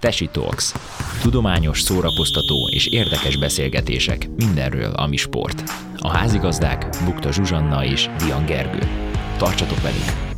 Tesi 0.00 0.28
Talks. 0.32 0.74
Tudományos, 1.22 1.80
szórakoztató 1.80 2.68
és 2.68 2.86
érdekes 2.86 3.38
beszélgetések 3.38 4.28
mindenről, 4.36 4.92
ami 4.92 5.16
sport. 5.16 5.62
A 5.96 6.08
házigazdák 6.08 6.96
Bukta 7.04 7.32
Zsuzsanna 7.32 7.84
és 7.84 8.08
Dian 8.18 8.46
Gergő. 8.46 8.80
Tartsatok 9.36 9.80
velünk! 9.80 10.36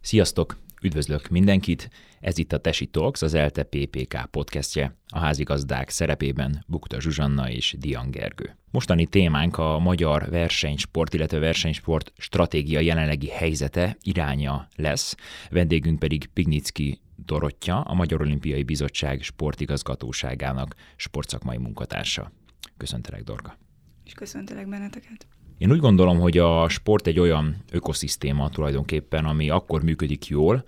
Sziasztok! 0.00 0.58
Üdvözlök 0.82 1.28
mindenkit! 1.28 1.90
Ez 2.20 2.38
itt 2.38 2.52
a 2.52 2.58
Tesi 2.58 2.86
Talks, 2.86 3.22
az 3.22 3.34
ELTE 3.34 3.62
PPK 3.62 4.28
podcastje, 4.30 4.96
a 5.06 5.18
házigazdák 5.18 5.90
szerepében 5.90 6.64
Bukta 6.66 7.00
Zsuzsanna 7.00 7.50
és 7.50 7.74
Dian 7.78 8.10
Gergő. 8.10 8.56
Mostani 8.70 9.06
témánk 9.06 9.58
a 9.58 9.78
magyar 9.78 10.30
versenysport, 10.30 11.14
illetve 11.14 11.38
versenysport 11.38 12.12
stratégia 12.16 12.80
jelenlegi 12.80 13.28
helyzete, 13.28 13.96
iránya 14.02 14.68
lesz. 14.76 15.16
Vendégünk 15.50 15.98
pedig 15.98 16.26
Pignicki 16.26 17.00
Dorottya, 17.24 17.80
a 17.80 17.94
Magyar 17.94 18.20
Olimpiai 18.20 18.62
Bizottság 18.62 19.22
sportigazgatóságának 19.22 20.74
sportszakmai 20.96 21.56
munkatársa. 21.56 22.32
Köszöntelek, 22.76 23.22
Dorga. 23.22 23.58
És 24.04 24.12
köszöntelek 24.12 24.68
benneteket. 24.68 25.26
Én 25.58 25.70
úgy 25.70 25.78
gondolom, 25.78 26.18
hogy 26.18 26.38
a 26.38 26.68
sport 26.68 27.06
egy 27.06 27.18
olyan 27.18 27.56
ökoszisztéma 27.70 28.50
tulajdonképpen, 28.50 29.24
ami 29.24 29.50
akkor 29.50 29.82
működik 29.82 30.26
jól, 30.26 30.64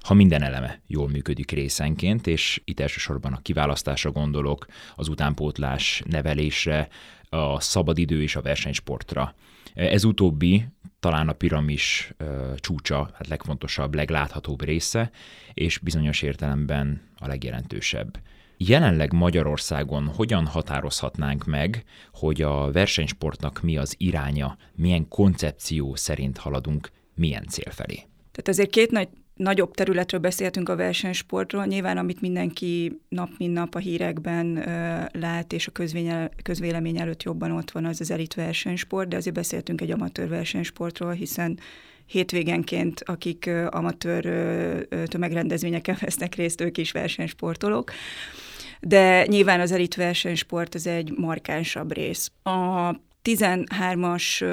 ha 0.00 0.14
minden 0.14 0.42
eleme 0.42 0.80
jól 0.86 1.08
működik 1.08 1.50
részenként, 1.50 2.26
és 2.26 2.60
itt 2.64 2.80
elsősorban 2.80 3.32
a 3.32 3.42
kiválasztásra 3.42 4.10
gondolok, 4.10 4.66
az 4.94 5.08
utánpótlás 5.08 6.02
nevelésre, 6.06 6.88
a 7.28 7.60
szabadidő 7.60 8.22
és 8.22 8.36
a 8.36 8.42
versenysportra. 8.42 9.34
Ez 9.74 10.04
utóbbi 10.04 10.66
talán 11.00 11.28
a 11.28 11.32
piramis 11.32 12.12
ö, 12.16 12.52
csúcsa, 12.56 13.10
hát 13.14 13.28
legfontosabb, 13.28 13.94
legláthatóbb 13.94 14.62
része, 14.62 15.10
és 15.54 15.78
bizonyos 15.78 16.22
értelemben 16.22 17.00
a 17.18 17.26
legjelentősebb. 17.26 18.20
Jelenleg 18.56 19.12
Magyarországon 19.12 20.06
hogyan 20.06 20.46
határozhatnánk 20.46 21.44
meg, 21.44 21.84
hogy 22.12 22.42
a 22.42 22.72
versenysportnak 22.72 23.62
mi 23.62 23.76
az 23.76 23.94
iránya, 23.98 24.56
milyen 24.74 25.08
koncepció 25.08 25.94
szerint 25.94 26.38
haladunk, 26.38 26.90
milyen 27.14 27.46
cél 27.46 27.70
felé? 27.70 27.94
Tehát 28.32 28.48
azért 28.48 28.70
két 28.70 28.90
nagy 28.90 29.08
nagyobb 29.38 29.74
területről 29.74 30.20
beszéltünk 30.20 30.68
a 30.68 30.76
versenysportról, 30.76 31.64
nyilván 31.66 31.96
amit 31.96 32.20
mindenki 32.20 33.00
nap 33.08 33.30
mint 33.38 33.52
nap 33.52 33.74
a 33.74 33.78
hírekben 33.78 34.56
ö, 34.56 35.02
lát, 35.12 35.52
és 35.52 35.66
a 35.66 35.72
közvélemény 36.42 36.98
előtt 36.98 37.22
jobban 37.22 37.50
ott 37.50 37.70
van, 37.70 37.84
az 37.84 38.00
az 38.00 38.10
elit 38.10 38.34
versenysport, 38.34 39.08
de 39.08 39.16
azért 39.16 39.36
beszéltünk 39.36 39.80
egy 39.80 39.90
amatőr 39.90 40.28
versenysportról, 40.28 41.12
hiszen 41.12 41.58
hétvégenként, 42.06 43.02
akik 43.04 43.46
ö, 43.46 43.66
amatőr 43.70 44.26
ö, 44.26 45.02
tömegrendezvényeken 45.04 45.96
vesznek 46.00 46.34
részt, 46.34 46.60
ők 46.60 46.78
is 46.78 46.92
versenysportolók. 46.92 47.92
De 48.80 49.26
nyilván 49.26 49.60
az 49.60 49.72
elit 49.72 49.94
versenysport 49.94 50.74
az 50.74 50.86
egy 50.86 51.12
markánsabb 51.16 51.92
rész. 51.92 52.32
A 52.42 52.90
13-as 53.24 54.44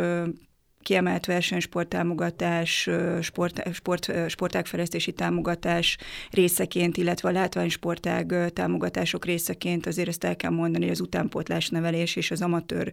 kiemelt 0.86 1.26
versenysport 1.26 1.88
támogatás, 1.88 2.90
sport, 3.22 3.74
sport, 3.74 4.12
sportágfejlesztési 4.30 5.12
támogatás 5.12 5.98
részeként, 6.32 6.98
illetve 6.98 7.30
a 7.30 7.32
látványsportág 7.32 8.52
támogatások 8.54 9.26
részeként 9.26 9.86
azért 9.86 10.08
ezt 10.08 10.24
el 10.24 10.36
kell 10.36 10.52
mondani, 10.52 10.84
hogy 10.84 10.94
az 10.94 11.00
utánpótlás 11.00 11.70
nevelés 11.70 12.16
és 12.16 12.32
az 12.32 12.42
amatőr 12.42 12.92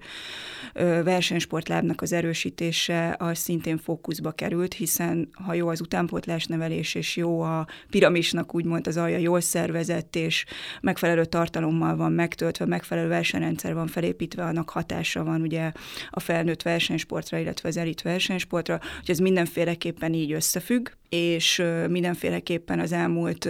versenysportlábnak 1.05 2.01
az 2.01 2.13
erősítése 2.13 3.17
az 3.19 3.39
szintén 3.39 3.79
fókuszba 3.79 4.31
került, 4.31 4.75
hiszen 4.75 5.29
ha 5.45 5.55
jó 5.55 5.69
az 5.69 5.81
utánpótlás 5.81 6.47
nevelés 6.47 6.95
és 6.95 7.17
jó 7.17 7.41
a 7.41 7.67
piramisnak 7.91 8.55
úgymond 8.55 8.87
az 8.87 8.97
alja 8.97 9.19
jól 9.19 9.41
szervezett 9.41 10.17
és 10.17 10.45
megfelelő 10.81 11.25
tartalommal 11.25 11.97
van 11.97 12.13
megtöltve, 12.13 12.67
megfelelő 12.67 13.09
versenyrendszer 13.09 13.75
van 13.75 13.87
felépítve, 13.87 14.45
annak 14.45 14.71
hatása 14.71 15.25
van 15.25 15.41
ugye 15.41 15.73
a 16.11 16.21
felnőtt 16.21 16.63
versenysportra, 16.63 17.39
illetve 17.39 17.69
az 17.69 17.81
elit 17.83 18.03
versenysportra, 18.03 18.81
hogy 18.99 19.11
ez 19.11 19.19
mindenféleképpen 19.19 20.15
így 20.15 20.33
összefügg, 20.33 20.89
és 21.09 21.63
mindenféleképpen 21.89 22.81
az 22.81 22.93
elmúlt 22.93 23.49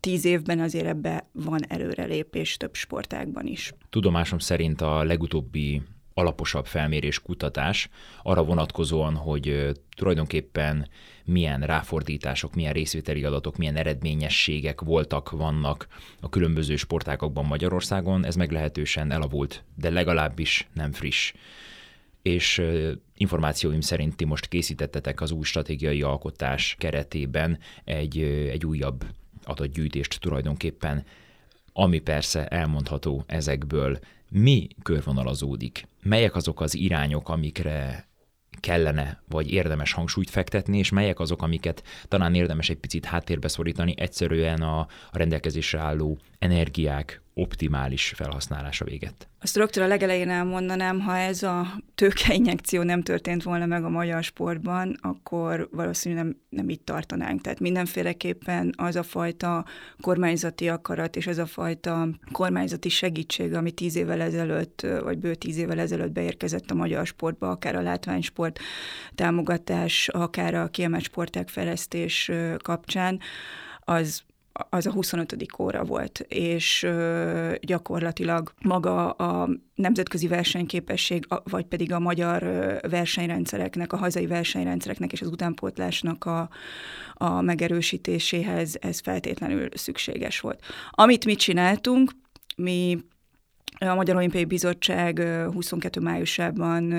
tíz 0.00 0.24
évben 0.24 0.60
azért 0.60 0.86
ebbe 0.86 1.28
van 1.32 1.60
előrelépés 1.68 2.56
több 2.56 2.74
sportágban 2.74 3.46
is. 3.46 3.72
Tudomásom 3.90 4.38
szerint 4.38 4.80
a 4.80 5.04
legutóbbi 5.04 5.82
alaposabb 6.14 6.66
felmérés, 6.66 7.22
kutatás 7.22 7.88
arra 8.22 8.44
vonatkozóan, 8.44 9.14
hogy 9.14 9.72
tulajdonképpen 9.96 10.88
milyen 11.24 11.60
ráfordítások, 11.60 12.54
milyen 12.54 12.72
részvételi 12.72 13.24
adatok, 13.24 13.56
milyen 13.56 13.76
eredményességek 13.76 14.80
voltak, 14.80 15.30
vannak 15.30 15.86
a 16.20 16.28
különböző 16.28 16.76
sportágokban 16.76 17.44
Magyarországon, 17.44 18.24
ez 18.24 18.36
meglehetősen 18.36 19.10
elavult, 19.10 19.64
de 19.74 19.90
legalábbis 19.90 20.68
nem 20.72 20.92
friss 20.92 21.32
és 22.26 22.62
információim 23.16 23.80
szerint 23.80 24.16
ti 24.16 24.24
most 24.24 24.46
készítettetek 24.46 25.20
az 25.20 25.30
új 25.30 25.44
stratégiai 25.44 26.02
alkotás 26.02 26.74
keretében 26.78 27.58
egy, 27.84 28.20
egy 28.50 28.66
újabb 28.66 29.04
adatgyűjtést 29.44 30.20
tulajdonképpen, 30.20 31.04
ami 31.72 31.98
persze 31.98 32.46
elmondható 32.46 33.24
ezekből. 33.26 33.98
Mi 34.30 34.68
körvonalazódik? 34.82 35.88
Melyek 36.02 36.34
azok 36.34 36.60
az 36.60 36.74
irányok, 36.74 37.28
amikre 37.28 38.08
kellene, 38.60 39.22
vagy 39.28 39.52
érdemes 39.52 39.92
hangsúlyt 39.92 40.30
fektetni, 40.30 40.78
és 40.78 40.90
melyek 40.90 41.20
azok, 41.20 41.42
amiket 41.42 41.82
talán 42.08 42.34
érdemes 42.34 42.70
egy 42.70 42.78
picit 42.78 43.04
háttérbe 43.04 43.48
szorítani, 43.48 43.94
egyszerűen 43.96 44.62
a, 44.62 44.78
a 44.80 44.88
rendelkezésre 45.12 45.78
álló 45.78 46.18
energiák, 46.38 47.22
optimális 47.38 48.12
felhasználása 48.16 48.84
véget. 48.84 49.28
Azt 49.40 49.56
rögtön 49.56 49.82
a 49.82 49.86
legelején 49.86 50.28
elmondanám, 50.28 51.00
ha 51.00 51.16
ez 51.16 51.42
a 51.42 51.66
tőkeinjekció 51.94 52.82
nem 52.82 53.02
történt 53.02 53.42
volna 53.42 53.66
meg 53.66 53.84
a 53.84 53.88
magyar 53.88 54.22
sportban, 54.22 54.96
akkor 55.00 55.68
valószínűleg 55.72 56.24
nem, 56.24 56.36
nem 56.48 56.68
itt 56.68 56.84
tartanánk. 56.84 57.40
Tehát 57.40 57.60
mindenféleképpen 57.60 58.74
az 58.76 58.96
a 58.96 59.02
fajta 59.02 59.64
kormányzati 60.00 60.68
akarat 60.68 61.16
és 61.16 61.26
az 61.26 61.38
a 61.38 61.46
fajta 61.46 62.08
kormányzati 62.32 62.88
segítség, 62.88 63.54
ami 63.54 63.70
tíz 63.70 63.96
évvel 63.96 64.20
ezelőtt, 64.20 64.86
vagy 65.02 65.18
bő 65.18 65.34
tíz 65.34 65.56
évvel 65.56 65.78
ezelőtt 65.78 66.12
beérkezett 66.12 66.70
a 66.70 66.74
magyar 66.74 67.06
sportba, 67.06 67.50
akár 67.50 67.76
a 67.76 67.82
látványsport 67.82 68.58
támogatás, 69.14 70.08
akár 70.08 70.54
a 70.54 70.68
kiemelt 70.68 71.04
sporták 71.04 71.48
fejlesztés 71.48 72.30
kapcsán, 72.62 73.20
az 73.80 74.24
az 74.70 74.86
a 74.86 74.92
25. 74.92 75.36
óra 75.58 75.84
volt, 75.84 76.18
és 76.28 76.86
gyakorlatilag 77.60 78.52
maga 78.62 79.10
a 79.10 79.48
nemzetközi 79.74 80.26
versenyképesség, 80.26 81.26
vagy 81.44 81.64
pedig 81.64 81.92
a 81.92 81.98
magyar 81.98 82.42
versenyrendszereknek, 82.88 83.92
a 83.92 83.96
hazai 83.96 84.26
versenyrendszereknek 84.26 85.12
és 85.12 85.22
az 85.22 85.28
utánpótlásnak 85.28 86.24
a, 86.24 86.48
a 87.14 87.40
megerősítéséhez 87.40 88.76
ez 88.80 89.00
feltétlenül 89.00 89.68
szükséges 89.74 90.40
volt. 90.40 90.62
Amit 90.90 91.24
mi 91.24 91.34
csináltunk, 91.34 92.10
mi 92.56 92.98
a 93.78 93.94
Magyar 93.94 94.16
Olimpiai 94.16 94.44
Bizottság 94.44 95.18
22. 95.52 96.00
májusában 96.00 96.92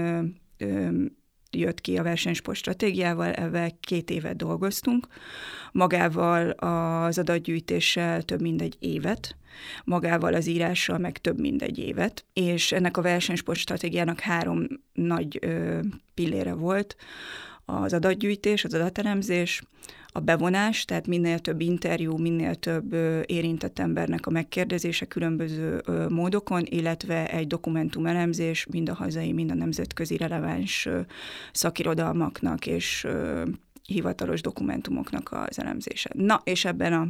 jött 1.51 1.81
ki 1.81 1.97
a 1.97 2.03
versenysport 2.03 2.57
stratégiával, 2.57 3.31
ebben 3.33 3.71
két 3.79 4.09
évet 4.09 4.35
dolgoztunk, 4.35 5.07
magával 5.71 6.49
az 6.49 7.17
adatgyűjtéssel 7.17 8.21
több 8.21 8.41
mint 8.41 8.61
egy 8.61 8.75
évet, 8.79 9.35
magával 9.83 10.33
az 10.33 10.47
írással 10.47 10.97
meg 10.97 11.17
több 11.17 11.39
mint 11.39 11.61
egy 11.61 11.77
évet, 11.77 12.25
és 12.33 12.71
ennek 12.71 12.97
a 12.97 13.01
versenysport 13.01 13.59
stratégiának 13.59 14.19
három 14.19 14.67
nagy 14.93 15.37
ö, 15.41 15.79
pillére 16.13 16.53
volt, 16.53 16.95
az 17.65 17.93
adatgyűjtés, 17.93 18.63
az 18.63 18.73
adatelemzés, 18.73 19.61
a 20.17 20.19
bevonás, 20.19 20.85
tehát 20.85 21.07
minél 21.07 21.39
több 21.39 21.61
interjú, 21.61 22.17
minél 22.17 22.55
több 22.55 22.93
érintett 23.25 23.79
embernek 23.79 24.25
a 24.25 24.29
megkérdezése 24.29 25.05
különböző 25.05 25.81
módokon, 26.09 26.63
illetve 26.65 27.27
egy 27.27 27.47
dokumentumelemzés 27.47 28.65
mind 28.65 28.89
a 28.89 28.93
hazai, 28.93 29.31
mind 29.31 29.51
a 29.51 29.53
nemzetközi 29.53 30.17
releváns 30.17 30.89
szakirodalmaknak 31.51 32.65
és 32.65 33.07
hivatalos 33.83 34.41
dokumentumoknak 34.41 35.31
az 35.31 35.59
elemzése. 35.59 36.09
Na, 36.13 36.41
és 36.43 36.65
ebben, 36.65 36.93
a, 36.93 37.07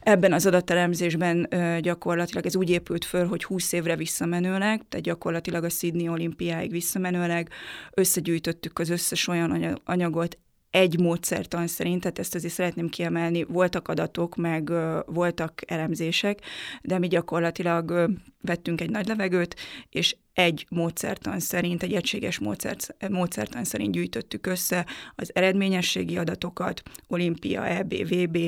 ebben 0.00 0.32
az 0.32 0.46
adatelemzésben 0.46 1.48
gyakorlatilag 1.80 2.46
ez 2.46 2.56
úgy 2.56 2.70
épült 2.70 3.04
föl, 3.04 3.26
hogy 3.26 3.44
20 3.44 3.72
évre 3.72 3.96
visszamenőleg, 3.96 4.88
tehát 4.88 5.06
gyakorlatilag 5.06 5.64
a 5.64 5.68
Sydney 5.68 6.08
olimpiáig 6.08 6.70
visszamenőleg 6.70 7.48
összegyűjtöttük 7.94 8.78
az 8.78 8.88
összes 8.88 9.28
olyan 9.28 9.80
anyagot 9.84 10.38
egy 10.70 11.00
módszertan 11.00 11.66
szerint, 11.66 12.00
tehát 12.00 12.18
ezt 12.18 12.34
azért 12.34 12.52
szeretném 12.52 12.88
kiemelni, 12.88 13.44
voltak 13.44 13.88
adatok, 13.88 14.36
meg 14.36 14.72
voltak 15.06 15.60
elemzések, 15.66 16.40
de 16.82 16.98
mi 16.98 17.06
gyakorlatilag 17.06 18.10
vettünk 18.40 18.80
egy 18.80 18.90
nagy 18.90 19.06
levegőt, 19.06 19.56
és 19.90 20.16
egy 20.38 20.66
módszertan 20.70 21.40
szerint, 21.40 21.82
egy 21.82 21.92
egységes 21.92 22.38
módszert, 22.38 22.94
módszertan 23.10 23.64
szerint 23.64 23.92
gyűjtöttük 23.92 24.46
össze 24.46 24.86
az 25.14 25.30
eredményességi 25.34 26.18
adatokat, 26.18 26.82
olimpia, 27.06 27.66
EB, 27.66 27.94
VB, 27.94 28.38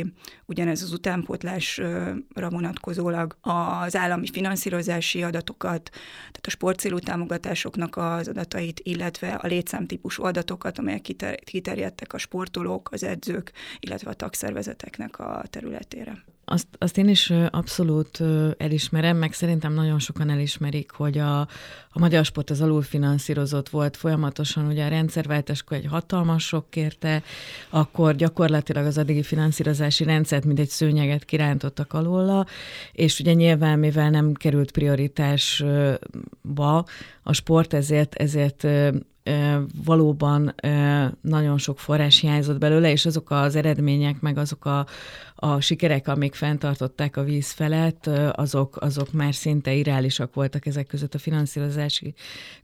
ugyanez 0.46 0.82
az 0.82 0.92
utánpótlásra 0.92 2.50
vonatkozólag, 2.50 3.36
az 3.40 3.96
állami 3.96 4.26
finanszírozási 4.32 5.22
adatokat, 5.22 5.90
tehát 6.18 6.46
a 6.46 6.50
sportcélú 6.50 6.98
támogatásoknak 6.98 7.96
az 7.96 8.28
adatait, 8.28 8.80
illetve 8.82 9.34
a 9.34 9.46
létszámtípusú 9.46 10.24
adatokat, 10.24 10.78
amelyek 10.78 11.06
kiterjedtek 11.44 12.12
a 12.12 12.18
sportolók, 12.18 12.88
az 12.92 13.02
edzők, 13.02 13.52
illetve 13.80 14.10
a 14.10 14.14
tagszervezeteknek 14.14 15.18
a 15.18 15.42
területére. 15.50 16.24
Azt, 16.52 16.66
azt 16.78 16.98
én 16.98 17.08
is 17.08 17.32
abszolút 17.50 18.22
elismerem, 18.58 19.16
meg 19.16 19.32
szerintem 19.32 19.72
nagyon 19.72 19.98
sokan 19.98 20.30
elismerik, 20.30 20.90
hogy 20.90 21.18
a, 21.18 21.40
a 21.90 21.98
magyar 21.98 22.24
sport 22.24 22.50
az 22.50 22.60
alulfinanszírozott 22.60 23.68
volt 23.68 23.96
folyamatosan, 23.96 24.66
ugye 24.66 24.84
a 24.84 24.88
rendszerváltáskor 24.88 25.76
egy 25.76 25.86
hatalmas 25.86 26.46
sok 26.46 26.70
kérte, 26.70 27.22
akkor 27.68 28.14
gyakorlatilag 28.14 28.86
az 28.86 28.98
addigi 28.98 29.22
finanszírozási 29.22 30.04
rendszert, 30.04 30.44
mint 30.44 30.58
egy 30.58 30.68
szőnyeget 30.68 31.24
kirántottak 31.24 31.92
alóla, 31.92 32.46
és 32.92 33.20
ugye 33.20 33.32
nyilván, 33.32 33.78
mivel 33.78 34.10
nem 34.10 34.32
került 34.32 34.70
prioritásba 34.70 36.84
a 37.30 37.32
sport, 37.32 37.74
ezért, 37.74 38.14
ezért 38.14 38.66
valóban 39.84 40.54
nagyon 41.20 41.58
sok 41.58 41.78
forrás 41.78 42.20
hiányzott 42.20 42.58
belőle, 42.58 42.90
és 42.90 43.06
azok 43.06 43.30
az 43.30 43.56
eredmények, 43.56 44.20
meg 44.20 44.38
azok 44.38 44.64
a, 44.64 44.86
a 45.34 45.60
sikerek, 45.60 46.08
amik 46.08 46.34
fenntartották 46.34 47.16
a 47.16 47.22
víz 47.22 47.50
felett, 47.50 48.06
azok, 48.32 48.76
azok 48.80 49.12
már 49.12 49.34
szinte 49.34 49.72
irreálisak 49.72 50.34
voltak 50.34 50.66
ezek 50.66 50.86
között 50.86 51.14
a 51.14 51.18
finanszírozási 51.18 52.14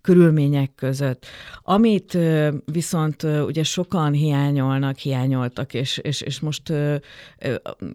körülmények 0.01 0.75
között. 0.75 1.27
Amit 1.63 2.19
viszont 2.65 3.23
ugye 3.23 3.63
sokan 3.63 4.13
hiányolnak, 4.13 4.97
hiányoltak, 4.97 5.75
és, 5.75 5.99
és, 5.99 6.21
és 6.21 6.41
most 6.41 6.73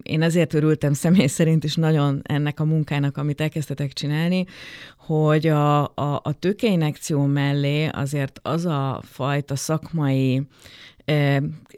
én 0.03 0.21
ezért 0.21 0.53
örültem 0.53 0.93
személy 0.93 1.27
szerint 1.27 1.63
is 1.63 1.75
nagyon 1.75 2.21
ennek 2.23 2.59
a 2.59 2.65
munkának, 2.65 3.17
amit 3.17 3.41
elkezdtetek 3.41 3.93
csinálni, 3.93 4.45
hogy 5.05 5.47
a, 5.47 5.81
a, 5.83 6.19
a 6.23 6.33
tőkeinekció 6.39 7.25
mellé 7.25 7.87
azért 7.87 8.39
az 8.43 8.65
a 8.65 9.01
fajta 9.03 9.55
szakmai 9.55 10.47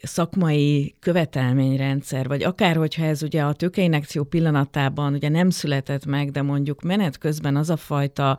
szakmai 0.03 0.95
követelményrendszer, 0.99 2.27
vagy 2.27 2.43
akár 2.43 2.75
hogyha 2.75 3.05
ez 3.05 3.23
ugye 3.23 3.41
a 3.41 3.53
tőkeinekció 3.53 4.23
pillanatában 4.23 5.13
ugye 5.13 5.29
nem 5.29 5.49
született 5.49 6.05
meg, 6.05 6.31
de 6.31 6.41
mondjuk 6.41 6.81
menet 6.81 7.17
közben 7.17 7.55
az 7.55 7.69
a 7.69 7.77
fajta 7.77 8.37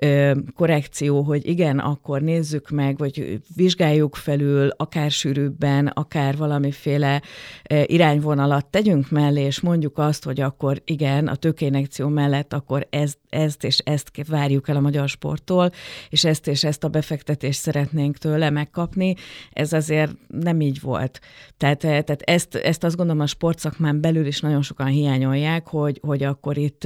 ö, 0.00 0.32
korrekció, 0.56 1.22
hogy 1.22 1.48
igen, 1.48 1.78
akkor 1.78 2.20
nézzük 2.20 2.70
meg, 2.70 2.98
vagy 2.98 3.40
vizsgáljuk 3.56 4.14
felül, 4.14 4.68
akár 4.76 5.10
sűrűbben, 5.10 5.86
akár 5.86 6.36
valamiféle 6.36 7.22
ö, 7.70 7.82
irányvonalat 7.86 8.66
tegyünk 8.66 9.10
mellé, 9.10 9.42
és 9.42 9.60
mondjuk 9.60 9.98
azt, 9.98 10.24
hogy 10.24 10.40
akkor 10.40 10.82
igen, 10.84 11.26
a 11.26 11.34
tőkeinekció 11.34 12.08
mellett 12.08 12.52
akkor 12.52 12.86
ez, 12.90 13.14
ezt 13.28 13.64
és 13.64 13.78
ezt 13.78 14.10
várjuk 14.28 14.68
el 14.68 14.76
a 14.76 14.80
magyar 14.80 15.08
sporttól, 15.08 15.70
és 16.08 16.24
ezt 16.24 16.46
és 16.46 16.64
ezt 16.64 16.84
a 16.84 16.88
befektetést 16.88 17.60
szeretnénk 17.60 18.18
tőle 18.18 18.50
megkapni. 18.50 19.14
Ez 19.52 19.72
azért 19.72 20.12
nem 20.28 20.60
így 20.60 20.80
volt. 20.80 21.20
Tehát, 21.56 21.84
eh, 21.84 22.02
tehát 22.02 22.22
ezt, 22.22 22.54
ezt 22.54 22.84
azt 22.84 22.96
gondolom 22.96 23.22
a 23.22 23.26
sportszakmán 23.26 24.00
belül 24.00 24.26
is 24.26 24.40
nagyon 24.40 24.62
sokan 24.62 24.86
hiányolják, 24.86 25.66
hogy, 25.66 26.00
hogy 26.02 26.22
akkor 26.22 26.58
itt 26.58 26.84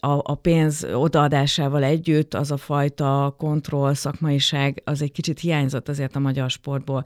a, 0.00 0.20
a 0.22 0.34
pénz 0.34 0.86
odaadásával 0.94 1.84
együtt 1.84 2.34
az 2.34 2.50
a 2.50 2.56
fajta 2.56 3.34
kontroll, 3.38 3.94
szakmaiság 3.94 4.82
az 4.84 5.02
egy 5.02 5.12
kicsit 5.12 5.40
hiányzott 5.40 5.88
azért 5.88 6.16
a 6.16 6.18
magyar 6.18 6.50
sportból. 6.50 7.04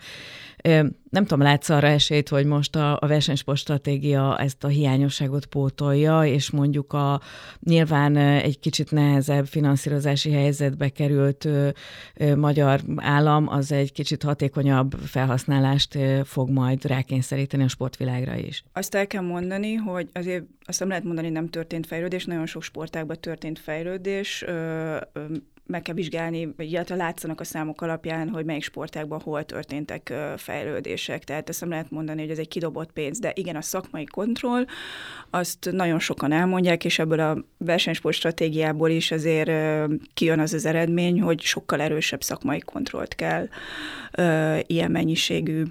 Nem 1.10 1.22
tudom, 1.22 1.42
látsz 1.42 1.68
arra 1.68 1.86
esélyt, 1.86 2.28
hogy 2.28 2.46
most 2.46 2.76
a, 2.76 2.98
a 3.00 3.06
versenysport 3.06 3.58
stratégia 3.58 4.38
ezt 4.38 4.64
a 4.64 4.68
hiányosságot 4.68 5.46
pótolja, 5.46 6.24
és 6.24 6.50
mondjuk 6.50 6.92
a 6.92 7.20
nyilván 7.60 8.16
egy 8.16 8.58
kicsit 8.58 8.90
nehezebb 8.90 9.46
finanszírozási 9.46 10.32
helyzetbe 10.32 10.88
került 10.88 11.44
ö, 11.44 11.68
ö, 12.14 12.36
magyar 12.36 12.80
állam, 12.96 13.48
az 13.48 13.72
egy 13.72 13.92
kicsit 13.92 14.22
hatékonyabb 14.22 14.92
felhasználást 14.92 15.98
fog 16.24 16.50
majd 16.50 16.84
rákényszeríteni 16.84 17.62
a 17.62 17.68
sportvilágra 17.68 18.36
is. 18.36 18.64
Azt 18.72 18.94
el 18.94 19.06
kell 19.06 19.22
mondani, 19.22 19.74
hogy 19.74 20.08
azért 20.12 20.44
azt 20.64 20.78
nem 20.78 20.88
lehet 20.88 21.04
mondani, 21.04 21.28
nem 21.28 21.48
történt 21.48 21.86
fejlődés, 21.86 22.24
nagyon 22.24 22.46
sok 22.46 22.62
sportágban 22.62 23.20
történt 23.20 23.58
fejlődés. 23.58 24.42
Ö, 24.46 24.96
ö, 25.12 25.24
meg 25.68 25.82
kell 25.82 25.94
vizsgálni, 25.94 26.54
illetve 26.56 26.94
látszanak 26.94 27.40
a 27.40 27.44
számok 27.44 27.80
alapján, 27.80 28.28
hogy 28.28 28.44
melyik 28.44 28.62
sportákban 28.62 29.20
hol 29.20 29.44
történtek 29.44 30.14
fejlődések. 30.36 31.24
Tehát 31.24 31.48
ezt 31.48 31.60
nem 31.60 31.68
lehet 31.68 31.90
mondani, 31.90 32.20
hogy 32.20 32.30
ez 32.30 32.38
egy 32.38 32.48
kidobott 32.48 32.92
pénz, 32.92 33.18
de 33.18 33.32
igen, 33.34 33.56
a 33.56 33.62
szakmai 33.62 34.04
kontroll, 34.04 34.64
azt 35.30 35.68
nagyon 35.72 35.98
sokan 35.98 36.32
elmondják, 36.32 36.84
és 36.84 36.98
ebből 36.98 37.20
a 37.20 37.44
versenysport 37.58 38.16
stratégiából 38.16 38.90
is 38.90 39.10
azért 39.10 39.50
kijön 40.14 40.40
az 40.40 40.52
az 40.52 40.66
eredmény, 40.66 41.20
hogy 41.20 41.40
sokkal 41.40 41.80
erősebb 41.80 42.22
szakmai 42.22 42.60
kontrollt 42.60 43.14
kell 43.14 43.48
ilyen 44.66 44.90
mennyiségű 44.90 45.62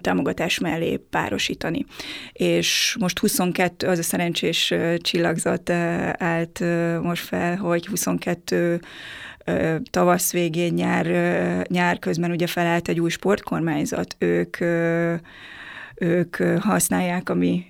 támogatás 0.00 0.58
mellé 0.58 0.96
párosítani. 0.96 1.84
És 2.32 2.96
most 3.00 3.18
22, 3.18 3.86
az 3.86 3.98
a 3.98 4.02
szerencsés 4.02 4.74
csillagzat 4.98 5.70
állt 6.18 6.60
most 7.02 7.24
fel, 7.24 7.56
hogy 7.56 7.86
22 7.86 8.80
tavasz 9.90 10.32
végén, 10.32 10.72
nyár, 10.72 11.06
nyár 11.68 11.98
közben 11.98 12.30
ugye 12.30 12.46
felállt 12.46 12.88
egy 12.88 13.00
új 13.00 13.10
sportkormányzat. 13.10 14.16
Ők 14.18 14.56
ők 16.02 16.36
használják 16.60 17.28
a 17.28 17.34
mi 17.34 17.66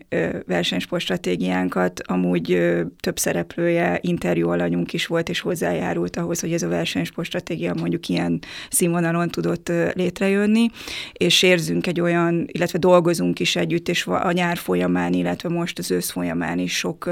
versenysportstratégiánkat. 0.47 2.01
Amúgy 2.07 2.73
több 3.01 3.19
szereplője, 3.19 3.99
interjú 4.01 4.49
alanyunk 4.49 4.93
is 4.93 5.07
volt, 5.07 5.29
és 5.29 5.41
hozzájárult 5.41 6.17
ahhoz, 6.17 6.41
hogy 6.41 6.53
ez 6.53 6.63
a 6.63 6.69
versenysportstratégia 6.69 7.75
mondjuk 7.75 8.09
ilyen 8.09 8.39
színvonalon 8.71 9.29
tudott 9.29 9.73
létrejönni, 9.95 10.67
és 11.13 11.43
érzünk 11.43 11.87
egy 11.87 12.01
olyan, 12.01 12.45
illetve 12.47 12.79
dolgozunk 12.79 13.41
is 13.41 13.57
együtt, 13.57 13.89
és 13.89 14.07
a 14.07 14.33
nyár 14.33 14.57
folyamán, 14.57 15.13
illetve 15.13 15.49
most 15.49 15.79
az 15.79 15.91
ősz 15.91 16.11
folyamán 16.11 16.59
is 16.59 16.77
sok 16.77 17.11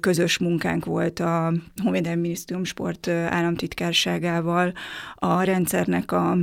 közös 0.00 0.38
munkánk 0.38 0.84
volt 0.84 1.20
a 1.20 1.52
Honvédelmi 1.82 2.20
Minisztérium 2.20 2.64
Sport 2.64 3.08
államtitkárságával 3.08 4.72
a 5.14 5.42
rendszernek 5.42 6.12
a 6.12 6.36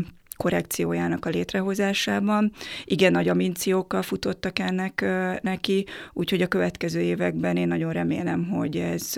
korrekciójának 0.44 1.26
a 1.26 1.30
létrehozásában. 1.30 2.52
Igen 2.86 3.12
nagy 3.12 3.28
ambíciókkal 3.28 4.02
futottak 4.02 4.60
ennek 4.60 5.06
neki, 5.42 5.86
úgyhogy 6.14 6.42
a 6.42 6.48
következő 6.48 7.00
években 7.00 7.58
én 7.58 7.68
nagyon 7.68 7.92
remélem, 7.92 8.48
hogy 8.50 8.78
ez 8.78 9.14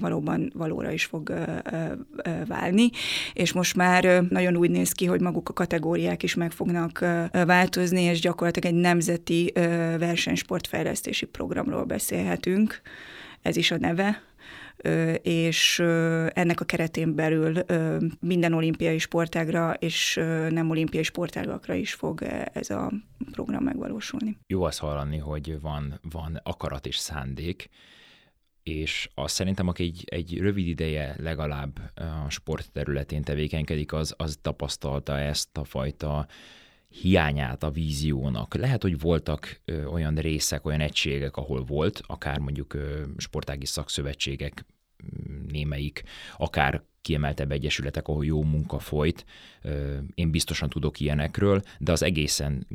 valóban 0.00 0.52
valóra 0.54 0.90
is 0.90 1.04
fog 1.04 1.32
válni, 2.46 2.90
és 3.32 3.52
most 3.52 3.76
már 3.76 4.22
nagyon 4.28 4.56
úgy 4.56 4.70
néz 4.70 4.92
ki, 4.92 5.06
hogy 5.06 5.20
maguk 5.20 5.48
a 5.48 5.52
kategóriák 5.52 6.22
is 6.22 6.34
meg 6.34 6.52
fognak 6.52 7.04
változni, 7.46 8.02
és 8.02 8.20
gyakorlatilag 8.20 8.74
egy 8.74 8.80
nemzeti 8.80 9.52
versenysportfejlesztési 9.98 11.26
programról 11.26 11.84
beszélhetünk. 11.84 12.80
Ez 13.42 13.56
is 13.56 13.70
a 13.70 13.78
neve, 13.78 14.22
és 15.22 15.78
ennek 16.28 16.60
a 16.60 16.64
keretén 16.64 17.14
belül 17.14 17.64
minden 18.20 18.52
olimpiai 18.52 18.98
sportágra 18.98 19.74
és 19.74 20.14
nem 20.50 20.70
olimpiai 20.70 21.02
sportágakra 21.02 21.74
is 21.74 21.94
fog 21.94 22.22
ez 22.52 22.70
a 22.70 22.92
program 23.30 23.64
megvalósulni. 23.64 24.38
Jó 24.46 24.62
azt 24.62 24.78
hallani, 24.78 25.18
hogy 25.18 25.60
van, 25.60 26.00
van 26.10 26.40
akarat 26.42 26.86
és 26.86 26.96
szándék, 26.96 27.68
és 28.62 29.10
azt 29.14 29.34
szerintem, 29.34 29.68
aki 29.68 29.82
egy, 29.82 30.04
egy 30.06 30.38
rövid 30.38 30.66
ideje 30.66 31.14
legalább 31.18 31.80
a 32.26 32.30
sport 32.30 32.72
területén 32.72 33.22
tevékenykedik, 33.22 33.92
az, 33.92 34.14
az 34.16 34.38
tapasztalta 34.42 35.18
ezt 35.18 35.56
a 35.58 35.64
fajta 35.64 36.26
hiányát 36.90 37.62
a 37.62 37.70
víziónak. 37.70 38.54
Lehet, 38.54 38.82
hogy 38.82 38.98
voltak 38.98 39.60
ö, 39.64 39.84
olyan 39.84 40.14
részek, 40.14 40.66
olyan 40.66 40.80
egységek, 40.80 41.36
ahol 41.36 41.64
volt, 41.64 42.02
akár 42.06 42.38
mondjuk 42.38 42.74
ö, 42.74 43.02
sportági 43.16 43.66
szakszövetségek 43.66 44.64
némelyik, 45.48 46.02
akár 46.36 46.82
kiemeltebb 47.02 47.52
egyesületek, 47.52 48.08
ahol 48.08 48.24
jó 48.24 48.42
munka 48.42 48.78
folyt. 48.78 49.24
Én 50.14 50.30
biztosan 50.30 50.68
tudok 50.68 51.00
ilyenekről, 51.00 51.62
de 51.78 51.92
az 51.92 52.02
egészen 52.02 52.66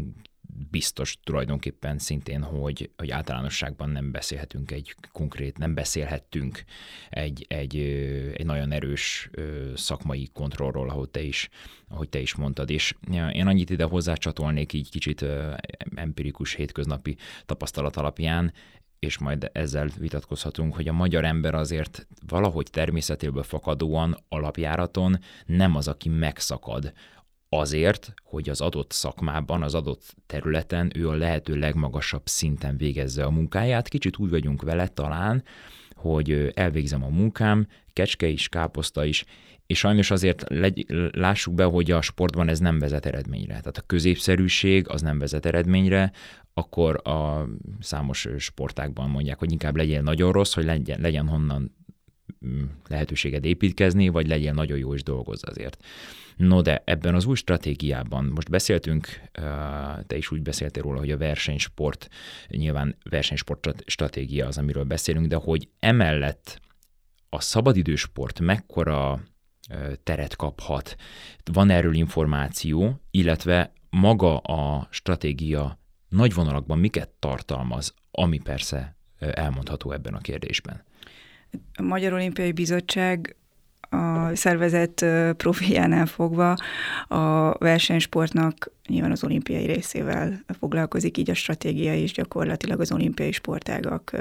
biztos 0.72 1.18
tulajdonképpen 1.24 1.98
szintén, 1.98 2.42
hogy, 2.42 2.90
hogy 2.98 3.12
általánosságban 3.12 3.90
nem 3.90 4.12
beszélhetünk 4.12 4.72
egy 4.72 4.96
konkrét, 5.12 5.58
nem 5.58 5.74
beszélhettünk 5.74 6.64
egy, 7.10 7.46
egy, 7.50 7.78
egy 8.34 8.46
nagyon 8.46 8.72
erős 8.72 9.30
szakmai 9.76 10.30
kontrollról, 10.34 10.90
ahogy 10.90 11.10
te 11.10 11.22
is, 11.22 11.50
ahogy 11.88 12.10
te 12.10 12.20
is 12.20 12.36
mondtad. 12.36 12.70
És 12.70 12.96
én 13.32 13.48
annyit 13.48 13.70
ide 13.70 13.84
hozzácsatolnék 13.84 14.74
így 14.74 14.90
kicsit 14.90 15.26
empirikus 15.96 16.54
hétköznapi 16.54 17.18
tapasztalat 17.46 17.96
alapján, 17.96 18.54
és 19.00 19.18
majd 19.18 19.50
ezzel 19.54 19.90
vitatkozhatunk, 19.98 20.76
hogy 20.76 20.88
a 20.88 20.94
magyar 20.94 21.26
ember 21.26 21.56
azért 21.56 22.08
valahogy 22.28 22.68
természetéből 22.72 23.44
fakadóan 23.44 24.18
alapjáraton 24.30 25.20
nem 25.46 25.76
az, 25.76 25.88
aki 25.88 26.10
megszakad 26.10 26.94
azért, 27.50 28.14
hogy 28.24 28.50
az 28.50 28.62
adott 28.62 28.92
szakmában, 28.92 29.64
az 29.64 29.74
adott 29.74 30.16
területen 30.26 30.92
ő 30.96 31.10
a 31.10 31.16
lehető 31.16 31.56
legmagasabb 31.56 32.22
szinten 32.26 32.78
végezze 32.78 33.24
a 33.24 33.30
munkáját. 33.30 33.88
Kicsit 33.88 34.18
úgy 34.18 34.30
vagyunk 34.30 34.62
vele 34.62 34.88
talán, 34.88 35.44
hogy 35.96 36.52
elvégzem 36.54 37.04
a 37.04 37.10
munkám, 37.10 37.68
kecske 37.94 38.28
is, 38.28 38.50
káposzta 38.50 39.06
is, 39.06 39.26
és 39.68 39.78
sajnos 39.78 40.12
azért 40.12 40.44
legy, 40.48 40.86
lássuk 41.12 41.54
be, 41.54 41.64
hogy 41.64 41.92
a 41.92 42.02
sportban 42.02 42.50
ez 42.50 42.60
nem 42.60 42.80
vezet 42.80 43.06
eredményre. 43.06 43.60
Tehát 43.60 43.78
a 43.78 43.84
középszerűség 43.86 44.90
az 44.90 45.02
nem 45.02 45.20
vezet 45.20 45.46
eredményre, 45.46 46.12
akkor 46.54 47.08
a 47.08 47.48
számos 47.80 48.28
sportákban 48.38 49.10
mondják, 49.10 49.40
hogy 49.40 49.52
inkább 49.52 49.76
legyél 49.76 50.02
nagyon 50.02 50.32
rossz, 50.32 50.54
hogy 50.54 50.64
legyen, 50.64 51.02
legyen 51.02 51.28
honnan 51.28 51.76
lehetőséged 52.88 53.46
építkezni, 53.46 54.08
vagy 54.08 54.28
legyél 54.28 54.54
nagyon 54.54 54.78
jó 54.78 54.94
és 54.94 55.04
dolgozz 55.04 55.42
azért. 55.46 55.84
No 56.36 56.62
de 56.62 56.82
ebben 56.86 57.16
az 57.16 57.26
új 57.26 57.36
stratégiában, 57.36 58.26
most 58.26 58.50
beszéltünk, 58.50 59.22
te 60.08 60.18
is 60.18 60.32
úgy 60.32 60.42
beszéltél 60.42 60.84
róla, 60.84 61.00
hogy 61.00 61.12
a 61.12 61.18
versenysport, 61.18 62.10
nyilván 62.48 62.96
versenysport 63.10 63.84
stratégia 63.86 64.48
az, 64.48 64.58
amiről 64.58 64.84
beszélünk, 64.84 65.28
de 65.28 65.36
hogy 65.36 65.70
emellett 65.80 66.62
a 67.30 67.40
szabadidősport 67.40 68.40
mekkora 68.40 69.24
teret 70.04 70.36
kaphat, 70.36 70.96
van 71.52 71.70
erről 71.70 71.94
információ, 71.94 73.02
illetve 73.12 73.74
maga 73.90 74.38
a 74.38 74.88
stratégia 74.92 75.80
nagy 76.10 76.34
vonalakban 76.34 76.80
miket 76.80 77.10
tartalmaz, 77.10 77.94
ami 78.12 78.40
persze 78.40 78.98
elmondható 79.20 79.92
ebben 79.92 80.14
a 80.14 80.20
kérdésben. 80.20 80.84
A 81.76 81.82
Magyar 81.82 82.14
Olimpiai 82.14 82.52
Bizottság 82.52 83.36
a 83.90 84.36
szervezet 84.36 85.06
profiljánál 85.38 86.06
fogva 86.06 86.56
a 87.08 87.52
versenysportnak 87.58 88.72
nyilván 88.88 89.12
az 89.12 89.24
olimpiai 89.24 89.66
részével 89.66 90.44
foglalkozik, 90.60 91.18
így 91.18 91.30
a 91.30 91.34
stratégia 91.34 91.94
is 91.94 92.12
gyakorlatilag 92.12 92.80
az 92.80 92.92
olimpiai 92.92 93.32
sportágak 93.32 94.12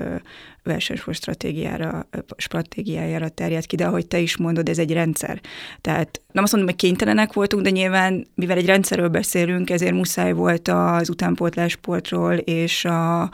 versenysport 0.63 1.17
stratégiára, 1.17 2.09
stratégiájára 2.37 3.29
terjed 3.29 3.67
ki, 3.67 3.77
de 3.77 3.87
ahogy 3.87 4.07
te 4.07 4.19
is 4.19 4.37
mondod, 4.37 4.69
ez 4.69 4.79
egy 4.79 4.93
rendszer. 4.93 5.41
Tehát 5.81 6.21
nem 6.33 6.43
azt 6.43 6.53
mondom, 6.53 6.71
hogy 6.71 6.81
kénytelenek 6.81 7.33
voltunk, 7.33 7.63
de 7.63 7.71
nyilván, 7.71 8.27
mivel 8.35 8.57
egy 8.57 8.67
rendszerről 8.67 9.09
beszélünk, 9.09 9.71
ezért 9.71 9.93
muszáj 9.93 10.33
volt 10.33 10.69
az 10.69 11.11
utánpótlássportról 11.11 12.35
és, 12.35 12.85
a, 12.85 13.31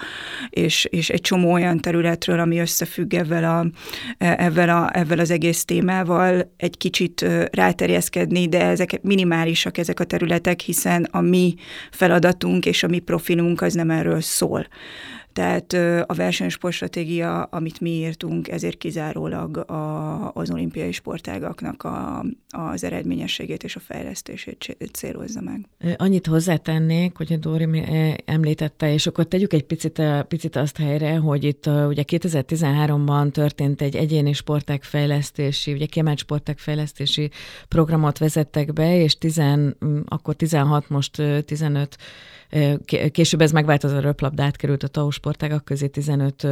és, 0.50 0.84
és 0.84 1.10
egy 1.10 1.20
csomó 1.20 1.52
olyan 1.52 1.78
területről, 1.78 2.38
ami 2.38 2.58
összefügg 2.58 3.14
ezzel, 3.14 3.44
a, 3.44 3.66
ezzel, 4.18 4.68
a, 4.68 4.96
ezzel 4.96 5.18
az 5.18 5.30
egész 5.30 5.64
témával, 5.64 6.52
egy 6.56 6.76
kicsit 6.76 7.26
ráterjeszkedni, 7.52 8.48
de 8.48 8.64
ezek 8.64 9.02
minimálisak 9.02 9.78
ezek 9.78 10.00
a 10.00 10.04
területek, 10.04 10.60
hiszen 10.60 11.04
a 11.10 11.19
mi 11.20 11.54
feladatunk 11.90 12.66
és 12.66 12.82
a 12.82 12.88
mi 12.88 12.98
profilunk 12.98 13.60
az 13.60 13.74
nem 13.74 13.90
erről 13.90 14.20
szól. 14.20 14.66
Tehát 15.32 15.72
a 16.06 16.14
versenysportstratégia, 16.14 17.42
amit 17.42 17.80
mi 17.80 17.90
írtunk, 17.90 18.48
ezért 18.48 18.78
kizárólag 18.78 19.56
a, 19.56 20.32
az 20.32 20.50
olimpiai 20.50 20.92
sportágaknak 20.92 21.82
a, 21.82 22.24
az 22.48 22.84
eredményességét 22.84 23.64
és 23.64 23.76
a 23.76 23.80
fejlesztését 23.80 24.76
célozza 24.92 25.40
meg. 25.40 25.68
Annyit 25.96 26.26
hozzátennék, 26.26 27.16
hogy 27.16 27.32
a 27.32 27.36
Dóri 27.36 27.84
említette, 28.24 28.92
és 28.92 29.06
akkor 29.06 29.24
tegyük 29.24 29.52
egy 29.52 29.64
picit, 29.64 30.02
picit 30.28 30.56
azt 30.56 30.76
helyre, 30.76 31.16
hogy 31.16 31.44
itt 31.44 31.66
ugye 31.66 32.02
2013-ban 32.06 33.30
történt 33.30 33.82
egy 33.82 33.96
egyéni 33.96 34.32
sporták 34.32 34.82
fejlesztési, 34.82 35.72
ugye 35.72 35.86
kiemelt 35.86 36.18
sporták 36.18 36.58
fejlesztési 36.58 37.30
programot 37.68 38.18
vezettek 38.18 38.72
be, 38.72 38.96
és 38.96 39.18
10, 39.18 39.40
akkor 40.04 40.34
16, 40.34 40.88
most 40.88 41.22
15 41.44 41.96
Később 43.10 43.40
ez 43.40 43.52
megváltozott, 43.52 43.98
a 43.98 44.00
röplabda 44.00 44.42
átkerült 44.42 44.82
a 44.82 44.88
TAO 44.88 45.10
sportágak 45.10 45.64
közé, 45.64 45.86
15 45.86 46.46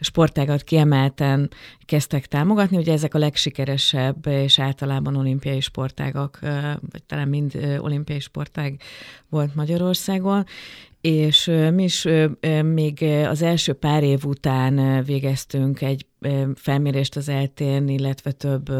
sportágat 0.00 0.62
kiemelten 0.62 1.50
kezdtek 1.84 2.26
támogatni. 2.26 2.76
Ugye 2.76 2.92
ezek 2.92 3.14
a 3.14 3.18
legsikeresebb 3.18 4.26
és 4.26 4.58
általában 4.58 5.16
olimpiai 5.16 5.60
sportágak, 5.60 6.38
vagy 6.90 7.02
talán 7.06 7.28
mind 7.28 7.78
olimpiai 7.78 8.20
sportág 8.20 8.80
volt 9.28 9.54
Magyarországon, 9.54 10.44
és 11.00 11.50
mi 11.72 11.82
is 11.82 12.08
még 12.62 13.02
az 13.28 13.42
első 13.42 13.72
pár 13.72 14.02
év 14.02 14.24
után 14.24 15.04
végeztünk 15.04 15.80
egy 15.80 16.06
felmérést 16.54 17.16
az 17.16 17.28
eltén, 17.28 17.88
illetve 17.88 18.32
több 18.32 18.70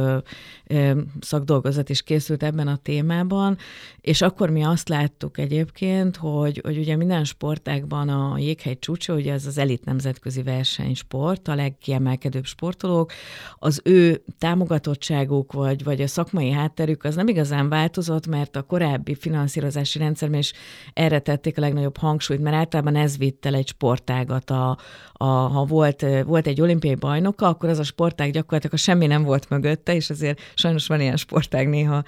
szakdolgozat 1.20 1.88
is 1.88 2.02
készült 2.02 2.42
ebben 2.42 2.68
a 2.68 2.76
témában, 2.76 3.56
és 4.00 4.22
akkor 4.22 4.50
mi 4.50 4.62
azt 4.62 4.88
láttuk 4.88 5.38
egyébként, 5.38 6.16
hogy, 6.16 6.60
hogy 6.64 6.78
ugye 6.78 6.96
minden 6.96 7.24
sportákban 7.24 8.08
a 8.08 8.38
jéghegy 8.38 8.78
csúcsa, 8.78 9.14
ugye 9.14 9.32
ez 9.32 9.46
az 9.46 9.58
elit 9.58 9.84
nemzetközi 9.84 10.42
versenysport, 10.42 11.48
a 11.48 11.54
legkiemelkedőbb 11.54 12.44
sportolók, 12.44 13.12
az 13.58 13.80
ő 13.84 14.24
támogatottságuk 14.38 15.52
vagy, 15.52 15.84
vagy 15.84 16.00
a 16.00 16.06
szakmai 16.06 16.50
hátterük 16.50 17.04
az 17.04 17.14
nem 17.14 17.28
igazán 17.28 17.68
változott, 17.68 18.26
mert 18.26 18.56
a 18.56 18.62
korábbi 18.62 19.14
finanszírozási 19.14 19.98
rendszerben 19.98 20.38
is 20.38 20.52
erre 20.92 21.18
tették 21.18 21.58
a 21.58 21.60
legnagyobb 21.60 21.96
hangsúlyt, 21.96 22.40
mert 22.40 22.56
általában 22.56 22.96
ez 22.96 23.18
vitt 23.18 23.46
el 23.46 23.54
egy 23.54 23.68
sportágat, 23.68 24.50
a, 24.50 24.78
a, 25.12 25.24
ha 25.24 25.64
volt, 25.64 26.06
volt 26.24 26.46
egy 26.46 26.60
olimpiai 26.60 26.94
bajnoka, 27.30 27.46
akkor 27.46 27.68
az 27.68 27.78
a 27.78 27.82
sportág 27.82 28.30
gyakorlatilag, 28.30 28.70
ha 28.70 28.82
semmi 28.82 29.06
nem 29.06 29.22
volt 29.22 29.48
mögötte, 29.48 29.94
és 29.94 30.10
azért 30.10 30.40
sajnos 30.54 30.86
van 30.86 31.00
ilyen 31.00 31.16
sportág 31.16 31.68
néha 31.68 32.02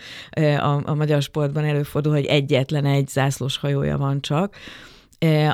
a, 0.58 0.90
a 0.90 0.94
magyar 0.94 1.22
sportban 1.22 1.64
előfordul, 1.64 2.12
hogy 2.12 2.24
egyetlen 2.24 2.84
egy 2.84 3.08
zászlós 3.08 3.56
hajója 3.56 3.98
van 3.98 4.20
csak, 4.20 4.56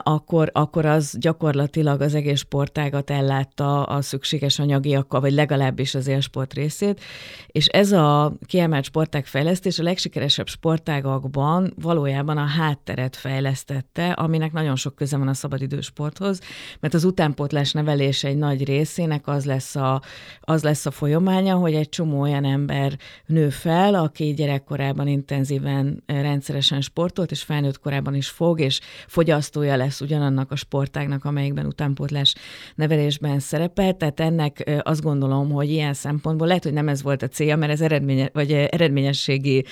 akkor, 0.03 0.51
akkor 0.53 0.87
az 0.87 1.17
gyakorlatilag 1.19 2.01
az 2.01 2.15
egész 2.15 2.39
sportágat 2.39 3.11
ellátta 3.11 3.83
a 3.83 4.03
szükséges 4.03 4.59
anyagiakkal, 4.59 5.21
vagy 5.21 5.33
legalábbis 5.33 5.95
az 5.95 6.07
élsport 6.07 6.55
részét, 6.55 7.01
és 7.47 7.67
ez 7.67 7.93
a 7.93 8.33
kiemelt 8.47 8.85
sportág 8.85 9.27
fejlesztés 9.27 9.79
a 9.79 9.83
legsikeresebb 9.83 10.49
sportágakban 10.49 11.73
valójában 11.83 12.37
a 12.37 12.47
hátteret 12.47 13.17
fejlesztette, 13.17 14.11
aminek 14.11 14.53
nagyon 14.53 14.77
sok 14.77 14.95
köze 14.95 15.17
van 15.17 15.29
a 15.29 15.35
szabadidősporthoz, 15.35 16.41
mert 16.81 16.95
az 16.95 17.05
utánpótlás 17.05 17.73
nevelés 17.73 18.25
egy 18.25 18.37
nagy 18.37 18.65
részének 18.65 19.27
az 19.27 19.45
lesz 19.45 19.77
a, 19.77 20.03
az 20.41 20.63
lesz 20.63 20.87
a 20.87 20.91
folyamánya, 20.91 21.55
hogy 21.55 21.75
egy 21.75 21.89
csomó 21.89 22.21
olyan 22.21 22.45
ember 22.45 22.99
nő 23.27 23.49
fel, 23.49 23.95
aki 23.95 24.35
gyerekkorában 24.35 25.07
intenzíven, 25.07 26.03
rendszeresen 26.07 26.81
sportolt, 26.81 27.31
és 27.31 27.43
felnőtt 27.43 27.81
korában 27.81 28.15
is 28.15 28.29
fog, 28.29 28.61
és 28.61 28.81
fogyaszt 29.07 29.57
választója 29.59 29.85
lesz 29.85 30.01
ugyanannak 30.01 30.51
a 30.51 30.57
sportágnak, 30.57 31.25
amelyikben 31.25 31.67
utánpótlás 31.67 32.35
nevelésben 32.75 33.39
szerepel. 33.39 33.97
Tehát 33.97 34.21
ennek 34.21 34.81
azt 34.83 35.03
gondolom, 35.03 35.51
hogy 35.51 35.71
ilyen 35.71 35.95
szempontból 35.95 36.47
lehet, 36.47 36.63
hogy 36.63 36.73
nem 36.73 36.89
ez 36.89 37.03
volt 37.03 37.23
a 37.23 37.29
célja, 37.29 37.57
mert 37.57 37.73
ez 37.73 37.81
eredménye, 37.81 38.31
vagy 38.33 38.53
eredményességi 38.53 39.65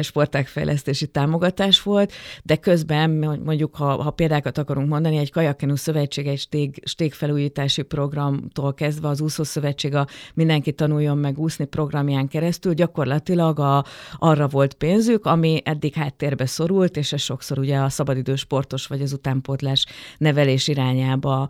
sportágfejlesztési 0.00 1.06
támogatás 1.06 1.82
volt, 1.82 2.12
de 2.42 2.56
közben 2.56 3.10
mondjuk, 3.44 3.76
ha, 3.76 4.02
ha 4.02 4.10
példákat 4.10 4.58
akarunk 4.58 4.88
mondani, 4.88 5.16
egy 5.16 5.30
Kajakenu 5.30 5.76
Szövetség 5.76 6.26
egy 6.26 6.38
stég, 6.38 6.82
stégfelújítási 6.84 7.82
programtól 7.82 8.74
kezdve 8.74 9.08
az 9.08 9.20
úszó 9.20 9.42
szövetség 9.42 9.94
a 9.94 10.06
Mindenki 10.34 10.72
tanuljon 10.72 11.18
meg 11.18 11.38
úszni 11.38 11.64
programján 11.64 12.28
keresztül 12.28 12.74
gyakorlatilag 12.74 13.58
a, 13.58 13.84
arra 14.18 14.48
volt 14.48 14.74
pénzük, 14.74 15.26
ami 15.26 15.60
eddig 15.64 15.94
háttérbe 15.94 16.46
szorult, 16.46 16.96
és 16.96 17.12
ez 17.12 17.20
sokszor 17.20 17.58
ugye 17.58 17.78
a 17.78 17.88
szabadidős 17.88 18.40
sportos 18.50 18.86
vagy 18.86 19.02
az 19.02 19.12
után 19.12 19.29
utánpótlás 19.30 19.86
nevelés 20.18 20.68
irányába, 20.68 21.48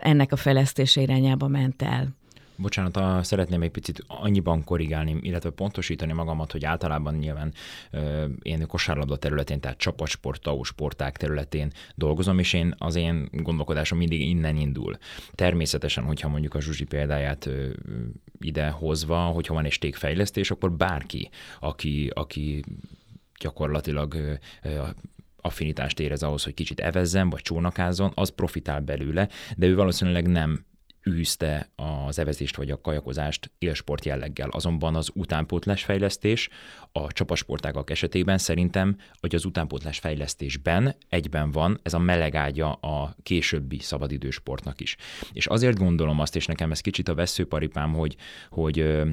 ennek 0.00 0.32
a 0.32 0.36
fejlesztése 0.36 1.00
irányába 1.00 1.48
ment 1.48 1.82
el. 1.82 2.16
Bocsánat, 2.60 2.96
a, 2.96 3.22
szeretném 3.22 3.62
egy 3.62 3.70
picit 3.70 4.04
annyiban 4.06 4.64
korrigálni, 4.64 5.18
illetve 5.20 5.50
pontosítani 5.50 6.12
magamat, 6.12 6.52
hogy 6.52 6.64
általában 6.64 7.14
nyilván 7.14 7.52
ö, 7.90 8.24
én 8.42 8.66
kosárlabda 8.66 9.16
területén, 9.16 9.60
tehát 9.60 9.78
csapatsport, 9.78 10.42
tau 10.42 10.62
sporták 10.62 11.16
területén 11.16 11.72
dolgozom, 11.94 12.38
és 12.38 12.52
én 12.52 12.74
az 12.78 12.94
én 12.94 13.28
gondolkodásom 13.32 13.98
mindig 13.98 14.20
innen 14.20 14.56
indul. 14.56 14.96
Természetesen, 15.34 16.04
hogyha 16.04 16.28
mondjuk 16.28 16.54
a 16.54 16.60
Zsuzsi 16.60 16.84
példáját 16.84 17.48
ide 18.40 18.68
hozva, 18.68 19.18
hogyha 19.18 19.54
van 19.54 19.64
egy 19.64 19.72
stékfejlesztés, 19.72 20.50
akkor 20.50 20.72
bárki, 20.72 21.30
aki, 21.60 22.10
aki 22.14 22.64
gyakorlatilag 23.40 24.38
affinitást 25.40 26.00
érez 26.00 26.22
ahhoz, 26.22 26.44
hogy 26.44 26.54
kicsit 26.54 26.80
evezzen, 26.80 27.30
vagy 27.30 27.42
csónakázzon, 27.42 28.12
az 28.14 28.28
profitál 28.28 28.80
belőle, 28.80 29.28
de 29.56 29.66
ő 29.66 29.74
valószínűleg 29.74 30.26
nem 30.26 30.66
űzte 31.08 31.70
az 31.76 32.18
evezést 32.18 32.56
vagy 32.56 32.70
a 32.70 32.80
kajakozást 32.80 33.50
élsport 33.58 34.04
jelleggel. 34.04 34.48
Azonban 34.48 34.94
az 34.94 35.10
utánpótlás 35.14 35.84
fejlesztés 35.84 36.48
a 36.92 37.12
csapasportágak 37.12 37.90
esetében 37.90 38.38
szerintem, 38.38 38.96
hogy 39.20 39.34
az 39.34 39.44
utánpótlás 39.44 39.98
fejlesztésben 39.98 40.96
egyben 41.08 41.50
van 41.50 41.78
ez 41.82 41.94
a 41.94 41.98
melegágya 41.98 42.72
a 42.72 43.14
későbbi 43.22 43.78
szabadidősportnak 43.78 44.80
is. 44.80 44.96
És 45.32 45.46
azért 45.46 45.78
gondolom 45.78 46.20
azt, 46.20 46.36
és 46.36 46.46
nekem 46.46 46.70
ez 46.70 46.80
kicsit 46.80 47.08
a 47.08 47.14
veszőparipám, 47.14 47.92
hogy, 47.92 48.16
hogy 48.50 49.04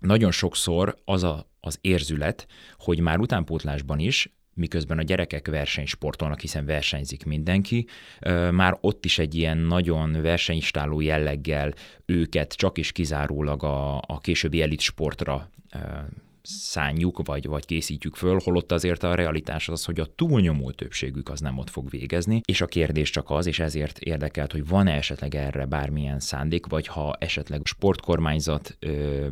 nagyon 0.00 0.30
sokszor 0.30 0.96
az 1.04 1.22
a, 1.22 1.50
az 1.60 1.78
érzület, 1.80 2.46
hogy 2.78 3.00
már 3.00 3.18
utánpótlásban 3.18 3.98
is 3.98 4.35
miközben 4.56 4.98
a 4.98 5.02
gyerekek 5.02 5.48
versenysportolnak, 5.48 6.40
hiszen 6.40 6.66
versenyzik 6.66 7.24
mindenki, 7.24 7.86
már 8.50 8.78
ott 8.80 9.04
is 9.04 9.18
egy 9.18 9.34
ilyen 9.34 9.58
nagyon 9.58 10.22
versenyistáló 10.22 11.00
jelleggel 11.00 11.74
őket 12.04 12.52
csak 12.52 12.78
is 12.78 12.92
kizárólag 12.92 13.62
a, 13.62 13.96
a 13.96 14.18
későbbi 14.20 14.62
elit 14.62 14.80
sportra 14.80 15.50
szánjuk, 16.46 17.26
vagy, 17.26 17.46
vagy 17.46 17.66
készítjük 17.66 18.14
föl, 18.16 18.40
holott 18.44 18.72
azért 18.72 19.02
a 19.02 19.14
realitás 19.14 19.68
az, 19.68 19.84
hogy 19.84 20.00
a 20.00 20.06
túlnyomó 20.14 20.70
többségük 20.70 21.28
az 21.28 21.40
nem 21.40 21.58
ott 21.58 21.70
fog 21.70 21.90
végezni, 21.90 22.40
és 22.44 22.60
a 22.60 22.66
kérdés 22.66 23.10
csak 23.10 23.30
az, 23.30 23.46
és 23.46 23.58
ezért 23.58 23.98
érdekelt, 23.98 24.52
hogy 24.52 24.66
van-e 24.66 24.94
esetleg 24.94 25.34
erre 25.34 25.64
bármilyen 25.64 26.20
szándék, 26.20 26.66
vagy 26.66 26.86
ha 26.86 27.16
esetleg 27.18 27.60
sportkormányzat 27.64 28.76
ö, 28.78 29.26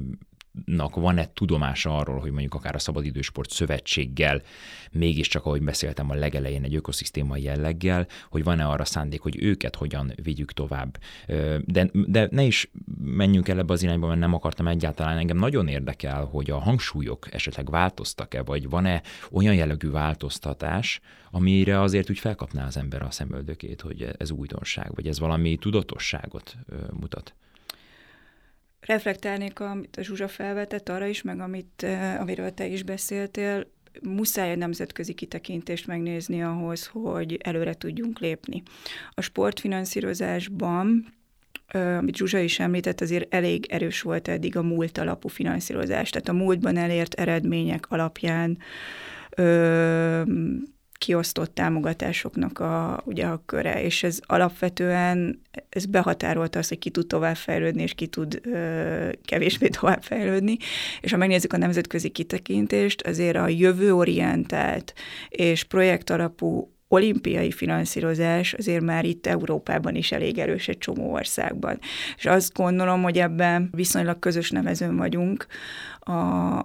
nak 0.64 0.94
van-e 0.94 1.26
tudomása 1.34 1.96
arról, 1.96 2.18
hogy 2.20 2.30
mondjuk 2.30 2.54
akár 2.54 2.75
a 2.75 2.78
Szabadidősport 2.78 3.50
Szövetséggel, 3.50 4.42
mégiscsak, 4.90 5.46
ahogy 5.46 5.62
beszéltem 5.62 6.11
a 6.11 6.14
legelején, 6.14 6.64
egy 6.64 6.75
ökoszisztéma 6.75 7.37
jelleggel, 7.37 8.06
hogy 8.30 8.44
van-e 8.44 8.66
arra 8.66 8.84
szándék, 8.84 9.20
hogy 9.20 9.42
őket 9.42 9.76
hogyan 9.76 10.12
vigyük 10.23 10.52
tovább. 10.52 10.99
De, 11.64 11.90
de 11.92 12.28
ne 12.30 12.42
is 12.42 12.70
menjünk 13.04 13.49
el 13.49 13.58
ebbe 13.58 13.73
az 13.73 13.82
irányba, 13.82 14.06
mert 14.06 14.20
nem 14.20 14.34
akartam 14.34 14.68
egyáltalán. 14.68 15.18
Engem 15.18 15.37
nagyon 15.37 15.68
érdekel, 15.68 16.25
hogy 16.25 16.50
a 16.50 16.58
hangsúlyok 16.58 17.34
esetleg 17.34 17.70
változtak-e, 17.70 18.42
vagy 18.42 18.68
van-e 18.68 19.02
olyan 19.30 19.54
jellegű 19.54 19.90
változtatás, 19.90 21.00
amire 21.30 21.80
azért 21.80 22.11
úgy 22.11 22.18
felkapná 22.18 22.66
az 22.66 22.76
ember 22.76 23.02
a 23.02 23.11
szemöldökét, 23.11 23.80
hogy 23.80 24.14
ez 24.18 24.30
újdonság, 24.30 24.94
vagy 24.94 25.08
ez 25.08 25.18
valami 25.18 25.56
tudatosságot 25.56 26.56
mutat 27.00 27.34
reflektálnék, 28.87 29.61
amit 29.61 29.97
a 29.97 30.03
Zsuzsa 30.03 30.29
felvetett 30.29 30.88
arra 30.88 31.07
is, 31.07 31.23
meg 31.23 31.41
amit, 31.41 31.83
eh, 31.83 32.21
amiről 32.21 32.55
te 32.55 32.67
is 32.67 32.83
beszéltél, 32.83 33.73
muszáj 34.03 34.53
a 34.53 34.57
nemzetközi 34.57 35.14
kitekintést 35.14 35.87
megnézni 35.87 36.43
ahhoz, 36.43 36.87
hogy 36.87 37.38
előre 37.43 37.75
tudjunk 37.75 38.19
lépni. 38.19 38.62
A 39.11 39.21
sportfinanszírozásban 39.21 41.14
amit 41.99 42.17
Zsuzsa 42.17 42.38
is 42.38 42.59
említett, 42.59 43.00
azért 43.00 43.35
elég 43.35 43.67
erős 43.67 44.03
volt 44.03 44.29
eddig 44.29 44.57
a 44.57 44.62
múlt 44.62 44.99
alapú 44.99 45.29
finanszírozás. 45.29 46.11
Tehát 46.11 46.29
a 46.29 46.33
múltban 46.33 46.76
elért 46.76 47.14
eredmények 47.14 47.91
alapján 47.91 48.59
kiosztott 50.98 51.54
támogatásoknak 51.54 52.58
a, 52.58 53.02
ugye 53.04 53.26
a 53.26 53.42
köre, 53.46 53.82
és 53.82 54.02
ez 54.02 54.18
alapvetően 54.22 55.42
ez 55.68 55.86
behatárolta 55.86 56.58
azt, 56.58 56.68
hogy 56.68 56.78
ki 56.78 56.90
tud 56.90 57.06
továbbfejlődni, 57.06 57.82
és 57.82 57.94
ki 57.94 58.06
tud 58.06 58.40
ö, 58.42 59.08
kevésbé 59.24 59.68
továbbfejlődni, 59.68 60.56
és 61.00 61.10
ha 61.10 61.16
megnézzük 61.16 61.52
a 61.52 61.56
nemzetközi 61.56 62.08
kitekintést, 62.08 63.02
azért 63.02 63.36
a 63.36 63.48
jövőorientált 63.48 64.94
és 65.28 65.64
projektalapú 65.64 66.74
olimpiai 66.88 67.50
finanszírozás 67.50 68.53
azért 68.53 68.83
már 68.83 69.05
itt 69.05 69.26
Európában 69.26 69.95
is 69.95 70.12
elég 70.12 70.38
erős 70.38 70.69
egy 70.69 70.79
csomó 70.79 71.12
országban. 71.12 71.79
És 72.17 72.26
azt 72.26 72.55
gondolom, 72.55 73.03
hogy 73.03 73.19
ebben 73.19 73.69
viszonylag 73.73 74.19
közös 74.19 74.50
nevezőn 74.50 74.97
vagyunk. 74.97 75.47
A, 75.99 76.12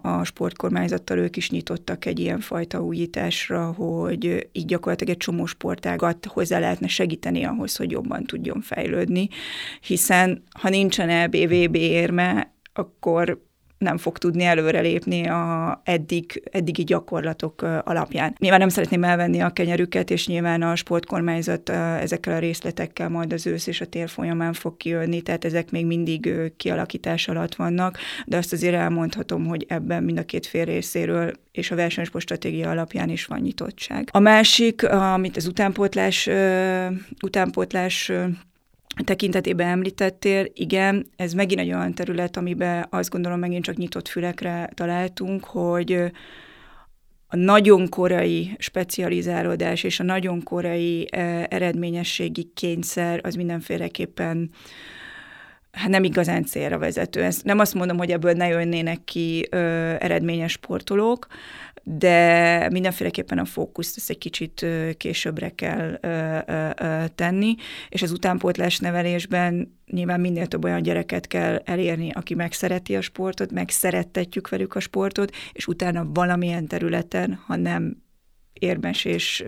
a 0.02 0.24
sportkormányzattal 0.24 1.18
ők 1.18 1.38
is 1.38 1.50
nyitottak 1.50 2.06
egy 2.06 2.20
ilyen 2.20 2.40
fajta 2.40 2.84
újításra, 2.84 3.72
hogy 3.72 4.50
így 4.52 4.66
gyakorlatilag 4.66 5.14
egy 5.14 5.20
csomó 5.20 5.46
sportágat 5.46 6.26
hozzá 6.26 6.60
lehetne 6.60 6.88
segíteni 6.88 7.44
ahhoz, 7.44 7.76
hogy 7.76 7.92
jobban 7.92 8.24
tudjon 8.24 8.62
fejlődni, 8.62 9.28
hiszen 9.82 10.44
ha 10.60 10.70
nincsen 10.70 11.10
EBVB 11.10 11.76
érme, 11.76 12.54
akkor 12.74 13.48
nem 13.80 13.98
fog 13.98 14.18
tudni 14.18 14.44
előrelépni 14.44 15.28
a 15.28 15.82
eddig, 15.84 16.44
eddigi 16.52 16.84
gyakorlatok 16.84 17.62
alapján. 17.62 18.36
Nyilván 18.40 18.60
nem 18.60 18.70
szeretném 18.70 19.04
elvenni 19.04 19.42
a 19.42 19.50
kenyerüket, 19.50 20.10
és 20.10 20.28
nyilván 20.28 20.62
a 20.62 20.76
sportkormányzat 20.76 21.70
ezekkel 21.70 22.36
a 22.36 22.40
részletekkel 22.40 23.10
majd 23.10 23.34
az 23.34 23.48
ősz 23.48 23.68
és 23.68 23.82
a 23.82 23.86
tér 23.86 24.10
folyamán 24.10 24.54
fog 24.54 24.78
kijönni, 24.78 25.22
tehát 25.22 25.46
ezek 25.46 25.72
még 25.72 25.86
mindig 25.86 26.30
kialakítás 26.58 27.28
alatt 27.28 27.56
vannak, 27.56 27.98
de 28.26 28.38
azt 28.38 28.54
azért 28.54 28.76
elmondhatom, 28.76 29.46
hogy 29.46 29.66
ebben 29.68 30.04
mind 30.04 30.18
a 30.18 30.24
két 30.24 30.46
fél 30.46 30.66
részéről 30.66 31.32
és 31.52 31.72
a 31.72 31.76
versenysport 31.76 32.24
stratégia 32.24 32.70
alapján 32.70 33.10
is 33.10 33.26
van 33.26 33.40
nyitottság. 33.40 34.10
A 34.12 34.20
másik, 34.20 34.84
amit 34.90 35.38
az 35.38 35.48
utánpótlás, 35.48 36.30
utánpótlás 37.22 38.12
tekintetében 39.04 39.68
említettél, 39.68 40.46
igen, 40.54 41.06
ez 41.16 41.34
megint 41.34 41.60
egy 41.60 41.74
olyan 41.74 41.94
terület, 41.94 42.38
amiben 42.38 42.88
azt 42.90 43.10
gondolom 43.10 43.40
megint 43.40 43.64
csak 43.64 43.76
nyitott 43.76 44.08
fülekre 44.08 44.70
találtunk, 44.74 45.44
hogy 45.44 46.12
a 47.28 47.36
nagyon 47.36 47.90
korai 47.90 48.56
specializálódás 48.58 49.84
és 49.84 50.00
a 50.00 50.04
nagyon 50.04 50.44
korai 50.44 51.08
eredményességi 51.50 52.52
kényszer 52.54 53.20
az 53.24 53.36
mindenféleképpen 53.36 54.50
hát 55.72 55.90
nem 55.90 56.04
igazán 56.04 56.46
célra 56.46 56.78
vezető. 56.78 57.24
Ezt 57.24 57.44
nem 57.44 57.60
azt 57.60 57.74
mondom, 57.74 57.98
hogy 57.98 58.12
ebből 58.12 58.34
ne 58.34 58.48
jönnének 58.48 59.04
ki 59.04 59.48
ö, 59.50 59.58
eredményes 60.00 60.52
sportolók, 60.52 61.28
de 61.98 62.70
mindenféleképpen 62.72 63.38
a 63.38 63.46
fókuszt 63.46 63.98
ezt 63.98 64.10
egy 64.10 64.18
kicsit 64.18 64.66
későbbre 64.98 65.50
kell 65.50 66.00
tenni, 67.16 67.56
és 67.90 68.02
az 68.02 68.12
utánpótlás 68.12 68.78
nevelésben 68.78 69.78
nyilván 69.86 70.20
minél 70.20 70.48
több 70.48 70.64
olyan 70.64 70.82
gyereket 70.82 71.28
kell 71.28 71.62
elérni, 71.66 72.12
aki 72.12 72.36
megszereti 72.36 72.96
a 72.96 73.02
sportot, 73.02 73.52
megszerettetjük 73.52 74.50
velük 74.50 74.76
a 74.76 74.80
sportot, 74.80 75.36
és 75.52 75.68
utána 75.68 76.10
valamilyen 76.14 76.68
területen, 76.68 77.40
ha 77.46 77.56
nem 77.56 78.04
érmes 78.54 79.06
és 79.06 79.44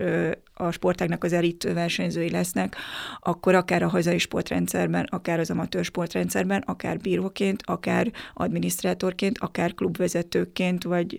a 0.54 0.70
sportágnak 0.70 1.24
az 1.24 1.32
elit 1.32 1.62
versenyzői 1.72 2.30
lesznek, 2.30 2.76
akkor 3.20 3.54
akár 3.54 3.82
a 3.82 3.88
hazai 3.88 4.18
sportrendszerben, 4.18 5.06
akár 5.10 5.40
az 5.40 5.50
amatőr 5.50 5.84
sportrendszerben, 5.84 6.62
akár 6.66 6.96
bíróként, 6.96 7.62
akár 7.64 8.10
adminisztrátorként, 8.34 9.38
akár 9.38 9.74
klubvezetőként, 9.74 10.84
vagy, 10.84 11.18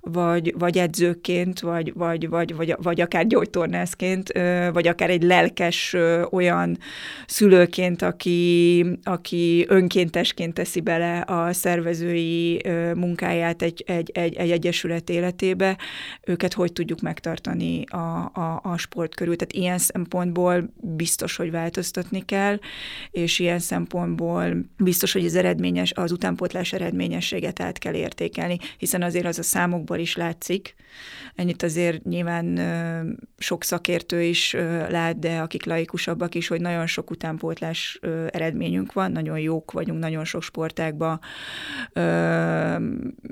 vagy, 0.00 0.54
vagy 0.58 0.78
edzőként, 0.78 1.60
vagy, 1.60 1.92
vagy, 1.94 2.28
vagy, 2.28 2.54
vagy, 2.54 2.74
vagy 2.82 3.00
akár 3.00 3.26
gyógytornászként, 3.26 4.32
vagy 4.72 4.86
akár 4.86 5.10
egy 5.10 5.22
lelkes 5.22 5.96
olyan 6.30 6.78
szülőként, 7.26 8.02
aki, 8.02 8.84
aki 9.02 9.64
önkéntesként 9.68 10.54
teszi 10.54 10.80
bele 10.80 11.18
a 11.18 11.52
szervezői 11.52 12.62
munkáját 12.94 13.62
egy, 13.62 13.84
egy, 13.86 14.10
egy, 14.14 14.34
egy 14.34 14.50
egyesület 14.50 15.10
életébe, 15.10 15.78
őket 16.24 16.52
hogy 16.52 16.72
tudjuk 16.72 17.00
megtartani 17.00 17.84
a, 17.84 18.30
a, 18.34 18.69
a 18.70 18.78
sport 18.78 19.14
körül. 19.14 19.36
Tehát 19.36 19.52
ilyen 19.52 19.78
szempontból 19.78 20.72
biztos, 20.80 21.36
hogy 21.36 21.50
változtatni 21.50 22.24
kell, 22.24 22.58
és 23.10 23.38
ilyen 23.38 23.58
szempontból 23.58 24.54
biztos, 24.76 25.12
hogy 25.12 25.24
az 25.24 25.34
eredményes, 25.34 25.92
az 25.92 26.12
utánpótlás 26.12 26.72
eredményességet 26.72 27.60
át 27.60 27.78
kell 27.78 27.94
értékelni, 27.94 28.58
hiszen 28.78 29.02
azért 29.02 29.26
az 29.26 29.38
a 29.38 29.42
számokból 29.42 29.98
is 29.98 30.16
látszik. 30.16 30.74
Ennyit 31.34 31.62
azért 31.62 32.04
nyilván 32.04 32.60
sok 33.38 33.64
szakértő 33.64 34.22
is 34.22 34.52
lát, 34.88 35.18
de 35.18 35.38
akik 35.38 35.64
laikusabbak 35.64 36.34
is, 36.34 36.48
hogy 36.48 36.60
nagyon 36.60 36.86
sok 36.86 37.10
utánpótlás 37.10 37.98
eredményünk 38.30 38.92
van, 38.92 39.12
nagyon 39.12 39.38
jók 39.38 39.72
vagyunk 39.72 39.98
nagyon 40.00 40.24
sok 40.24 40.42
sportákban 40.42 41.20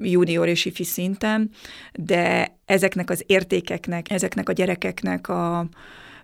junior 0.01 0.49
és 0.49 0.65
ifi 0.65 0.85
szinten, 0.85 1.51
de 1.93 2.58
ezeknek 2.69 3.11
az 3.11 3.23
értékeknek, 3.27 4.11
ezeknek 4.11 4.49
a 4.49 4.53
gyerekeknek 4.53 5.29
a 5.29 5.69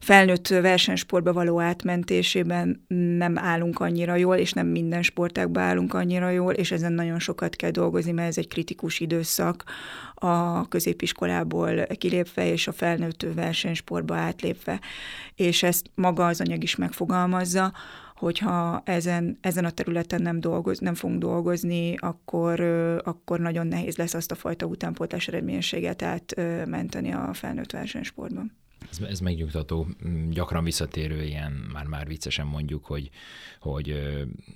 felnőtt 0.01 0.49
versenysportba 0.49 1.33
való 1.33 1.61
átmentésében 1.61 2.85
nem 3.19 3.39
állunk 3.39 3.81
annyira 3.81 4.17
jól, 4.17 4.37
és 4.37 4.53
nem 4.53 4.67
minden 4.67 5.03
sportákban 5.03 5.63
állunk 5.63 5.95
annyira 5.95 6.31
jól, 6.31 6.53
és 6.53 6.71
ezen 6.71 6.93
nagyon 6.93 7.19
sokat 7.19 7.57
kell 7.57 7.71
dolgozni, 7.71 8.13
mert 8.13 8.29
ez 8.29 8.39
egy 8.39 8.49
kritikus 8.49 9.01
időszak 9.01 9.65
a 10.15 10.69
középiskolából 10.69 11.87
kilépve, 11.87 12.47
és 12.47 12.67
a 12.67 12.73
felnőtt 12.73 13.27
versenysportba 13.35 14.15
átlépve. 14.15 14.81
És 15.35 15.63
ezt 15.63 15.91
maga 15.95 16.27
az 16.27 16.41
anyag 16.41 16.63
is 16.63 16.77
megfogalmazza, 16.77 17.73
hogyha 18.25 18.83
ezen, 18.85 19.39
ezen 19.41 19.65
a 19.65 19.71
területen 19.71 20.23
nem, 20.23 20.41
dolgoz, 20.41 20.79
nem 20.79 20.95
fogunk 20.95 21.21
dolgozni, 21.21 21.95
akkor, 21.97 22.61
akkor 23.05 23.41
nagyon 23.41 23.67
nehéz 23.67 23.97
lesz 23.97 24.15
azt 24.15 24.31
a 24.31 24.35
fajta 24.35 24.67
utánpótlás 24.67 25.29
eredményességet 25.29 26.03
átmenteni 26.03 27.13
a 27.13 27.31
felnőtt 27.33 27.71
versenysportban. 27.71 28.64
Ez, 28.95 29.09
ez 29.09 29.21
megnyugtató, 29.21 29.87
mm, 30.07 30.31
gyakran 30.31 30.65
visszatérő 30.65 31.23
ilyen, 31.23 31.53
már-már 31.53 32.07
viccesen 32.07 32.47
mondjuk, 32.47 32.85
hogy, 32.85 33.11
hogy 33.61 34.15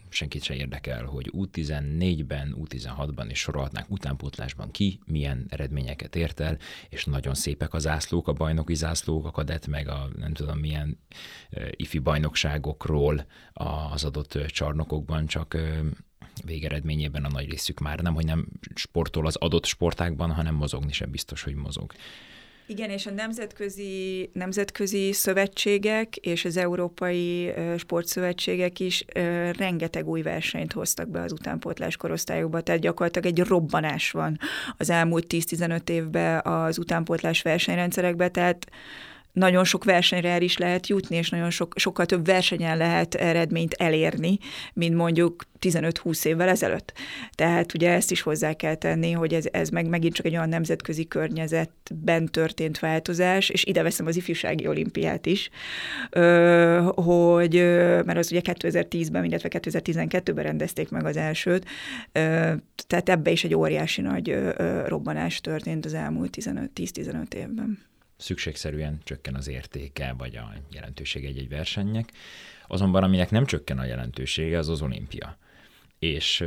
senkit 0.09 0.43
se 0.43 0.55
érdekel, 0.55 1.05
hogy 1.05 1.31
U14-ben, 1.37 2.57
U16-ban 2.59 3.29
és 3.29 3.39
sorolhatnánk 3.39 3.91
utánpótlásban 3.91 4.71
ki, 4.71 5.01
milyen 5.07 5.47
eredményeket 5.49 6.17
ért 6.17 6.41
el, 6.41 6.59
és 6.89 7.05
nagyon 7.05 7.35
szépek 7.35 7.75
az 7.75 7.83
zászlók, 7.83 8.29
a 8.29 8.33
bajnoki 8.33 8.75
zászlók, 8.75 9.27
a 9.27 9.31
kadett, 9.31 9.67
meg 9.67 9.89
a 9.89 10.09
nem 10.17 10.33
tudom 10.33 10.59
milyen 10.59 10.99
ifi 11.71 11.99
bajnokságokról 11.99 13.27
az 13.53 14.05
adott 14.05 14.39
csarnokokban, 14.47 15.27
csak 15.27 15.57
végeredményében 16.45 17.25
a 17.25 17.29
nagy 17.29 17.51
részük 17.51 17.79
már 17.79 18.01
nem, 18.01 18.15
hogy 18.15 18.25
nem 18.25 18.49
sportol 18.75 19.27
az 19.27 19.37
adott 19.37 19.65
sportákban, 19.65 20.33
hanem 20.33 20.55
mozogni 20.55 20.93
sem 20.93 21.11
biztos, 21.11 21.43
hogy 21.43 21.55
mozog. 21.55 21.93
Igen, 22.71 22.91
és 22.91 23.07
a 23.07 23.11
nemzetközi, 23.11 24.31
nemzetközi 24.33 25.13
szövetségek 25.13 26.17
és 26.17 26.45
az 26.45 26.57
európai 26.57 27.53
sportszövetségek 27.77 28.81
is 28.81 29.05
rengeteg 29.59 30.09
új 30.09 30.23
versenyt 30.23 30.73
hoztak 30.73 31.09
be 31.09 31.21
az 31.21 31.33
utánpótlás 31.33 31.97
korosztályokba, 31.97 32.61
tehát 32.61 32.81
gyakorlatilag 32.81 33.39
egy 33.39 33.47
robbanás 33.47 34.11
van 34.11 34.39
az 34.77 34.91
elmúlt 34.91 35.27
10-15 35.29 35.89
évben 35.89 36.41
az 36.45 36.79
utánpótlás 36.79 37.43
versenyrendszerekbe, 37.43 38.29
tehát 38.29 38.67
nagyon 39.39 39.65
sok 39.65 39.85
versenyre 39.85 40.29
el 40.29 40.43
is 40.43 40.57
lehet 40.57 40.87
jutni, 40.87 41.17
és 41.17 41.31
nagyon 41.31 41.51
sok, 41.51 41.73
sokkal 41.77 42.07
több 42.07 42.27
versenyen 42.27 42.77
lehet 42.77 43.15
eredményt 43.15 43.75
elérni, 43.75 44.39
mint 44.73 44.95
mondjuk 44.95 45.45
15-20 45.61 46.25
évvel 46.25 46.49
ezelőtt. 46.49 46.93
Tehát 47.33 47.75
ugye 47.75 47.93
ezt 47.93 48.11
is 48.11 48.21
hozzá 48.21 48.53
kell 48.53 48.75
tenni, 48.75 49.13
hogy 49.13 49.35
ez, 49.35 49.45
ez 49.51 49.69
meg 49.69 49.89
megint 49.89 50.15
csak 50.15 50.27
egy 50.27 50.35
olyan 50.35 50.49
nemzetközi 50.49 51.09
környezetben 51.09 52.27
történt 52.27 52.79
változás, 52.79 53.49
és 53.49 53.65
ide 53.65 53.83
veszem 53.83 54.07
az 54.07 54.17
ifjúsági 54.17 54.67
olimpiát 54.67 55.27
is, 55.27 55.51
hogy, 56.95 57.55
mert 58.05 58.19
az 58.19 58.33
ugye 58.33 58.41
2010-ben, 58.45 59.25
illetve 59.25 59.49
2012-ben 59.53 60.45
rendezték 60.45 60.91
meg 60.91 61.05
az 61.05 61.17
elsőt, 61.17 61.67
tehát 62.87 63.09
ebbe 63.09 63.31
is 63.31 63.45
egy 63.45 63.55
óriási 63.55 64.01
nagy 64.01 64.39
robbanás 64.87 65.41
történt 65.41 65.85
az 65.85 65.95
elmúlt 65.95 66.37
10-15 66.75 67.35
évben 67.35 67.79
szükségszerűen 68.19 69.01
csökken 69.05 69.35
az 69.35 69.49
értéke, 69.49 70.13
vagy 70.13 70.37
a 70.37 70.53
jelentősége 70.71 71.29
egy-egy 71.29 71.49
versenynek. 71.49 72.13
Azonban 72.67 73.03
aminek 73.03 73.31
nem 73.31 73.47
csökken 73.47 73.79
a 73.79 73.85
jelentősége, 73.85 74.59
az 74.59 74.69
az 74.69 74.83
olimpia. 74.83 75.39
És 75.99 76.45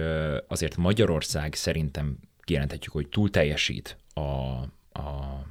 azért 0.48 0.78
Magyarország 0.78 1.54
szerintem 1.54 2.18
kijelenthetjük, 2.42 2.94
hogy 2.94 3.08
túl 3.08 3.30
teljesít 3.30 3.98
a, 4.14 4.22
a 5.00 5.46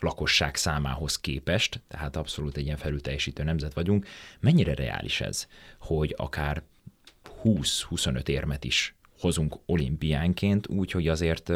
lakosság 0.00 0.56
számához 0.56 1.20
képest, 1.20 1.80
tehát 1.88 2.16
abszolút 2.16 2.56
egy 2.56 2.64
ilyen 2.64 2.76
felülteljesítő 2.76 3.42
nemzet 3.42 3.74
vagyunk. 3.74 4.06
Mennyire 4.40 4.74
reális 4.74 5.20
ez, 5.20 5.48
hogy 5.78 6.14
akár 6.16 6.62
20-25 7.44 8.28
érmet 8.28 8.64
is 8.64 8.94
hozunk 9.20 9.56
olimpiánként, 9.66 10.68
úgyhogy 10.68 11.08
azért 11.08 11.52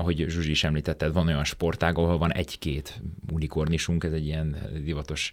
ahogy 0.00 0.24
Zsuzsi 0.28 0.50
is 0.50 0.64
említetted, 0.64 1.12
van 1.12 1.26
olyan 1.26 1.44
sportág, 1.44 1.98
ahol 1.98 2.18
van 2.18 2.32
egy-két 2.32 3.00
unikornisunk, 3.32 4.04
ez 4.04 4.12
egy 4.12 4.26
ilyen 4.26 4.56
divatos 4.84 5.32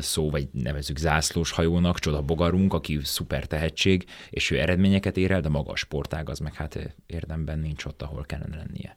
szó, 0.00 0.30
vagy 0.30 0.48
nevezük 0.52 0.96
zászlós 0.96 1.50
hajónak, 1.50 1.98
csoda 1.98 2.22
bogarunk, 2.22 2.72
aki 2.72 2.98
szuper 3.02 3.46
tehetség, 3.46 4.04
és 4.30 4.50
ő 4.50 4.60
eredményeket 4.60 5.16
ér 5.16 5.30
el, 5.30 5.40
de 5.40 5.48
maga 5.48 5.70
a 5.70 5.76
sportág 5.76 6.28
az 6.28 6.38
meg 6.38 6.54
hát 6.54 6.94
érdemben 7.06 7.58
nincs 7.58 7.84
ott, 7.84 8.02
ahol 8.02 8.24
kellene 8.24 8.56
lennie. 8.56 8.96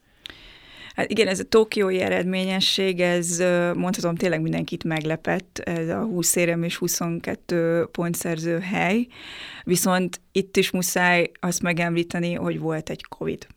Hát 0.95 1.11
igen, 1.11 1.27
ez 1.27 1.39
a 1.39 1.43
tokiói 1.43 2.01
eredményesség, 2.01 2.99
ez 2.99 3.37
mondhatom 3.75 4.15
tényleg 4.15 4.41
mindenkit 4.41 4.83
meglepett, 4.83 5.59
ez 5.59 5.89
a 5.89 6.03
20 6.03 6.35
érem 6.35 6.63
és 6.63 6.75
22 6.75 7.85
pontszerző 7.91 8.59
hely, 8.59 9.07
viszont 9.63 10.21
itt 10.31 10.57
is 10.57 10.71
muszáj 10.71 11.31
azt 11.39 11.61
megemlíteni, 11.61 12.33
hogy 12.33 12.59
volt 12.59 12.89
egy 12.89 13.03
Covid 13.03 13.47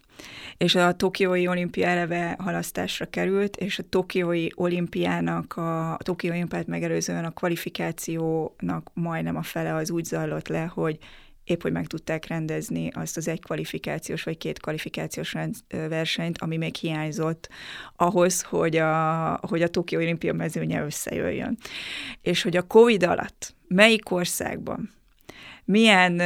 és 0.61 0.75
a 0.75 0.92
Tokiói 0.92 1.46
olimpia 1.46 1.87
eleve 1.87 2.37
halasztásra 2.38 3.07
került, 3.07 3.57
és 3.57 3.79
a 3.79 3.83
Tokiói 3.88 4.46
olimpiának, 4.55 5.57
a, 5.57 5.92
a 5.92 5.96
Tokiói 5.96 6.37
olimpiát 6.37 6.66
megelőzően 6.66 7.25
a 7.25 7.31
kvalifikációnak 7.31 8.90
majdnem 8.94 9.37
a 9.37 9.42
fele 9.42 9.75
az 9.75 9.90
úgy 9.90 10.05
zajlott 10.05 10.49
le, 10.49 10.64
hogy 10.64 10.99
épp 11.44 11.62
hogy 11.62 11.73
meg 11.73 11.87
tudták 11.87 12.27
rendezni 12.27 12.88
azt 12.92 13.16
az 13.16 13.29
egy 13.29 13.40
kvalifikációs 13.40 14.23
vagy 14.23 14.38
két 14.38 14.61
kvalifikációs 14.61 15.35
versenyt, 15.68 16.38
ami 16.38 16.57
még 16.57 16.75
hiányzott 16.75 17.49
ahhoz, 17.96 18.42
hogy 18.42 18.77
a, 18.77 19.38
hogy 19.49 19.62
a 19.62 19.68
Tokió 19.68 19.99
olimpia 19.99 20.33
mezőnye 20.33 20.83
összejöjjön. 20.83 21.59
És 22.23 22.42
hogy 22.42 22.57
a 22.57 22.62
Covid 22.62 23.03
alatt 23.03 23.55
melyik 23.68 24.11
országban 24.11 24.90
milyen 25.64 26.20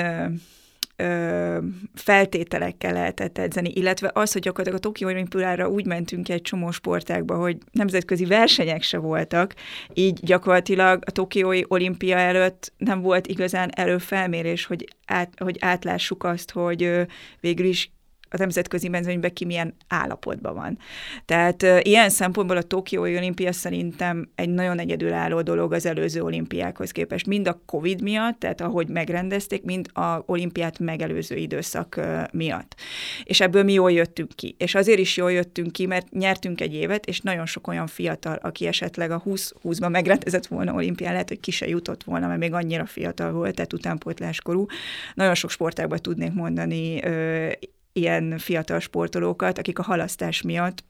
ö, 0.97 1.59
feltételekkel 1.95 2.93
lehetett 2.93 3.39
edzeni, 3.39 3.71
illetve 3.75 4.11
az, 4.15 4.33
hogy 4.33 4.43
gyakorlatilag 4.43 4.79
a 4.79 4.89
Tokió 4.89 5.09
olimpiára 5.09 5.69
úgy 5.69 5.87
mentünk 5.87 6.29
egy 6.29 6.43
csomó 6.43 6.71
sportákba, 6.71 7.37
hogy 7.37 7.57
nemzetközi 7.73 8.25
versenyek 8.25 8.83
se 8.83 8.99
voltak, 8.99 9.55
így 9.93 10.21
gyakorlatilag 10.23 11.03
a 11.07 11.11
Tokiói 11.11 11.63
olimpia 11.69 12.17
előtt 12.17 12.73
nem 12.77 13.01
volt 13.01 13.27
igazán 13.27 13.71
előfelmérés, 13.75 14.65
hogy, 14.65 14.89
át, 15.07 15.33
hogy 15.37 15.57
átlássuk 15.61 16.25
azt, 16.25 16.51
hogy 16.51 17.07
végül 17.41 17.67
is 17.67 17.93
a 18.31 18.37
nemzetközi 18.37 18.89
mezőnyben 18.89 19.33
ki 19.33 19.45
milyen 19.45 19.75
állapotban 19.89 20.55
van. 20.55 20.79
Tehát 21.25 21.63
ilyen 21.83 22.09
szempontból 22.09 22.57
a 22.57 22.63
Tokiói 22.63 23.17
olimpia 23.17 23.53
szerintem 23.53 24.31
egy 24.35 24.49
nagyon 24.49 24.79
egyedülálló 24.79 25.43
dolog 25.43 25.73
az 25.73 25.87
előző 25.87 26.23
olimpiákhoz 26.23 26.91
képest, 26.91 27.27
mind 27.27 27.49
a 27.49 27.61
Covid 27.67 28.03
miatt, 28.03 28.39
tehát 28.39 28.61
ahogy 28.61 28.89
megrendezték, 28.89 29.63
mind 29.63 29.89
a 29.93 30.23
olimpiát 30.27 30.79
megelőző 30.79 31.37
időszak 31.37 32.01
miatt. 32.33 32.75
És 33.25 33.41
ebből 33.41 33.63
mi 33.63 33.73
jól 33.73 33.93
jöttünk 33.93 34.33
ki. 34.35 34.55
És 34.59 34.75
azért 34.75 34.99
is 34.99 35.17
jól 35.17 35.33
jöttünk 35.33 35.73
ki, 35.73 35.87
mert 35.87 36.11
nyertünk 36.11 36.61
egy 36.61 36.75
évet, 36.75 37.07
és 37.07 37.21
nagyon 37.21 37.47
sok 37.47 37.67
olyan 37.67 37.87
fiatal, 37.87 38.39
aki 38.43 38.67
esetleg 38.67 39.11
a 39.11 39.23
20-20-ban 39.27 39.91
megrendezett 39.91 40.47
volna 40.47 40.73
olimpián, 40.73 41.13
lehet, 41.13 41.29
hogy 41.29 41.41
ki 41.41 41.51
se 41.51 41.69
jutott 41.69 42.05
volna, 42.05 42.27
mert 42.27 42.39
még 42.39 42.53
annyira 42.53 42.87
fiatal 42.87 43.33
volt, 43.33 43.55
tehát 43.55 43.73
utánpótláskorú. 43.73 44.67
Nagyon 45.15 45.35
sok 45.35 45.51
sportágban 45.51 45.99
tudnék 45.99 46.33
mondani 46.33 46.99
uh, 47.05 47.53
ilyen 47.95 48.39
fiatal 48.39 48.81
sportolókat, 48.81 49.59
akik 49.59 49.79
a 49.79 49.83
halasztás 49.83 50.43
miatt 50.43 50.85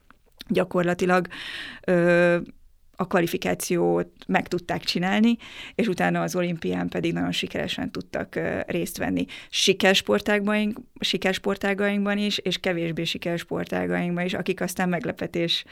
gyakorlatilag 0.47 1.27
ö, 1.83 2.37
a 2.95 3.07
kvalifikációt 3.07 4.07
meg 4.27 4.47
tudták 4.47 4.83
csinálni, 4.83 5.37
és 5.75 5.87
utána 5.87 6.21
az 6.21 6.35
olimpián 6.35 6.89
pedig 6.89 7.13
nagyon 7.13 7.31
sikeresen 7.31 7.91
tudtak 7.91 8.39
részt 8.67 8.97
venni. 8.97 9.25
Sikersportágaink, 9.49 10.79
sikersportágainkban 10.99 12.17
is, 12.17 12.37
és 12.37 12.57
kevésbé 12.57 13.03
sikersportágainkban 13.03 14.25
is, 14.25 14.33
akik 14.33 14.61
aztán 14.61 14.89
meglepetés 14.89 15.65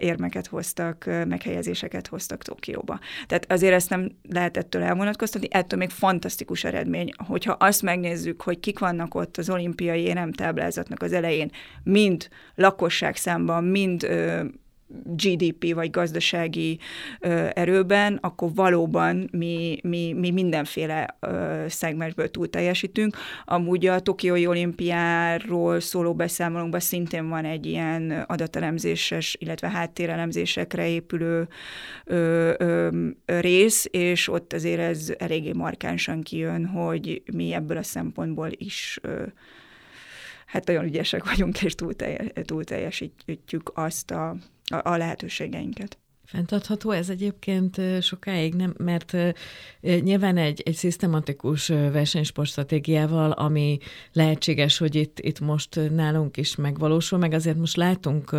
érmeket 0.00 0.46
hoztak, 0.46 1.04
meghelyezéseket 1.04 2.06
hoztak 2.06 2.42
Tokióba. 2.42 2.98
Tehát 3.26 3.52
azért 3.52 3.74
ezt 3.74 3.90
nem 3.90 4.10
lehet 4.28 4.56
ettől 4.56 4.82
elvonatkoztatni, 4.82 5.48
ettől 5.50 5.78
még 5.78 5.90
fantasztikus 5.90 6.64
eredmény, 6.64 7.10
hogyha 7.26 7.52
azt 7.52 7.82
megnézzük, 7.82 8.42
hogy 8.42 8.60
kik 8.60 8.78
vannak 8.78 9.14
ott 9.14 9.36
az 9.36 9.50
olimpiai 9.50 10.00
éremtáblázatnak 10.00 11.02
az 11.02 11.12
elején, 11.12 11.50
mind 11.82 12.28
lakosság 12.54 13.16
számban, 13.16 13.64
mind 13.64 14.08
GDP 15.04 15.74
vagy 15.74 15.90
gazdasági 15.90 16.78
ö, 17.20 17.46
erőben, 17.54 18.18
akkor 18.22 18.50
valóban 18.54 19.28
mi, 19.32 19.78
mi, 19.82 20.12
mi 20.12 20.30
mindenféle 20.30 21.16
ö, 21.20 21.64
szegmensből 21.68 22.30
túl 22.30 22.50
teljesítünk. 22.50 23.16
Amúgy 23.44 23.86
a 23.86 24.00
Tokiói 24.00 24.46
olimpiáról 24.46 25.80
szóló 25.80 26.14
beszámolónkban 26.14 26.80
szintén 26.80 27.28
van 27.28 27.44
egy 27.44 27.66
ilyen 27.66 28.10
adatelemzéses, 28.26 29.36
illetve 29.40 29.68
háttérelemzésekre 29.68 30.88
épülő 30.88 31.48
ö, 32.04 32.52
ö, 32.58 32.88
rész, 33.26 33.86
és 33.90 34.28
ott 34.28 34.52
azért 34.52 34.80
ez 34.80 35.12
eléggé 35.18 35.52
markánsan 35.52 36.22
kijön, 36.22 36.66
hogy 36.66 37.22
mi 37.32 37.52
ebből 37.52 37.76
a 37.76 37.82
szempontból 37.82 38.48
is 38.56 38.98
ö, 39.02 39.22
hát 40.54 40.66
nagyon 40.66 40.84
ügyesek 40.84 41.24
vagyunk, 41.24 41.62
és 41.62 41.74
túl, 41.74 41.94
teljes, 41.94 42.26
túl 42.44 42.64
teljesítjük 42.64 43.70
azt 43.74 44.10
a 44.10 44.36
a, 44.82 44.92
a 44.92 44.96
lehetőségeinket. 44.96 45.98
Fentartható 46.26 46.90
ez 46.90 47.08
egyébként 47.08 47.80
sokáig, 48.00 48.54
nem? 48.54 48.74
Mert 48.78 49.16
nyilván 49.80 50.36
egy, 50.36 50.62
egy 50.64 50.74
szisztematikus 50.74 51.68
versenysportstratégiával, 51.68 53.30
ami 53.30 53.78
lehetséges, 54.12 54.78
hogy 54.78 54.94
itt, 54.94 55.20
itt 55.20 55.40
most 55.40 55.80
nálunk 55.90 56.36
is 56.36 56.56
megvalósul, 56.56 57.18
meg 57.18 57.32
azért 57.32 57.56
most 57.56 57.76
látunk 57.76 58.36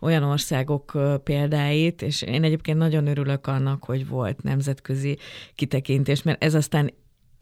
olyan 0.00 0.22
országok 0.22 0.98
példáit, 1.24 2.02
és 2.02 2.22
én 2.22 2.44
egyébként 2.44 2.78
nagyon 2.78 3.06
örülök 3.06 3.46
annak, 3.46 3.84
hogy 3.84 4.08
volt 4.08 4.42
nemzetközi 4.42 5.18
kitekintés, 5.54 6.22
mert 6.22 6.44
ez 6.44 6.54
aztán 6.54 6.90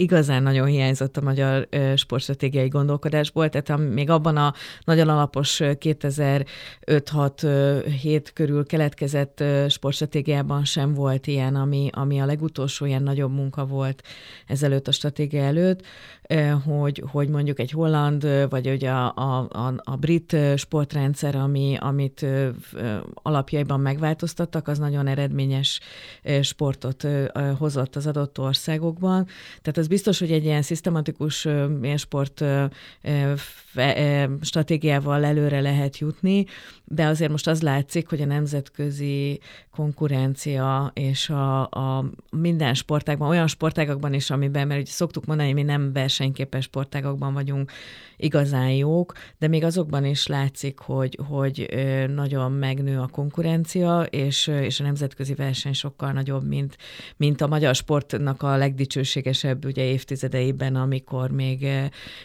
igazán 0.01 0.43
nagyon 0.43 0.67
hiányzott 0.67 1.17
a 1.17 1.21
magyar 1.21 1.69
sportstratégiai 1.97 2.69
gondolkodásból, 2.69 3.49
tehát 3.49 3.83
még 3.93 4.11
abban 4.11 4.37
a 4.37 4.55
nagyon 4.85 5.09
alapos 5.09 5.61
2005-6-7 5.63 8.27
körül 8.35 8.67
keletkezett 8.67 9.45
sportstratégiában 9.69 10.65
sem 10.65 10.95
volt 10.95 11.27
ilyen, 11.27 11.55
ami, 11.55 11.89
ami 11.93 12.21
a 12.21 12.27
legutolsó 12.27 12.85
ilyen 12.85 13.03
nagyobb 13.03 13.35
munka 13.35 13.67
volt 13.67 14.03
ezelőtt 14.47 14.89
a 14.89 14.93
stratégia 14.93 15.43
előtt, 15.43 15.83
hogy, 16.65 17.03
hogy 17.11 17.29
mondjuk 17.29 17.59
egy 17.59 17.71
holland, 17.71 18.49
vagy 18.49 18.67
hogy 18.67 18.85
a, 18.85 19.15
a, 19.15 19.49
a, 19.51 19.75
a 19.77 19.97
brit 19.97 20.37
sportrendszer, 20.57 21.35
ami, 21.35 21.77
amit 21.81 22.27
alapjaiban 23.15 23.81
megváltoztattak, 23.81 24.69
az 24.69 24.79
nagyon 24.79 25.07
eredményes 25.07 25.81
sportot 26.43 27.07
hozott 27.59 27.97
az 27.97 28.07
adott 28.07 28.39
országokban. 28.39 29.27
Tehát 29.49 29.79
az 29.79 29.87
biztos, 29.87 30.19
hogy 30.19 30.33
egy 30.33 30.45
ilyen 30.45 30.63
szisztematikus 30.63 31.49
sport 31.97 32.45
stratégiával 34.41 35.25
előre 35.25 35.61
lehet 35.61 35.99
jutni, 35.99 36.45
de 36.85 37.07
azért 37.07 37.31
most 37.31 37.47
az 37.47 37.63
látszik, 37.63 38.09
hogy 38.09 38.21
a 38.21 38.27
nemzetközi 38.27 39.41
konkurencia 39.71 40.91
és 40.95 41.29
a, 41.29 41.61
a 41.61 42.05
minden 42.31 42.75
sportágban, 42.75 43.29
olyan 43.29 43.47
sportágakban 43.47 44.15
is, 44.15 44.31
amiben, 44.31 44.67
mert 44.67 44.81
ugye 44.81 44.91
szoktuk 44.91 45.27
mondani, 45.27 45.53
mi 45.53 45.63
nem 45.63 45.93
versenyképes 46.21 46.65
sportágakban 46.65 47.33
vagyunk 47.33 47.71
igazán 48.17 48.71
jók, 48.71 49.13
de 49.39 49.49
még 49.49 49.65
azokban 49.65 50.05
is 50.05 50.27
látszik, 50.27 50.79
hogy, 50.79 51.19
hogy 51.29 51.69
nagyon 52.15 52.53
megnő 52.53 52.99
a 52.99 53.07
konkurencia, 53.07 54.03
és, 54.03 54.47
és 54.47 54.81
a 54.81 54.83
nemzetközi 54.83 55.35
verseny 55.35 55.73
sokkal 55.73 56.13
nagyobb, 56.13 56.47
mint, 56.47 56.77
mint 57.17 57.41
a 57.41 57.47
magyar 57.47 57.75
sportnak 57.75 58.43
a 58.43 58.57
legdicsőségesebb 58.57 59.65
ugye 59.65 59.85
évtizedeiben, 59.85 60.77
amikor 60.77 61.31
még, 61.31 61.69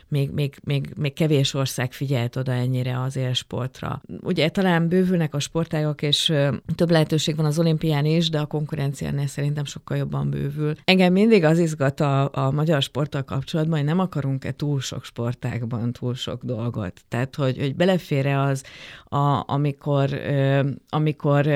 még, 0.07 0.29
még, 0.29 0.55
még, 0.63 0.93
még 0.97 1.13
kevés 1.13 1.53
ország 1.53 1.93
figyelt 1.93 2.35
oda 2.35 2.51
ennyire 2.51 3.01
az 3.01 3.15
élsportra. 3.15 4.01
Ugye 4.21 4.49
talán 4.49 4.87
bővülnek 4.87 5.35
a 5.35 5.39
sportágok, 5.39 6.01
és 6.01 6.33
több 6.75 6.91
lehetőség 6.91 7.35
van 7.35 7.45
az 7.45 7.59
olimpián 7.59 8.05
is, 8.05 8.29
de 8.29 8.39
a 8.39 8.45
konkurenciánál 8.45 9.27
szerintem 9.27 9.65
sokkal 9.65 9.97
jobban 9.97 10.29
bővül. 10.29 10.73
Engem 10.83 11.13
mindig 11.13 11.43
az 11.43 11.59
izgat 11.59 11.99
a, 11.99 12.29
a 12.33 12.51
magyar 12.51 12.81
sporttal 12.81 13.23
kapcsolatban, 13.23 13.83
nem 13.85 13.99
akarunk-e 13.99 14.51
túl 14.51 14.79
sok 14.79 15.03
sportágban 15.03 15.93
túl 15.93 16.15
sok 16.15 16.43
dolgot. 16.43 17.01
Tehát, 17.07 17.35
hogy, 17.35 17.57
hogy 17.57 17.75
belefér 17.75 18.25
az, 18.25 18.63
a, 19.03 19.43
amikor, 19.51 20.21
amikor 20.89 21.47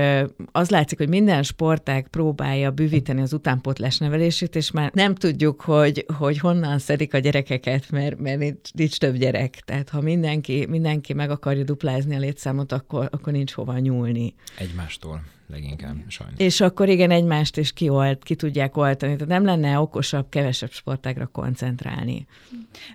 az 0.51 0.69
látszik, 0.69 0.97
hogy 0.97 1.09
minden 1.09 1.43
sportág 1.43 2.07
próbálja 2.07 2.71
bővíteni 2.71 3.21
az 3.21 3.33
utánpótlás 3.33 3.97
nevelését, 3.97 4.55
és 4.55 4.71
már 4.71 4.91
nem 4.93 5.15
tudjuk, 5.15 5.61
hogy, 5.61 6.05
hogy 6.17 6.37
honnan 6.37 6.79
szedik 6.79 7.13
a 7.13 7.17
gyerekeket, 7.17 7.91
mert, 7.91 8.19
mert 8.19 8.37
nincs, 8.37 8.73
nincs 8.73 8.97
több 8.97 9.15
gyerek. 9.15 9.55
Tehát 9.65 9.89
ha 9.89 10.01
mindenki, 10.01 10.65
mindenki 10.69 11.13
meg 11.13 11.29
akarja 11.29 11.63
duplázni 11.63 12.15
a 12.15 12.19
létszámot, 12.19 12.71
akkor, 12.71 13.07
akkor 13.11 13.33
nincs 13.33 13.51
hova 13.51 13.77
nyúlni. 13.77 14.35
Egymástól 14.57 15.21
leginkább, 15.49 15.95
sajnos. 16.07 16.39
És 16.39 16.61
akkor 16.61 16.89
igen, 16.89 17.11
egymást 17.11 17.57
is 17.57 17.73
kiolt, 17.73 18.23
ki 18.23 18.35
tudják 18.35 18.77
oltani. 18.77 19.13
Tehát 19.15 19.27
nem 19.27 19.45
lenne 19.45 19.79
okosabb, 19.79 20.29
kevesebb 20.29 20.71
sportágra 20.71 21.27
koncentrálni. 21.27 22.27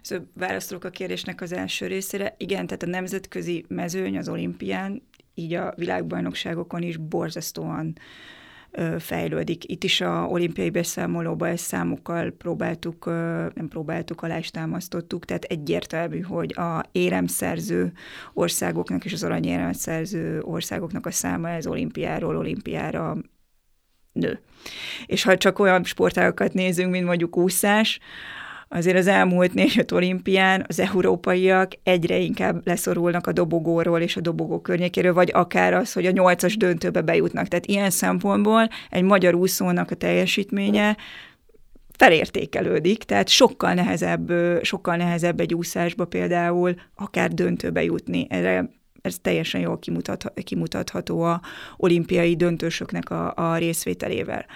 Szóval 0.02 0.26
válaszolok 0.34 0.84
a 0.84 0.90
kérdésnek 0.90 1.40
az 1.40 1.52
első 1.52 1.86
részére. 1.86 2.34
Igen, 2.38 2.66
tehát 2.66 2.82
a 2.82 2.86
nemzetközi 2.86 3.64
mezőny 3.68 4.18
az 4.18 4.28
olimpián, 4.28 5.02
így 5.34 5.54
a 5.54 5.74
világbajnokságokon 5.76 6.82
is 6.82 6.96
borzasztóan 6.96 7.98
fejlődik. 8.98 9.70
Itt 9.70 9.84
is 9.84 10.00
a 10.00 10.26
olimpiai 10.28 10.70
beszámolóban 10.70 11.48
ezt 11.48 11.64
számokkal 11.64 12.30
próbáltuk, 12.30 13.04
nem 13.54 13.68
próbáltuk, 13.68 14.22
alá 14.22 14.38
is 14.38 14.50
támasztottuk, 14.50 15.24
tehát 15.24 15.44
egyértelmű, 15.44 16.20
hogy 16.20 16.58
a 16.58 16.84
éremszerző 16.92 17.92
országoknak 18.32 19.04
és 19.04 19.12
az 19.12 19.22
aranyéremszerző 19.22 20.40
országoknak 20.40 21.06
a 21.06 21.10
száma 21.10 21.48
ez 21.48 21.66
olimpiáról 21.66 22.36
olimpiára 22.36 23.16
nő. 24.12 24.40
És 25.06 25.22
ha 25.22 25.36
csak 25.36 25.58
olyan 25.58 25.84
sportágokat 25.84 26.52
nézünk, 26.52 26.90
mint 26.90 27.06
mondjuk 27.06 27.36
úszás, 27.36 28.00
azért 28.74 28.96
az 28.96 29.06
elmúlt 29.06 29.54
négy-öt 29.54 29.92
olimpián 29.92 30.64
az 30.68 30.80
európaiak 30.80 31.72
egyre 31.82 32.16
inkább 32.16 32.66
leszorulnak 32.66 33.26
a 33.26 33.32
dobogóról 33.32 34.00
és 34.00 34.16
a 34.16 34.20
dobogó 34.20 34.60
környékéről, 34.60 35.12
vagy 35.12 35.30
akár 35.32 35.74
az, 35.74 35.92
hogy 35.92 36.06
a 36.06 36.10
nyolcas 36.10 36.56
döntőbe 36.56 37.00
bejutnak. 37.00 37.48
Tehát 37.48 37.66
ilyen 37.66 37.90
szempontból 37.90 38.68
egy 38.90 39.02
magyar 39.02 39.34
úszónak 39.34 39.90
a 39.90 39.94
teljesítménye 39.94 40.96
felértékelődik, 41.96 43.02
tehát 43.02 43.28
sokkal 43.28 43.74
nehezebb, 43.74 44.32
sokkal 44.62 44.96
nehezebb 44.96 45.40
egy 45.40 45.54
úszásba 45.54 46.04
például 46.04 46.74
akár 46.94 47.30
döntőbe 47.32 47.82
jutni. 47.82 48.26
Erre 48.30 48.70
ez 49.04 49.16
teljesen 49.22 49.60
jól 49.60 49.78
kimutat, 49.78 50.32
kimutatható 50.44 51.22
a 51.22 51.40
olimpiai 51.76 52.36
döntősöknek 52.36 53.10
a, 53.10 53.32
a 53.36 53.56
részvételével 53.56 54.46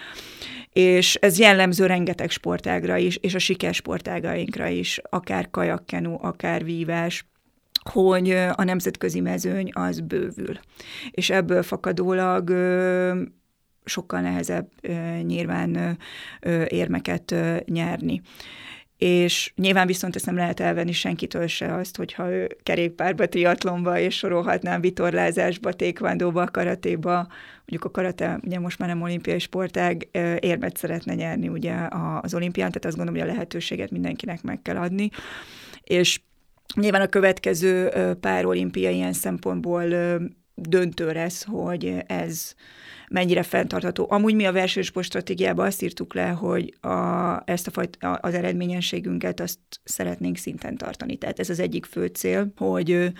és 0.72 1.14
ez 1.14 1.38
jellemző 1.38 1.86
rengeteg 1.86 2.30
sportágra 2.30 2.96
is, 2.96 3.16
és 3.16 3.34
a 3.34 3.38
sikersportágainkra 3.38 4.66
is, 4.66 5.00
akár 5.10 5.50
kajakkenu, 5.50 6.16
akár 6.20 6.64
vívás, 6.64 7.26
hogy 7.90 8.30
a 8.30 8.64
nemzetközi 8.64 9.20
mezőny 9.20 9.70
az 9.72 10.00
bővül. 10.00 10.58
És 11.10 11.30
ebből 11.30 11.62
fakadólag 11.62 12.48
sokkal 13.84 14.20
nehezebb 14.20 14.70
nyilván 15.22 15.98
érmeket 16.68 17.34
nyerni 17.64 18.20
és 18.98 19.52
nyilván 19.56 19.86
viszont 19.86 20.16
ezt 20.16 20.26
nem 20.26 20.36
lehet 20.36 20.60
elvenni 20.60 20.92
senkitől 20.92 21.46
se 21.46 21.74
azt, 21.74 21.96
hogyha 21.96 22.30
ő 22.30 22.56
kerékpárba, 22.62 23.26
triatlonba, 23.26 23.98
és 23.98 24.16
sorolhatnám 24.16 24.80
vitorlázásba, 24.80 25.72
tékvándóba, 25.72 26.46
karatéba, 26.46 27.14
mondjuk 27.56 27.84
a 27.84 27.90
karate, 27.90 28.40
ugye 28.44 28.58
most 28.58 28.78
már 28.78 28.88
nem 28.88 29.02
olimpiai 29.02 29.38
sportág, 29.38 30.08
érmet 30.40 30.76
szeretne 30.76 31.14
nyerni 31.14 31.48
ugye 31.48 31.74
az 32.20 32.34
olimpián, 32.34 32.68
tehát 32.68 32.84
azt 32.84 32.96
gondolom, 32.96 33.20
hogy 33.20 33.30
a 33.30 33.32
lehetőséget 33.32 33.90
mindenkinek 33.90 34.42
meg 34.42 34.62
kell 34.62 34.76
adni, 34.76 35.10
és 35.82 36.20
nyilván 36.74 37.00
a 37.00 37.06
következő 37.06 37.88
pár 38.20 38.44
olimpia 38.44 38.90
ilyen 38.90 39.12
szempontból 39.12 39.84
döntő 40.60 41.12
lesz, 41.12 41.44
hogy 41.44 42.02
ez 42.06 42.54
mennyire 43.08 43.42
fenntartható. 43.42 44.06
Amúgy 44.10 44.34
mi 44.34 44.46
a 44.46 44.52
versenysport 44.52 45.06
stratégiában 45.06 45.66
azt 45.66 45.82
írtuk 45.82 46.14
le, 46.14 46.28
hogy 46.28 46.74
a, 46.80 47.42
ezt 47.44 47.66
a 47.66 47.70
fajt, 47.70 47.98
az 48.00 48.34
eredményességünket 48.34 49.40
azt 49.40 49.58
szeretnénk 49.84 50.36
szinten 50.36 50.76
tartani. 50.76 51.16
Tehát 51.16 51.38
ez 51.38 51.50
az 51.50 51.58
egyik 51.58 51.84
fő 51.84 52.06
cél, 52.06 52.52
hogy 52.56 53.12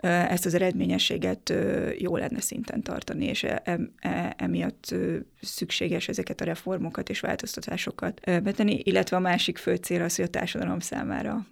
ezt 0.00 0.46
az 0.46 0.54
eredményességet 0.54 1.54
jó 1.98 2.16
lenne 2.16 2.40
szinten 2.40 2.82
tartani, 2.82 3.24
és 3.24 3.42
e, 3.42 3.62
e, 3.64 4.34
emiatt 4.36 4.94
szükséges 5.40 6.08
ezeket 6.08 6.40
a 6.40 6.44
reformokat 6.44 7.08
és 7.08 7.20
változtatásokat 7.20 8.20
betenni, 8.42 8.80
illetve 8.84 9.16
a 9.16 9.20
másik 9.20 9.58
fő 9.58 9.74
cél 9.74 10.02
az, 10.02 10.16
hogy 10.16 10.24
a 10.24 10.28
társadalom 10.28 10.78
számára 10.78 11.46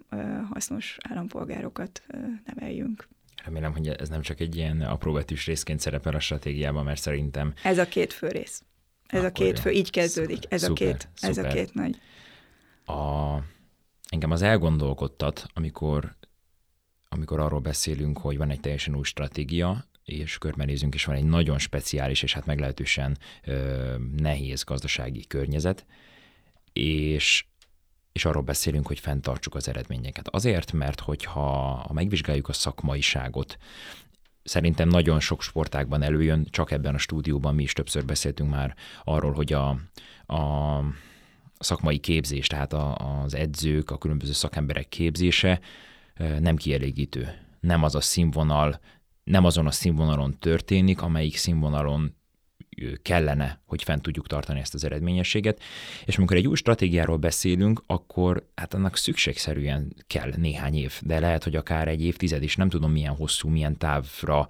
hasznos 0.53 0.97
állampolgárokat 1.09 2.03
neveljünk. 2.45 3.07
Remélem, 3.45 3.71
hogy 3.71 3.87
ez 3.87 4.09
nem 4.09 4.21
csak 4.21 4.39
egy 4.39 4.55
ilyen 4.55 4.81
apróbetűs 4.81 5.45
részként 5.45 5.79
szerepel 5.79 6.15
a 6.15 6.19
stratégiában, 6.19 6.83
mert 6.83 7.01
szerintem... 7.01 7.53
Ez 7.63 7.77
a 7.77 7.85
két 7.85 8.13
fő 8.13 8.27
rész. 8.27 8.63
Ez 9.07 9.19
Akkor 9.19 9.29
a 9.29 9.31
két 9.31 9.59
fő, 9.59 9.69
így 9.69 9.89
kezdődik. 9.89 10.43
Ez 10.49 10.61
szuper, 10.63 10.87
a 10.87 10.91
két, 10.91 11.09
ez 11.21 11.35
szuper. 11.35 11.51
a 11.51 11.53
két 11.53 11.73
nagy. 11.73 11.97
A, 12.85 13.37
engem 14.09 14.31
az 14.31 14.41
elgondolkodtat, 14.41 15.45
amikor, 15.53 16.15
amikor 17.09 17.39
arról 17.39 17.59
beszélünk, 17.59 18.17
hogy 18.17 18.37
van 18.37 18.49
egy 18.49 18.59
teljesen 18.59 18.95
új 18.95 19.03
stratégia, 19.03 19.85
és 20.03 20.37
körbenézünk, 20.37 20.93
és 20.93 21.05
van 21.05 21.15
egy 21.15 21.25
nagyon 21.25 21.57
speciális, 21.57 22.23
és 22.23 22.33
hát 22.33 22.45
meglehetősen 22.45 23.17
ö, 23.43 23.95
nehéz 24.17 24.63
gazdasági 24.63 25.27
környezet, 25.27 25.85
és 26.73 27.45
és 28.15 28.25
arról 28.25 28.43
beszélünk, 28.43 28.87
hogy 28.87 28.99
fenntartsuk 28.99 29.55
az 29.55 29.67
eredményeket. 29.67 30.27
Azért, 30.27 30.71
mert 30.71 30.99
hogyha 30.99 31.41
ha 31.87 31.93
megvizsgáljuk 31.93 32.49
a 32.49 32.53
szakmaiságot, 32.53 33.57
szerintem 34.43 34.87
nagyon 34.87 35.19
sok 35.19 35.41
sportágban 35.41 36.01
előjön, 36.01 36.47
csak 36.49 36.71
ebben 36.71 36.93
a 36.93 36.97
stúdióban 36.97 37.55
mi 37.55 37.63
is 37.63 37.73
többször 37.73 38.05
beszéltünk 38.05 38.49
már 38.49 38.75
arról, 39.03 39.33
hogy 39.33 39.53
a, 39.53 39.69
a 40.33 40.79
szakmai 41.59 41.97
képzés, 41.97 42.47
tehát 42.47 42.73
a, 42.73 42.95
az 43.21 43.33
edzők, 43.33 43.91
a 43.91 43.97
különböző 43.97 44.31
szakemberek 44.31 44.89
képzése 44.89 45.59
nem 46.39 46.55
kielégítő. 46.55 47.47
Nem 47.59 47.83
az 47.83 47.95
a 47.95 48.01
színvonal, 48.01 48.79
nem 49.23 49.45
azon 49.45 49.67
a 49.67 49.71
színvonalon 49.71 50.35
történik, 50.39 51.01
amelyik 51.01 51.37
színvonalon 51.37 52.15
kellene, 53.01 53.61
hogy 53.65 53.83
fent 53.83 54.01
tudjuk 54.01 54.27
tartani 54.27 54.59
ezt 54.59 54.73
az 54.73 54.83
eredményességet. 54.83 55.61
És 56.05 56.17
amikor 56.17 56.37
egy 56.37 56.47
új 56.47 56.55
stratégiáról 56.55 57.17
beszélünk, 57.17 57.83
akkor 57.85 58.47
hát 58.55 58.73
annak 58.73 58.97
szükségszerűen 58.97 59.95
kell 60.07 60.31
néhány 60.37 60.75
év, 60.75 60.99
de 61.01 61.19
lehet, 61.19 61.43
hogy 61.43 61.55
akár 61.55 61.87
egy 61.87 62.03
évtized 62.03 62.43
is, 62.43 62.55
nem 62.55 62.69
tudom 62.69 62.91
milyen 62.91 63.15
hosszú, 63.15 63.49
milyen 63.49 63.77
távra 63.77 64.47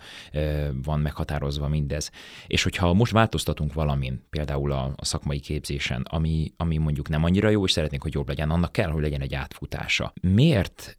van 0.83 0.99
meghatározva 0.99 1.67
mindez. 1.67 2.11
És 2.47 2.63
hogyha 2.63 2.93
most 2.93 3.11
változtatunk 3.11 3.73
valamin, 3.73 4.25
például 4.29 4.71
a, 4.71 4.93
szakmai 4.97 5.39
képzésen, 5.39 6.01
ami, 6.09 6.53
ami 6.57 6.77
mondjuk 6.77 7.09
nem 7.09 7.23
annyira 7.23 7.49
jó, 7.49 7.65
és 7.65 7.71
szeretnénk, 7.71 8.03
hogy 8.03 8.13
jobb 8.13 8.27
legyen, 8.27 8.49
annak 8.49 8.71
kell, 8.71 8.89
hogy 8.89 9.01
legyen 9.01 9.21
egy 9.21 9.33
átfutása. 9.33 10.13
Miért 10.21 10.97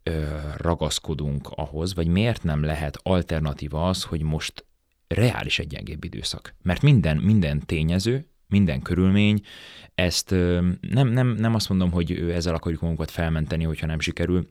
ragaszkodunk 0.56 1.48
ahhoz, 1.50 1.94
vagy 1.94 2.06
miért 2.06 2.42
nem 2.42 2.62
lehet 2.62 2.98
alternatíva 3.02 3.88
az, 3.88 4.02
hogy 4.02 4.22
most 4.22 4.64
reális 5.08 5.58
egy 5.58 5.66
gyengébb 5.66 6.04
időszak? 6.04 6.54
Mert 6.62 6.82
minden, 6.82 7.16
minden 7.16 7.60
tényező, 7.66 8.26
minden 8.48 8.82
körülmény, 8.82 9.40
ezt 9.94 10.30
nem, 10.80 11.08
nem, 11.08 11.28
nem 11.28 11.54
azt 11.54 11.68
mondom, 11.68 11.90
hogy 11.90 12.30
ezzel 12.30 12.54
akarjuk 12.54 12.80
magunkat 12.80 13.10
felmenteni, 13.10 13.64
hogyha 13.64 13.86
nem 13.86 14.00
sikerül, 14.00 14.48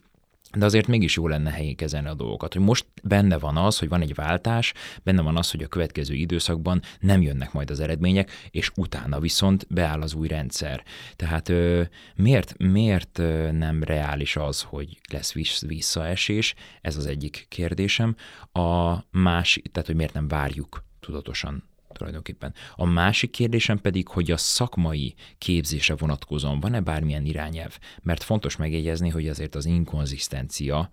de 0.55 0.65
azért 0.65 0.87
mégis 0.87 1.15
jó 1.15 1.27
lenne 1.27 1.51
helyén 1.51 1.75
kezelni 1.75 2.07
a 2.07 2.13
dolgokat. 2.13 2.53
Hogy 2.53 2.61
most 2.61 2.85
benne 3.03 3.37
van 3.37 3.57
az, 3.57 3.79
hogy 3.79 3.89
van 3.89 4.01
egy 4.01 4.15
váltás, 4.15 4.73
benne 5.03 5.21
van 5.21 5.37
az, 5.37 5.51
hogy 5.51 5.63
a 5.63 5.67
következő 5.67 6.13
időszakban 6.13 6.81
nem 6.99 7.21
jönnek 7.21 7.53
majd 7.53 7.69
az 7.69 7.79
eredmények, 7.79 8.31
és 8.51 8.71
utána 8.75 9.19
viszont 9.19 9.67
beáll 9.69 10.01
az 10.01 10.13
új 10.13 10.27
rendszer. 10.27 10.83
Tehát 11.15 11.51
miért, 12.15 12.57
miért 12.57 13.17
nem 13.51 13.83
reális 13.83 14.35
az, 14.35 14.61
hogy 14.61 14.99
lesz 15.11 15.33
visszaesés? 15.61 16.53
Ez 16.81 16.97
az 16.97 17.05
egyik 17.05 17.45
kérdésem. 17.49 18.15
A 18.51 18.95
másik, 19.11 19.71
tehát 19.71 19.87
hogy 19.87 19.97
miért 19.97 20.13
nem 20.13 20.27
várjuk 20.27 20.83
tudatosan 20.99 21.63
tulajdonképpen. 21.97 22.53
A 22.75 22.85
másik 22.85 23.31
kérdésem 23.31 23.79
pedig, 23.79 24.07
hogy 24.07 24.31
a 24.31 24.37
szakmai 24.37 25.13
képzése 25.37 25.95
vonatkozóan 25.95 26.59
van-e 26.59 26.81
bármilyen 26.81 27.25
irányelv? 27.25 27.77
Mert 28.01 28.23
fontos 28.23 28.55
megjegyezni, 28.55 29.09
hogy 29.09 29.27
azért 29.27 29.55
az 29.55 29.65
inkonzisztencia 29.65 30.89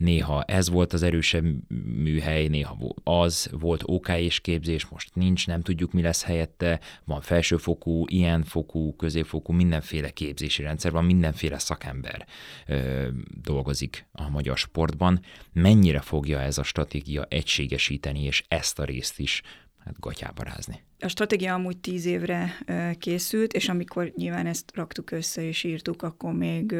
néha 0.00 0.42
ez 0.42 0.70
volt 0.70 0.92
az 0.92 1.02
erősebb 1.02 1.44
műhely, 1.84 2.46
néha 2.46 2.94
az 3.04 3.50
volt 3.52 3.82
OK 3.84 4.08
és 4.08 4.40
képzés, 4.40 4.86
most 4.86 5.14
nincs, 5.14 5.46
nem 5.46 5.60
tudjuk, 5.60 5.92
mi 5.92 6.02
lesz 6.02 6.22
helyette, 6.22 6.80
van 7.04 7.20
felsőfokú, 7.20 8.04
ilyen 8.08 8.42
fokú, 8.42 8.96
középfokú, 8.96 9.52
mindenféle 9.52 10.10
képzési 10.10 10.62
rendszer, 10.62 10.92
van 10.92 11.04
mindenféle 11.04 11.58
szakember 11.58 12.26
ö, 12.66 13.08
dolgozik 13.42 14.06
a 14.12 14.28
magyar 14.28 14.58
sportban. 14.58 15.20
Mennyire 15.52 16.00
fogja 16.00 16.40
ez 16.40 16.58
a 16.58 16.62
stratégia 16.62 17.26
egységesíteni, 17.28 18.22
és 18.22 18.44
ezt 18.48 18.78
a 18.78 18.84
részt 18.84 19.18
is 19.18 19.42
hát 19.84 20.00
gatyába 20.00 20.42
rázni. 20.42 20.82
A 20.98 21.08
stratégia 21.08 21.54
amúgy 21.54 21.78
tíz 21.78 22.04
évre 22.04 22.52
készült, 22.98 23.52
és 23.52 23.68
amikor 23.68 24.12
nyilván 24.16 24.46
ezt 24.46 24.72
raktuk 24.74 25.10
össze 25.10 25.42
és 25.42 25.64
írtuk, 25.64 26.02
akkor 26.02 26.32
még 26.32 26.74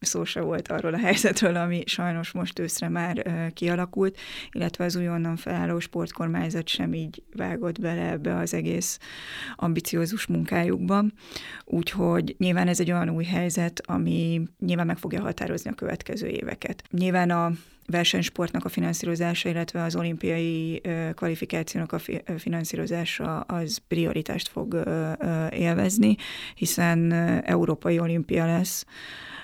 szó 0.00 0.24
se 0.24 0.40
volt 0.40 0.68
arról 0.68 0.94
a 0.94 0.98
helyzetről, 0.98 1.56
ami 1.56 1.82
sajnos 1.86 2.32
most 2.32 2.58
őszre 2.58 2.88
már 2.88 3.22
kialakult, 3.54 4.18
illetve 4.50 4.84
az 4.84 4.96
újonnan 4.96 5.36
felálló 5.36 5.78
sportkormányzat 5.78 6.68
sem 6.68 6.94
így 6.94 7.22
vágott 7.36 7.80
bele 7.80 8.10
ebbe 8.10 8.36
az 8.36 8.54
egész 8.54 8.98
ambiciózus 9.54 10.26
munkájukba. 10.26 11.04
Úgyhogy 11.64 12.34
nyilván 12.38 12.68
ez 12.68 12.80
egy 12.80 12.92
olyan 12.92 13.10
új 13.10 13.24
helyzet, 13.24 13.80
ami 13.86 14.42
nyilván 14.58 14.86
meg 14.86 14.98
fogja 14.98 15.20
határozni 15.20 15.70
a 15.70 15.74
következő 15.74 16.26
éveket. 16.26 16.82
Nyilván 16.90 17.30
a 17.30 17.52
versenysportnak 17.86 18.64
a 18.64 18.68
finanszírozása, 18.68 19.48
illetve 19.48 19.82
az 19.82 19.96
olimpiai 19.96 20.82
kvalifikációnak 21.14 21.92
a 21.92 21.98
finanszírozása 22.38 23.40
az 23.40 23.78
prioritást 23.88 24.48
fog 24.48 24.82
élvezni, 25.50 26.16
hiszen 26.54 27.12
európai 27.42 27.98
olimpia 27.98 28.46
lesz, 28.46 28.84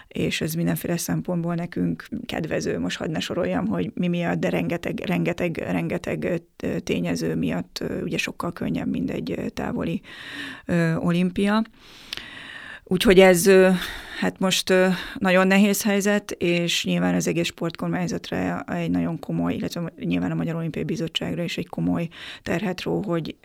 és 0.08 0.40
ez 0.40 0.54
mindenféle 0.54 0.96
szempontból 0.96 1.54
nekünk 1.54 2.08
kedvező. 2.26 2.78
Most 2.78 2.98
hadd 2.98 3.10
ne 3.10 3.20
soroljam, 3.20 3.66
hogy 3.66 3.90
mi 3.94 4.08
miatt, 4.08 4.38
de 4.38 4.48
rengeteg, 4.48 5.00
rengeteg, 5.06 5.56
rengeteg 5.56 6.42
tényező 6.84 7.34
miatt 7.34 7.84
ugye 8.02 8.18
sokkal 8.18 8.52
könnyebb, 8.52 8.88
mint 8.88 9.10
egy 9.10 9.52
távoli 9.54 10.00
olimpia. 10.96 11.62
Úgyhogy 12.84 13.20
ez 13.20 13.50
Hát 14.18 14.38
most 14.38 14.72
nagyon 15.18 15.46
nehéz 15.46 15.82
helyzet, 15.82 16.30
és 16.30 16.84
nyilván 16.84 17.14
az 17.14 17.26
egész 17.26 17.46
sportkormányzatra 17.46 18.62
egy 18.62 18.90
nagyon 18.90 19.18
komoly, 19.18 19.54
illetve 19.54 19.92
nyilván 19.98 20.30
a 20.30 20.34
Magyar 20.34 20.54
Olimpiai 20.54 20.84
Bizottságra 20.84 21.42
is 21.42 21.56
egy 21.56 21.68
komoly 21.68 22.08
terhet 22.42 22.82
ró, 22.82 23.02
hogy 23.02 23.36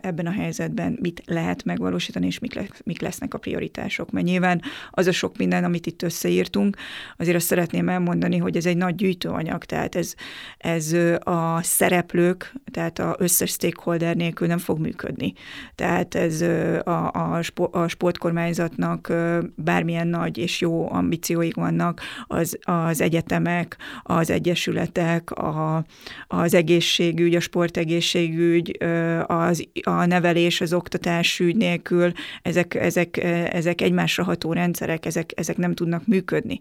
ebben 0.00 0.26
a 0.26 0.30
helyzetben 0.30 0.98
mit 1.00 1.22
lehet 1.26 1.64
megvalósítani, 1.64 2.26
és 2.26 2.38
mik, 2.38 2.54
lesz, 2.54 2.80
mik 2.84 3.00
lesznek 3.00 3.34
a 3.34 3.38
prioritások. 3.38 4.10
Mert 4.10 4.26
nyilván 4.26 4.62
az 4.90 5.06
a 5.06 5.12
sok 5.12 5.36
minden, 5.36 5.64
amit 5.64 5.86
itt 5.86 6.02
összeírtunk, 6.02 6.76
azért 7.16 7.36
azt 7.36 7.46
szeretném 7.46 7.88
elmondani, 7.88 8.36
hogy 8.36 8.56
ez 8.56 8.66
egy 8.66 8.76
nagy 8.76 8.94
gyűjtőanyag, 8.94 9.64
tehát 9.64 9.94
ez, 9.94 10.14
ez 10.58 10.92
a 11.18 11.62
szereplők, 11.62 12.54
tehát 12.72 12.98
a 12.98 13.16
összes 13.18 13.50
stakeholder 13.50 14.16
nélkül 14.16 14.46
nem 14.46 14.58
fog 14.58 14.78
működni. 14.78 15.32
Tehát 15.74 16.14
ez 16.14 16.40
a, 16.84 17.12
a, 17.12 17.42
a 17.70 17.88
sportkormányzatnak 17.88 19.12
bármilyen 19.54 20.19
nagy 20.20 20.38
és 20.38 20.60
jó 20.60 20.92
ambícióik 20.92 21.54
vannak 21.54 22.00
az, 22.26 22.58
az 22.62 23.00
egyetemek, 23.00 23.76
az 24.02 24.30
egyesületek, 24.30 25.30
a, 25.30 25.84
az 26.26 26.54
egészségügy, 26.54 27.34
a 27.34 27.40
sportegészségügy, 27.40 28.78
az, 29.26 29.68
a 29.82 30.04
nevelés, 30.04 30.60
az 30.60 30.72
oktatás 30.72 31.40
ügy 31.40 31.56
nélkül, 31.56 32.12
ezek, 32.42 32.74
ezek, 32.74 33.16
ezek 33.52 33.80
egymásra 33.80 34.24
ható 34.24 34.52
rendszerek, 34.52 35.06
ezek, 35.06 35.32
ezek 35.36 35.56
nem 35.56 35.74
tudnak 35.74 36.06
működni. 36.06 36.58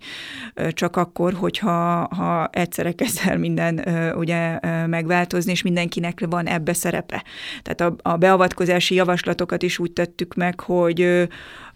Csak 0.69 0.95
akkor, 0.95 1.33
hogyha 1.33 2.07
ha 2.15 2.49
egyszerre 2.51 2.91
kezd 2.91 3.19
el 3.25 3.37
minden 3.37 3.85
ugye 4.15 4.59
megváltozni, 4.87 5.51
és 5.51 5.61
mindenkinek 5.61 6.25
van 6.29 6.47
ebbe 6.47 6.73
szerepe. 6.73 7.23
Tehát 7.61 7.81
a, 7.81 8.09
a 8.09 8.17
beavatkozási 8.17 8.95
javaslatokat 8.95 9.63
is 9.63 9.79
úgy 9.79 9.91
tettük 9.91 10.33
meg, 10.35 10.59
hogy 10.59 11.27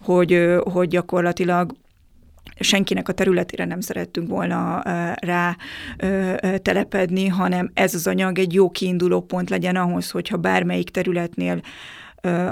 hogy, 0.04 0.58
hogy 0.64 0.88
gyakorlatilag 0.88 1.74
senkinek 2.60 3.10
a 3.10 3.14
területére 3.14 3.66
nem 3.66 3.80
szerettünk 3.80 4.30
volna 4.30 4.82
rá 5.16 5.58
telepedni, 6.58 7.28
hanem 7.28 7.72
ez 7.74 7.96
az 7.96 8.08
anyag 8.08 8.40
egy 8.40 8.54
jó 8.54 8.70
kiinduló 8.70 9.22
pont 9.22 9.50
legyen 9.50 9.76
ahhoz, 9.76 10.12
hogyha 10.12 10.38
bármelyik 10.38 10.90
területnél 10.90 11.62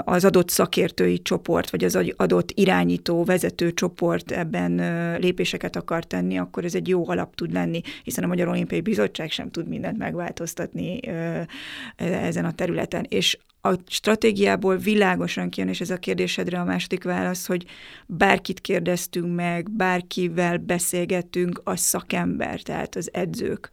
az 0.04 0.24
adott 0.24 0.48
szakértői 0.48 1.22
csoport, 1.22 1.70
vagy 1.70 1.84
az 1.84 1.98
adott 2.16 2.50
irányító, 2.54 3.24
vezető 3.24 3.72
csoport 3.72 4.30
ebben 4.30 4.72
lépéseket 5.18 5.76
akar 5.76 6.04
tenni, 6.04 6.38
akkor 6.38 6.64
ez 6.64 6.74
egy 6.74 6.88
jó 6.88 7.08
alap 7.08 7.34
tud 7.34 7.52
lenni, 7.52 7.80
hiszen 8.02 8.24
a 8.24 8.26
Magyar 8.26 8.48
Olimpiai 8.48 8.80
Bizottság 8.80 9.30
sem 9.30 9.50
tud 9.50 9.68
mindent 9.68 9.98
megváltoztatni 9.98 11.00
ezen 11.96 12.44
a 12.44 12.52
területen. 12.52 13.06
És 13.08 13.38
a 13.64 13.74
stratégiából 13.86 14.76
világosan 14.76 15.48
kijön, 15.48 15.68
és 15.68 15.80
ez 15.80 15.90
a 15.90 15.96
kérdésedre 15.96 16.60
a 16.60 16.64
második 16.64 17.04
válasz, 17.04 17.46
hogy 17.46 17.64
bárkit 18.06 18.60
kérdeztünk 18.60 19.34
meg, 19.34 19.70
bárkivel 19.70 20.58
beszélgettünk, 20.58 21.60
a 21.64 21.76
szakember, 21.76 22.60
tehát 22.60 22.96
az 22.96 23.08
edzők, 23.12 23.70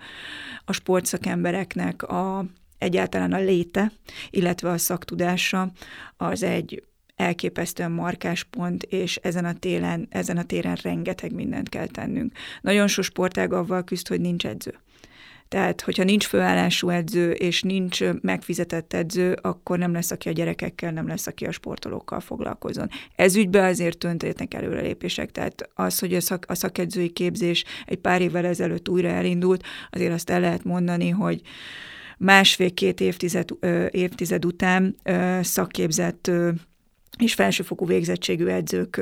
a 0.65 0.73
sportszakembereknek 0.73 2.04
a 2.04 2.45
egyáltalán 2.78 3.34
a 3.34 3.39
léte, 3.39 3.91
illetve 4.30 4.69
a 4.69 4.78
szaktudása 4.78 5.71
az 6.17 6.43
egy 6.43 6.84
elképesztően 7.15 7.91
markás 7.91 8.43
pont, 8.43 8.84
és 8.84 9.15
ezen 9.15 9.45
a 9.45 9.54
télen, 9.54 10.08
ezen 10.10 10.38
a 10.38 10.43
téren 10.43 10.78
rengeteg 10.82 11.34
mindent 11.34 11.69
kell 11.69 11.88
tennünk. 11.88 12.32
Nagyon 12.62 12.88
sok 12.88 13.04
sportág 13.04 13.54
avval 13.54 13.84
küzd, 13.84 14.08
hogy 14.08 14.21
nincs 14.21 14.45
edző. 14.45 14.80
Tehát, 15.49 15.81
hogyha 15.81 16.03
nincs 16.03 16.25
főállású 16.25 16.89
edző, 16.89 17.31
és 17.31 17.62
nincs 17.62 18.03
megfizetett 18.21 18.93
edző, 18.93 19.38
akkor 19.41 19.77
nem 19.77 19.93
lesz, 19.93 20.12
aki 20.12 20.29
a 20.29 20.31
gyerekekkel, 20.31 20.91
nem 20.91 21.07
lesz, 21.07 21.27
aki 21.27 21.45
a 21.45 21.51
sportolókkal 21.51 22.19
foglalkozon. 22.19 22.89
Ez 23.15 23.35
ügyben 23.35 23.65
azért 23.65 23.97
történnek 23.97 24.53
előrelépések. 24.53 25.31
Tehát 25.31 25.69
az, 25.73 25.99
hogy 25.99 26.13
a, 26.13 26.21
szak, 26.21 26.45
a 26.47 26.55
szakedzői 26.55 27.09
képzés 27.09 27.63
egy 27.85 27.97
pár 27.97 28.21
évvel 28.21 28.45
ezelőtt 28.45 28.89
újra 28.89 29.07
elindult, 29.07 29.63
azért 29.89 30.13
azt 30.13 30.29
el 30.29 30.39
lehet 30.39 30.63
mondani, 30.63 31.09
hogy 31.09 31.41
másfél-két 32.17 33.01
évtized, 33.01 33.49
évtized 33.89 34.45
után 34.45 34.95
szakképzett 35.41 36.31
és 37.17 37.33
felsőfokú 37.33 37.85
végzettségű 37.85 38.45
edzők 38.45 39.01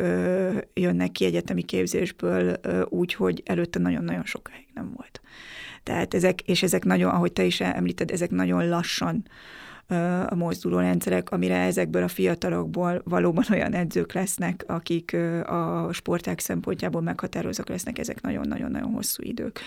jönnek 0.73 1.11
ki 1.11 1.25
egyetemi 1.25 1.63
képzésből 1.63 2.59
úgy, 2.89 3.13
hogy 3.13 3.41
előtte 3.45 3.79
nagyon-nagyon 3.79 4.25
sokáig 4.25 4.67
nem 4.73 4.93
volt. 4.95 5.21
Tehát 5.87 6.13
ezek, 6.13 6.41
és 6.41 6.63
ezek 6.63 6.83
nagyon, 6.83 7.09
ahogy 7.11 7.33
te 7.33 7.43
is 7.43 7.59
említed, 7.59 8.11
ezek 8.11 8.29
nagyon 8.29 8.69
lassan 8.69 9.25
a 10.27 10.35
mozduló 10.35 10.79
rendszerek, 10.79 11.31
amire 11.31 11.55
ezekből 11.55 12.03
a 12.03 12.07
fiatalokból 12.07 13.01
valóban 13.05 13.43
olyan 13.55 13.73
edzők 13.73 14.13
lesznek, 14.13 14.63
akik 14.67 15.13
a 15.45 15.89
sporták 15.91 16.39
szempontjából 16.39 17.01
meghatározók 17.01 17.69
lesznek, 17.69 17.99
ezek 17.99 18.21
nagyon-nagyon-nagyon 18.21 18.91
hosszú 18.91 19.23
idők. 19.23 19.59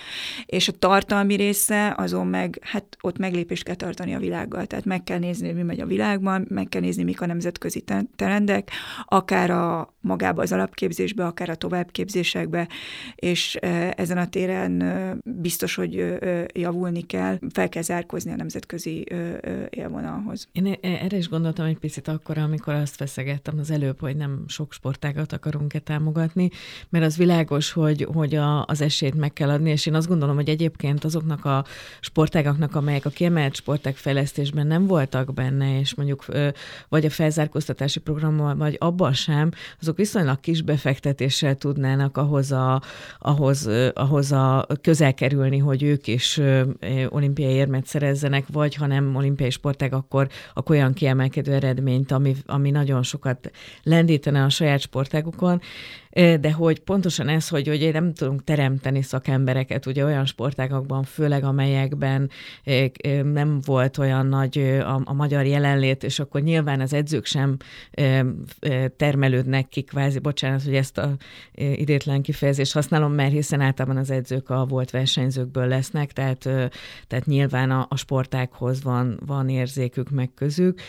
És 0.46 0.68
a 0.68 0.72
tartalmi 0.72 1.34
része 1.34 1.94
azon 1.96 2.26
meg, 2.26 2.58
hát 2.62 2.84
ott 3.00 3.18
meglépést 3.18 3.62
kell 3.62 3.74
tartani 3.74 4.14
a 4.14 4.18
világgal, 4.18 4.66
tehát 4.66 4.84
meg 4.84 5.04
kell 5.04 5.18
nézni, 5.18 5.52
mi 5.52 5.62
megy 5.62 5.80
a 5.80 5.86
világban, 5.86 6.46
meg 6.48 6.68
kell 6.68 6.80
nézni, 6.80 7.02
mik 7.02 7.20
a 7.20 7.26
nemzetközi 7.26 7.84
trendek, 8.16 8.70
akár 9.04 9.50
a 9.50 9.94
magába 10.00 10.42
az 10.42 10.52
alapképzésbe, 10.52 11.26
akár 11.26 11.50
a 11.50 11.54
továbbképzésekbe, 11.54 12.68
és 13.14 13.54
ezen 13.94 14.18
a 14.18 14.28
téren 14.28 14.82
biztos, 15.24 15.74
hogy 15.74 16.18
javulni 16.52 17.02
kell, 17.02 17.38
fel 17.52 17.68
kell 17.68 17.82
zárkozni 17.82 18.32
a 18.32 18.36
nemzetközi 18.36 19.06
élvonalhoz. 20.10 20.48
Én 20.52 20.66
e, 20.66 20.78
erre 20.80 21.16
is 21.16 21.28
gondoltam 21.28 21.66
egy 21.66 21.78
picit 21.78 22.08
akkor, 22.08 22.38
amikor 22.38 22.74
azt 22.74 22.96
feszegettem 22.96 23.58
az 23.58 23.70
előbb, 23.70 24.00
hogy 24.00 24.16
nem 24.16 24.44
sok 24.46 24.72
sportágat 24.72 25.32
akarunk-e 25.32 25.78
támogatni, 25.78 26.50
mert 26.88 27.04
az 27.04 27.16
világos, 27.16 27.72
hogy, 27.72 28.06
hogy 28.12 28.34
a, 28.34 28.64
az 28.64 28.80
esélyt 28.80 29.14
meg 29.14 29.32
kell 29.32 29.48
adni, 29.48 29.70
és 29.70 29.86
én 29.86 29.94
azt 29.94 30.08
gondolom, 30.08 30.34
hogy 30.34 30.48
egyébként 30.48 31.04
azoknak 31.04 31.44
a 31.44 31.64
sportágaknak, 32.00 32.74
amelyek 32.74 33.04
a 33.04 33.10
kiemelt 33.10 33.54
sporták 33.54 33.96
fejlesztésben 33.96 34.66
nem 34.66 34.86
voltak 34.86 35.34
benne, 35.34 35.78
és 35.78 35.94
mondjuk 35.94 36.24
vagy 36.88 37.04
a 37.04 37.10
felzárkóztatási 37.10 38.00
programmal, 38.00 38.56
vagy 38.56 38.76
abban 38.78 39.12
sem, 39.12 39.50
azok 39.80 39.96
viszonylag 39.96 40.40
kis 40.40 40.62
befektetéssel 40.62 41.54
tudnának 41.54 42.16
ahhoz 42.16 42.52
a, 42.52 42.82
ahhoz, 43.18 43.68
ahhoz 43.94 44.32
a 44.32 44.66
közel 44.82 45.14
kerülni, 45.14 45.58
hogy 45.58 45.82
ők 45.82 46.06
is 46.06 46.40
olimpiai 47.08 47.52
érmet 47.52 47.86
szerezzenek, 47.86 48.44
vagy 48.52 48.74
ha 48.74 48.86
nem 48.86 49.16
olimpiai 49.16 49.50
sportág, 49.50 49.92
akkor, 50.00 50.28
akkor 50.54 50.76
olyan 50.76 50.92
kiemelkedő 50.92 51.52
eredményt, 51.52 52.12
ami, 52.12 52.36
ami 52.46 52.70
nagyon 52.70 53.02
sokat 53.02 53.50
lendítene 53.82 54.44
a 54.44 54.48
saját 54.48 54.80
sportágukon, 54.80 55.60
de 56.12 56.52
hogy 56.52 56.80
pontosan 56.80 57.28
ez, 57.28 57.48
hogy, 57.48 57.68
hogy 57.68 57.88
nem 57.92 58.14
tudunk 58.14 58.44
teremteni 58.44 59.02
szakembereket, 59.02 59.86
ugye 59.86 60.04
olyan 60.04 60.24
sportágakban, 60.24 61.02
főleg 61.02 61.44
amelyekben 61.44 62.30
nem 63.22 63.60
volt 63.64 63.98
olyan 63.98 64.26
nagy 64.26 64.58
a, 64.58 65.00
a 65.04 65.12
magyar 65.12 65.46
jelenlét, 65.46 66.04
és 66.04 66.18
akkor 66.18 66.40
nyilván 66.40 66.80
az 66.80 66.92
edzők 66.92 67.26
sem 67.26 67.56
termelődnek 68.96 69.68
ki, 69.68 69.82
kvázi, 69.82 70.18
bocsánat, 70.18 70.62
hogy 70.62 70.74
ezt 70.74 70.98
a 70.98 71.16
idétlen 71.54 72.22
kifejezést 72.22 72.72
használom, 72.72 73.12
mert 73.12 73.32
hiszen 73.32 73.60
általában 73.60 73.96
az 73.96 74.10
edzők 74.10 74.50
a 74.50 74.66
volt 74.66 74.90
versenyzőkből 74.90 75.66
lesznek, 75.66 76.12
tehát, 76.12 76.38
tehát 77.06 77.26
nyilván 77.26 77.70
a, 77.70 77.86
a 77.88 77.96
sportákhoz 77.96 78.82
van, 78.82 79.20
van 79.26 79.48
érzékük 79.48 80.10
meg 80.10 80.30
közük, 80.34 80.80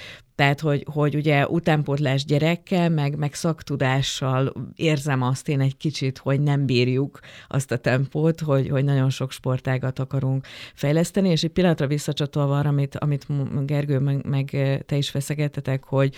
tehát, 0.41 0.59
hogy, 0.59 0.85
hogy 0.93 1.15
ugye 1.15 1.47
utánpótlás 1.47 2.25
gyerekkel, 2.25 2.89
meg, 2.89 3.17
meg 3.17 3.33
szaktudással 3.33 4.53
érzem 4.75 5.21
azt 5.21 5.49
én 5.49 5.59
egy 5.59 5.77
kicsit, 5.77 6.17
hogy 6.17 6.41
nem 6.41 6.65
bírjuk 6.65 7.19
azt 7.47 7.71
a 7.71 7.77
tempót, 7.77 8.39
hogy, 8.39 8.69
hogy 8.69 8.83
nagyon 8.83 9.09
sok 9.09 9.31
sportágat 9.31 9.99
akarunk 9.99 10.45
fejleszteni, 10.73 11.29
és 11.29 11.43
egy 11.43 11.51
pillanatra 11.51 11.87
visszacsatolva 11.87 12.57
arra, 12.57 12.69
amit, 12.69 12.95
amit 12.95 13.25
Gergő 13.65 13.99
meg, 13.99 14.25
meg 14.25 14.45
te 14.85 14.95
is 14.95 15.09
feszegettetek, 15.09 15.83
hogy, 15.83 16.15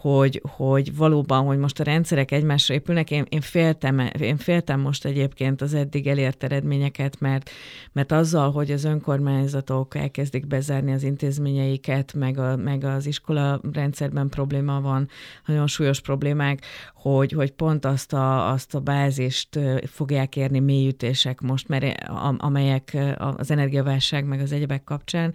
hogy, 0.00 0.42
hogy 0.56 0.96
valóban, 0.96 1.44
hogy 1.44 1.58
most 1.58 1.80
a 1.80 1.84
rendszerek 1.84 2.30
egymásra 2.30 2.74
épülnek. 2.74 3.10
Én, 3.10 3.24
én, 3.28 3.40
féltem, 3.40 4.10
én 4.20 4.36
féltem 4.36 4.80
most 4.80 5.04
egyébként 5.04 5.60
az 5.60 5.74
eddig 5.74 6.06
elért 6.06 6.44
eredményeket, 6.44 7.20
mert, 7.20 7.50
mert 7.92 8.12
azzal, 8.12 8.52
hogy 8.52 8.70
az 8.70 8.84
önkormányzatok 8.84 9.94
elkezdik 9.94 10.46
bezárni 10.46 10.92
az 10.92 11.02
intézményeiket, 11.02 12.14
meg, 12.14 12.38
a, 12.38 12.56
meg 12.56 12.84
az 12.84 13.06
iskola 13.06 13.60
rendszerben 13.72 14.28
probléma 14.28 14.80
van, 14.80 15.08
nagyon 15.46 15.66
súlyos 15.66 16.00
problémák, 16.00 16.64
hogy, 16.94 17.32
hogy 17.32 17.50
pont 17.50 17.84
azt 17.84 18.12
a, 18.12 18.50
azt 18.50 18.74
a 18.74 18.80
bázist 18.80 19.58
fogják 19.84 20.36
érni 20.36 20.58
mélyütések 20.58 21.40
most, 21.40 21.68
mert 21.68 22.08
amelyek 22.38 22.96
az 23.16 23.50
energiaválság 23.50 24.24
meg 24.24 24.40
az 24.40 24.52
egyebek 24.52 24.84
kapcsán, 24.84 25.34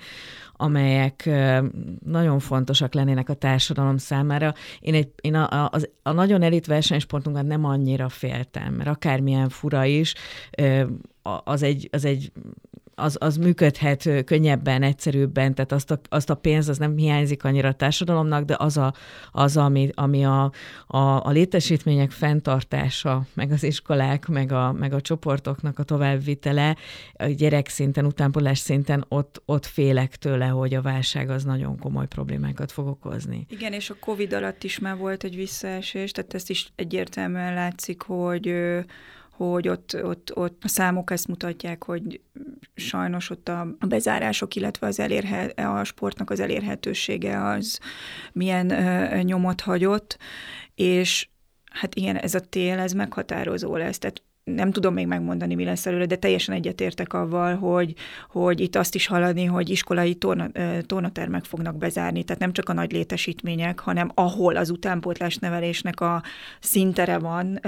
amelyek 0.58 1.30
nagyon 2.06 2.40
fontosak 2.40 2.94
lennének 2.94 3.30
a 3.30 3.34
társadalom 3.34 3.98
számára. 3.98 4.54
Én, 4.80 4.94
egy, 4.94 5.08
én 5.22 5.36
a, 5.36 5.64
a, 5.64 5.70
az, 5.72 5.90
a 6.04 6.12
nagyon 6.12 6.42
elit 6.42 6.66
versenysportunkat 6.66 7.46
nem 7.46 7.66
annyira 7.66 8.10
féltem, 8.10 8.74
mert 8.74 8.90
akármilyen 8.90 9.50
fura 9.50 9.86
is, 9.86 10.14
az 11.44 11.64
egy, 11.64 11.90
az 11.92 12.06
egy 12.06 12.32
az, 12.96 13.18
az 13.20 13.38
működhet 13.38 14.10
könnyebben, 14.26 14.84
egyszerűbben, 14.84 15.56
tehát 15.56 15.72
azt 15.72 15.92
a, 15.92 16.00
azt 16.10 16.30
a 16.30 16.36
pénz 16.36 16.70
az 16.70 16.78
nem 16.78 16.98
hiányzik 16.98 17.44
annyira 17.44 17.68
a 17.68 17.74
társadalomnak, 17.74 18.44
de 18.44 18.56
az, 18.58 18.78
a, 18.78 18.94
az 19.32 19.58
ami, 19.58 19.90
ami 19.94 20.26
a, 20.26 20.52
a, 20.88 20.98
a 20.98 21.30
létesítmények 21.30 22.12
fenntartása, 22.12 23.26
meg 23.34 23.52
az 23.52 23.64
iskolák, 23.64 24.28
meg 24.28 24.52
a, 24.52 24.72
meg 24.72 24.94
a 24.94 25.02
csoportoknak 25.02 25.80
a 25.80 25.84
továbbvitele, 25.84 26.76
a 27.14 27.26
gyerek 27.26 27.68
szinten, 27.68 28.06
utánpolás 28.06 28.58
szinten 28.58 29.06
ott, 29.08 29.42
ott 29.46 29.66
félek 29.66 30.16
tőle, 30.16 30.46
hogy 30.46 30.74
a 30.74 30.82
válság 30.82 31.30
az 31.30 31.44
nagyon 31.44 31.78
komoly 31.78 32.08
problémákat 32.08 32.72
fog 32.72 32.88
okozni. 32.88 33.46
Igen, 33.50 33.74
és 33.74 33.90
a 33.90 33.96
Covid 34.00 34.34
alatt 34.34 34.64
is 34.64 34.80
már 34.80 34.98
volt 34.98 35.24
egy 35.24 35.36
visszaesés, 35.36 36.12
tehát 36.12 36.34
ezt 36.34 36.50
is 36.50 36.72
egyértelműen 36.76 37.54
látszik, 37.54 38.02
hogy 38.02 38.54
hogy 39.36 39.68
ott, 39.68 40.04
ott, 40.04 40.36
ott 40.36 40.64
a 40.64 40.68
számok 40.68 41.12
ezt 41.12 41.28
mutatják, 41.28 41.84
hogy 41.84 42.22
sajnos 42.76 43.30
ott 43.30 43.50
a, 43.50 43.68
bezárások, 43.88 44.56
illetve 44.56 44.88
az 44.88 45.00
elérhe, 45.00 45.44
a 45.44 45.84
sportnak 45.84 46.30
az 46.30 46.40
elérhetősége 46.40 47.48
az 47.48 47.80
milyen 48.32 48.70
ö, 48.70 49.22
nyomot 49.22 49.62
hagyott, 49.62 50.18
és 50.76 51.28
hát 51.72 51.96
igen, 51.96 52.16
ez 52.16 52.36
a 52.36 52.40
tél, 52.40 52.80
ez 52.80 52.92
meghatározó 52.92 53.76
lesz. 53.76 54.00
Tehát 54.00 54.22
nem 54.46 54.72
tudom 54.72 54.94
még 54.94 55.08
megmondani, 55.08 55.56
mi 55.56 55.64
lesz 55.64 55.86
előre, 55.86 56.06
de 56.06 56.16
teljesen 56.16 56.56
egyetértek 56.56 57.14
avval, 57.14 57.56
hogy, 57.56 57.94
hogy 58.30 58.60
itt 58.60 58.76
azt 58.76 58.96
is 58.96 59.08
hallani, 59.08 59.46
hogy 59.46 59.70
iskolai 59.70 60.16
torna, 60.16 60.48
tornatermek 60.82 61.44
fognak 61.44 61.78
bezárni, 61.78 62.24
tehát 62.24 62.42
nem 62.42 62.54
csak 62.54 62.70
a 62.70 62.74
nagy 62.74 62.92
létesítmények, 62.92 63.80
hanem 63.80 64.12
ahol 64.14 64.56
az 64.56 64.70
utánpótlás 64.70 65.38
nevelésnek 65.38 66.02
a 66.02 66.24
szintere 66.60 67.18
van, 67.18 67.60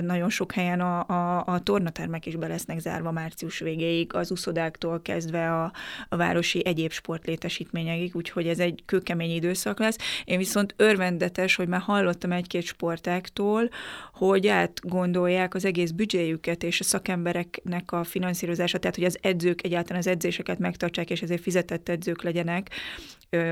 nagyon 0.00 0.30
sok 0.30 0.52
helyen 0.52 0.80
a, 0.80 1.06
a, 1.06 1.44
a 1.46 1.60
tornatermek 1.62 2.26
is 2.26 2.36
be 2.36 2.46
lesznek 2.46 2.78
zárva 2.78 3.10
március 3.10 3.58
végéig, 3.58 4.14
az 4.14 4.30
uszodáktól 4.30 5.02
kezdve 5.02 5.62
a, 5.62 5.72
a 6.08 6.16
városi 6.16 6.66
egyéb 6.66 6.92
sportlétesítményekig, 6.92 8.16
úgyhogy 8.16 8.46
ez 8.46 8.58
egy 8.58 8.82
kőkemény 8.86 9.34
időszak 9.34 9.78
lesz. 9.78 9.96
Én 10.24 10.38
viszont 10.38 10.74
örvendetes, 10.76 11.54
hogy 11.54 11.68
már 11.68 11.80
hallottam 11.80 12.32
egy-két 12.32 12.62
sportáktól, 12.62 13.68
hogy 14.12 14.46
átgondolják 14.46 15.54
az 15.54 15.64
egész 15.64 15.92
büdzséjüket 15.94 16.62
és 16.62 16.80
a 16.80 16.84
szakembereknek 16.84 17.92
a 17.92 18.04
finanszírozása, 18.04 18.78
tehát 18.78 18.96
hogy 18.96 19.04
az 19.04 19.18
edzők 19.20 19.64
egyáltalán 19.64 19.98
az 19.98 20.06
edzéseket 20.06 20.58
megtartsák, 20.58 21.10
és 21.10 21.22
ezért 21.22 21.42
fizetett 21.42 21.88
edzők 21.88 22.22
legyenek 22.22 22.70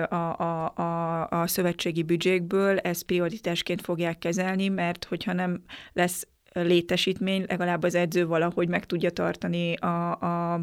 a, 0.09 0.15
a, 0.15 0.73
a, 0.77 1.27
a 1.29 1.47
szövetségi 1.47 2.03
büdzsékből, 2.03 2.79
ezt 2.79 3.03
prioritásként 3.03 3.81
fogják 3.81 4.19
kezelni, 4.19 4.69
mert 4.69 5.05
hogyha 5.05 5.33
nem 5.33 5.63
lesz 5.93 6.27
létesítmény, 6.53 7.45
legalább 7.49 7.83
az 7.83 7.95
edző 7.95 8.27
valahogy 8.27 8.69
meg 8.69 8.87
tudja 8.87 9.11
tartani 9.11 9.75
a, 9.75 10.19
a, 10.21 10.61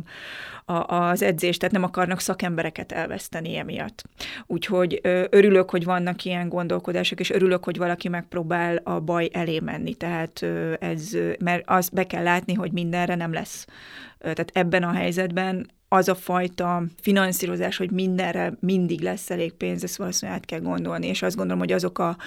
a, 0.65 1.09
az 1.09 1.21
edzést, 1.21 1.59
tehát 1.59 1.75
nem 1.75 1.83
akarnak 1.83 2.19
szakembereket 2.19 2.91
elveszteni 2.91 3.55
emiatt. 3.55 4.03
Úgyhogy 4.45 4.99
örülök, 5.29 5.69
hogy 5.69 5.83
vannak 5.83 6.23
ilyen 6.23 6.49
gondolkodások, 6.49 7.19
és 7.19 7.29
örülök, 7.29 7.63
hogy 7.63 7.77
valaki 7.77 8.07
megpróbál 8.07 8.75
a 8.75 8.99
baj 8.99 9.29
elé 9.33 9.59
menni. 9.59 9.93
Tehát 9.93 10.45
ez, 10.79 11.17
mert 11.39 11.63
azt 11.65 11.93
be 11.93 12.03
kell 12.03 12.23
látni, 12.23 12.53
hogy 12.53 12.71
mindenre 12.71 13.15
nem 13.15 13.33
lesz. 13.33 13.67
Tehát 14.19 14.51
ebben 14.53 14.83
a 14.83 14.91
helyzetben 14.91 15.67
az 15.91 16.07
a 16.07 16.15
fajta 16.15 16.83
finanszírozás, 17.01 17.77
hogy 17.77 17.91
mindenre 17.91 18.53
mindig 18.59 19.01
lesz 19.01 19.29
elég 19.29 19.53
pénz, 19.53 19.83
ezt 19.83 19.97
valószínűleg 19.97 20.39
át 20.39 20.45
kell 20.45 20.59
gondolni, 20.59 21.07
és 21.07 21.21
azt 21.21 21.35
gondolom, 21.35 21.59
hogy 21.59 21.71
azok 21.71 21.99
a 21.99 22.17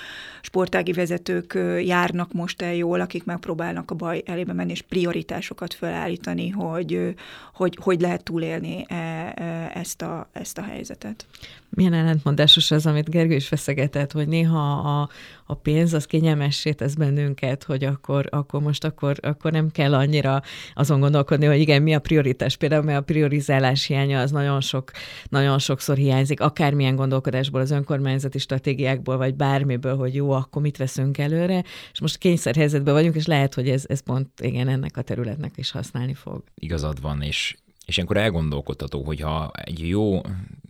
sportági 0.40 0.92
vezetők 0.92 1.58
járnak 1.84 2.32
most 2.32 2.62
el 2.62 2.74
jól, 2.74 3.00
akik 3.00 3.24
megpróbálnak 3.24 3.90
a 3.90 3.94
baj 3.94 4.22
elébe 4.26 4.52
menni, 4.52 4.70
és 4.70 4.82
prioritásokat 4.82 5.74
felállítani, 5.74 6.48
hogy 6.48 7.14
hogy, 7.54 7.78
hogy 7.80 8.00
lehet 8.00 8.24
túlélni 8.24 8.84
e, 8.88 8.94
e, 8.94 9.70
ezt 9.74 10.02
a, 10.02 10.28
ezt 10.32 10.58
a 10.58 10.62
helyzetet. 10.62 11.26
Milyen 11.68 11.92
ellentmondásos 11.92 12.70
az, 12.70 12.86
amit 12.86 13.10
Gergő 13.10 13.34
is 13.34 13.48
feszegetett, 13.48 14.12
hogy 14.12 14.28
néha 14.28 14.70
a, 14.70 15.08
a 15.52 15.54
pénz 15.54 15.92
az 15.92 16.04
kényelmessé 16.04 16.72
tesz 16.72 16.94
bennünket, 16.94 17.64
hogy 17.64 17.84
akkor, 17.84 18.26
akkor 18.30 18.60
most 18.60 18.84
akkor, 18.84 19.16
akkor 19.20 19.52
nem 19.52 19.70
kell 19.70 19.94
annyira 19.94 20.42
azon 20.74 21.00
gondolkodni, 21.00 21.46
hogy 21.46 21.60
igen, 21.60 21.82
mi 21.82 21.94
a 21.94 21.98
prioritás. 21.98 22.56
Például 22.56 22.82
mert 22.82 22.98
a 22.98 23.02
priorizálás 23.02 23.86
hiánya 23.86 24.20
az 24.20 24.30
nagyon, 24.30 24.60
sok, 24.60 24.90
nagyon 25.28 25.58
sokszor 25.58 25.96
hiányzik, 25.96 26.40
akármilyen 26.40 26.96
gondolkodásból, 26.96 27.60
az 27.60 27.70
önkormányzati 27.70 28.38
stratégiákból, 28.38 29.16
vagy 29.16 29.34
bármiből, 29.34 29.96
hogy 29.96 30.14
jó, 30.14 30.30
akkor 30.30 30.62
mit 30.62 30.76
veszünk 30.76 31.18
előre, 31.18 31.64
és 31.92 32.00
most 32.00 32.18
kényszerhelyzetben 32.18 32.94
vagyunk, 32.94 33.14
és 33.14 33.26
lehet, 33.26 33.54
hogy 33.54 33.68
ez, 33.68 33.84
ez 33.88 34.00
pont 34.00 34.40
igen, 34.40 34.68
ennek 34.68 34.96
a 34.96 35.02
területnek 35.02 35.52
is 35.56 35.70
használni 35.70 36.14
fog. 36.14 36.44
Igazad 36.54 37.00
van, 37.00 37.22
és 37.22 37.56
És 37.92 37.98
ilyenkor 37.98 38.16
elgondolkodható, 38.16 39.02
hogyha 39.02 39.50
egy 39.64 39.88
jó 39.88 40.20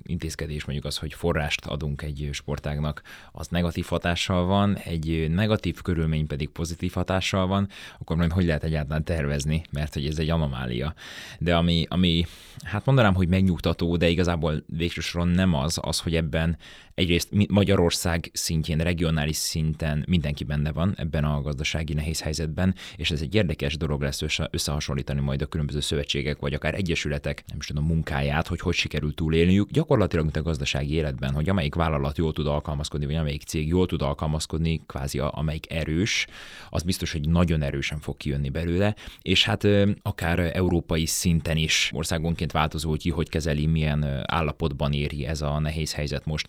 intézkedés 0.07 0.65
mondjuk 0.65 0.87
az, 0.87 0.99
hogy 0.99 1.15
forrást 1.15 1.67
adunk 1.67 2.03
egy 2.03 2.29
sportágnak, 2.33 3.03
az 3.33 3.49
negatív 3.49 3.85
hatással 3.85 4.45
van, 4.45 4.77
egy 4.77 5.31
negatív 5.31 5.83
körülmény 5.83 6.27
pedig 6.27 6.49
pozitív 6.49 6.93
hatással 6.93 7.47
van, 7.47 7.69
akkor 7.99 8.17
majd 8.17 8.33
hogy 8.33 8.45
lehet 8.45 8.65
egyáltalán 8.65 9.05
tervezni, 9.05 9.63
mert 9.71 9.95
hogy 9.95 10.07
ez 10.07 10.19
egy 10.19 10.31
anomália. 10.31 10.95
De 11.39 11.57
ami, 11.57 11.87
ami 11.89 12.27
hát 12.63 12.85
mondanám, 12.85 13.15
hogy 13.15 13.29
megnyugtató, 13.29 13.97
de 13.97 14.09
igazából 14.09 14.63
végső 14.67 15.23
nem 15.25 15.55
az, 15.55 15.79
az, 15.83 16.01
hogy 16.01 16.15
ebben 16.15 16.57
egyrészt 16.95 17.49
Magyarország 17.49 18.31
szintjén, 18.33 18.79
regionális 18.79 19.37
szinten 19.37 20.05
mindenki 20.09 20.45
benne 20.45 20.73
van 20.73 20.95
ebben 20.97 21.25
a 21.25 21.41
gazdasági 21.41 21.93
nehéz 21.95 22.21
helyzetben, 22.21 22.75
és 22.97 23.11
ez 23.11 23.21
egy 23.21 23.35
érdekes 23.35 23.77
dolog 23.77 24.03
lesz 24.03 24.23
összehasonlítani 24.51 25.21
majd 25.21 25.43
a 25.43 25.47
különböző 25.47 25.81
szövetségek, 25.81 26.39
vagy 26.39 26.55
akár 26.55 26.75
egyesületek, 26.75 27.12
nem 27.21 27.57
is 27.59 27.67
tudom, 27.67 27.85
munkáját, 27.85 28.47
hogy 28.47 28.61
hogy 28.61 28.75
sikerül 28.75 29.15
túlélniük. 29.15 29.71
Gyakorlatilag, 29.71 30.25
mint 30.25 30.37
a 30.37 30.43
gazdasági 30.43 30.93
életben, 30.93 31.35
hogy 31.35 31.49
amelyik 31.49 31.75
vállalat 31.75 32.19
jól 32.19 32.33
tud 32.33 32.47
alkalmazkodni, 32.47 33.07
vagy 33.07 33.15
amelyik 33.15 33.43
cég 33.43 33.69
jól 33.69 33.87
tud 33.87 34.03
alkalmazkodni, 34.03 34.83
kvázi 34.87 35.19
amelyik 35.19 35.73
erős, 35.73 36.27
az 36.71 36.83
biztos, 36.83 37.13
hogy 37.13 37.29
nagyon 37.29 37.63
erősen 37.63 38.01
fog 38.01 38.17
kijönni 38.17 38.49
belőle, 38.49 38.95
és 39.23 39.45
hát 39.45 39.67
akár 40.03 40.57
európai 40.57 41.07
szinten 41.07 41.57
is 41.57 41.91
országonként 41.95 42.53
változó, 42.53 42.91
hogy 42.91 43.01
ki 43.01 43.11
hogy 43.11 43.29
kezeli, 43.29 43.67
milyen 43.67 44.25
állapotban 44.27 44.93
éri 44.93 45.27
ez 45.27 45.41
a 45.41 45.59
nehéz 45.59 45.95
helyzet 45.95 46.27
most 46.27 46.49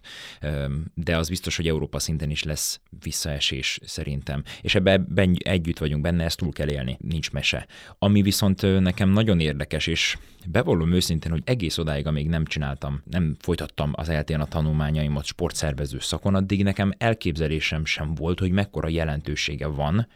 de 0.93 1.17
az 1.17 1.29
biztos, 1.29 1.55
hogy 1.55 1.67
Európa 1.67 1.99
szinten 1.99 2.29
is 2.29 2.43
lesz 2.43 2.79
visszaesés 3.03 3.79
szerintem. 3.83 4.43
És 4.61 4.75
ebben 4.75 5.37
együtt 5.39 5.77
vagyunk 5.77 6.01
benne, 6.01 6.23
ezt 6.23 6.37
túl 6.37 6.51
kell 6.51 6.69
élni, 6.69 6.97
nincs 7.01 7.31
mese. 7.31 7.67
Ami 7.99 8.21
viszont 8.21 8.61
nekem 8.79 9.09
nagyon 9.09 9.39
érdekes, 9.39 9.87
és 9.87 10.17
bevallom 10.45 10.93
őszintén, 10.93 11.31
hogy 11.31 11.41
egész 11.45 11.77
odáig, 11.77 12.07
amíg 12.07 12.27
nem 12.27 12.45
csináltam, 12.45 13.01
nem 13.09 13.35
folytattam 13.39 13.91
az 13.93 14.09
eltén 14.09 14.39
a 14.39 14.45
tanulmányaimat 14.45 15.25
sportszervező 15.25 15.99
szakon, 15.99 16.35
addig 16.35 16.63
nekem 16.63 16.93
elképzelésem 16.97 17.85
sem 17.85 18.15
volt, 18.15 18.39
hogy 18.39 18.51
mekkora 18.51 18.87
jelentősége 18.87 19.67
van 19.67 20.07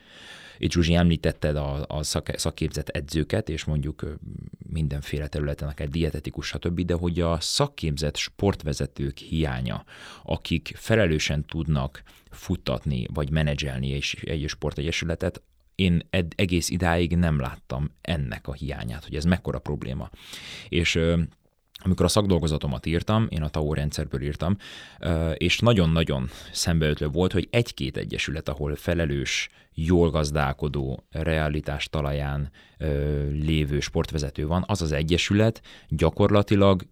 itt 0.57 0.71
Zsuzsi 0.71 0.95
említetted 0.95 1.55
a, 1.55 1.85
a 1.87 2.03
szak, 2.03 2.31
szakképzett 2.35 2.89
edzőket, 2.89 3.49
és 3.49 3.63
mondjuk 3.63 4.17
mindenféle 4.71 5.27
területen, 5.27 5.67
akár 5.67 5.87
dietetikus, 5.87 6.47
stb., 6.47 6.81
de 6.81 6.93
hogy 6.93 7.19
a 7.19 7.39
szakképzett 7.39 8.15
sportvezetők 8.15 9.17
hiánya, 9.17 9.83
akik 10.23 10.73
felelősen 10.75 11.45
tudnak 11.45 12.03
futtatni, 12.31 13.05
vagy 13.13 13.31
menedzselni 13.31 13.93
egy, 13.93 14.17
egy 14.25 14.47
sportegyesületet, 14.47 15.41
én 15.77 16.01
ed, 16.09 16.33
egész 16.35 16.69
idáig 16.69 17.15
nem 17.15 17.39
láttam 17.39 17.91
ennek 18.01 18.47
a 18.47 18.53
hiányát, 18.53 19.03
hogy 19.03 19.15
ez 19.15 19.23
mekkora 19.23 19.59
probléma. 19.59 20.09
És 20.69 20.99
amikor 21.83 22.05
a 22.05 22.09
szakdolgozatomat 22.09 22.85
írtam, 22.85 23.27
én 23.29 23.41
a 23.41 23.49
TAO 23.49 23.73
rendszerből 23.73 24.21
írtam, 24.21 24.57
és 25.33 25.59
nagyon-nagyon 25.59 26.29
szembeötlő 26.51 27.07
volt, 27.07 27.31
hogy 27.31 27.47
egy-két 27.51 27.97
egyesület, 27.97 28.49
ahol 28.49 28.75
felelős, 28.75 29.49
jól 29.73 30.09
gazdálkodó, 30.09 31.03
realitás 31.09 31.89
talaján 31.89 32.51
lévő 33.31 33.79
sportvezető 33.79 34.47
van, 34.47 34.63
az 34.67 34.81
az 34.81 34.91
egyesület 34.91 35.61
gyakorlatilag 35.87 36.87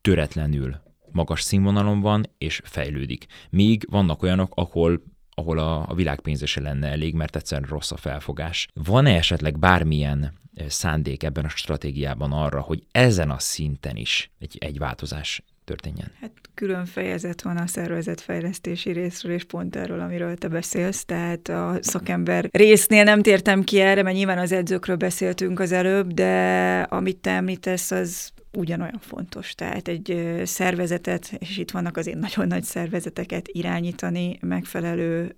töretlenül 0.00 0.82
magas 1.12 1.42
színvonalon 1.42 2.00
van 2.00 2.24
és 2.38 2.60
fejlődik. 2.64 3.26
Míg 3.50 3.86
vannak 3.90 4.22
olyanok, 4.22 4.52
ahol 4.54 5.02
ahol 5.34 5.58
a, 5.58 5.88
a 5.88 5.94
világpénzese 5.94 6.60
lenne 6.60 6.88
elég, 6.88 7.14
mert 7.14 7.36
egyszerűen 7.36 7.68
rossz 7.68 7.90
a 7.90 7.96
felfogás. 7.96 8.68
Van-e 8.74 9.14
esetleg 9.14 9.58
bármilyen 9.58 10.32
szándék 10.68 11.22
ebben 11.22 11.44
a 11.44 11.48
stratégiában 11.48 12.32
arra, 12.32 12.60
hogy 12.60 12.82
ezen 12.90 13.30
a 13.30 13.38
szinten 13.38 13.96
is 13.96 14.30
egy, 14.38 14.56
egy 14.60 14.78
változás 14.78 15.42
történjen? 15.64 16.10
Hát 16.20 16.32
külön 16.54 16.84
fejezet 16.84 17.42
van 17.42 17.56
a 17.56 17.66
szervezetfejlesztési 17.66 18.90
részről, 18.90 19.32
és 19.32 19.44
pont 19.44 19.76
erről, 19.76 20.00
amiről 20.00 20.36
te 20.36 20.48
beszélsz, 20.48 21.04
tehát 21.04 21.48
a 21.48 21.78
szakember 21.80 22.48
résznél 22.52 23.04
nem 23.04 23.22
tértem 23.22 23.62
ki 23.62 23.80
erre, 23.80 24.02
mert 24.02 24.16
nyilván 24.16 24.38
az 24.38 24.52
edzőkről 24.52 24.96
beszéltünk 24.96 25.60
az 25.60 25.72
előbb, 25.72 26.12
de 26.12 26.80
amit 26.80 27.16
te 27.16 27.30
említesz, 27.30 27.90
az 27.90 28.32
ugyanolyan 28.56 28.98
fontos. 29.00 29.54
Tehát 29.54 29.88
egy 29.88 30.40
szervezetet, 30.44 31.32
és 31.38 31.58
itt 31.58 31.70
vannak 31.70 31.96
azért 31.96 32.18
nagyon 32.18 32.46
nagy 32.46 32.62
szervezeteket 32.62 33.48
irányítani, 33.48 34.38
megfelelő 34.40 35.34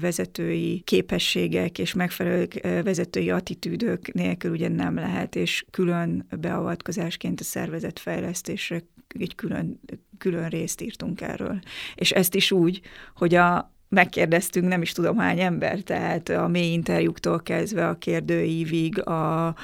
vezetői 0.00 0.80
képességek 0.84 1.78
és 1.78 1.94
megfelelő 1.94 2.48
vezetői 2.62 3.30
attitűdök 3.30 4.12
nélkül 4.12 4.50
ugye 4.50 4.68
nem 4.68 4.94
lehet, 4.94 5.36
és 5.36 5.64
külön 5.70 6.26
beavatkozásként 6.40 7.40
a 7.40 7.44
szervezetfejlesztésre 7.44 8.82
egy 9.18 9.34
külön, 9.34 9.80
külön 10.18 10.48
részt 10.48 10.80
írtunk 10.80 11.20
erről. 11.20 11.60
És 11.94 12.10
ezt 12.10 12.34
is 12.34 12.52
úgy, 12.52 12.80
hogy 13.14 13.34
a 13.34 13.72
megkérdeztünk 13.90 14.68
nem 14.68 14.82
is 14.82 14.92
tudom 14.92 15.18
hány 15.18 15.40
ember, 15.40 15.78
tehát 15.78 16.28
a 16.28 16.48
mély 16.48 16.72
interjúktól 16.72 17.42
kezdve 17.42 17.88
a 17.88 17.98
kérdőívig, 17.98 19.06
a, 19.06 19.54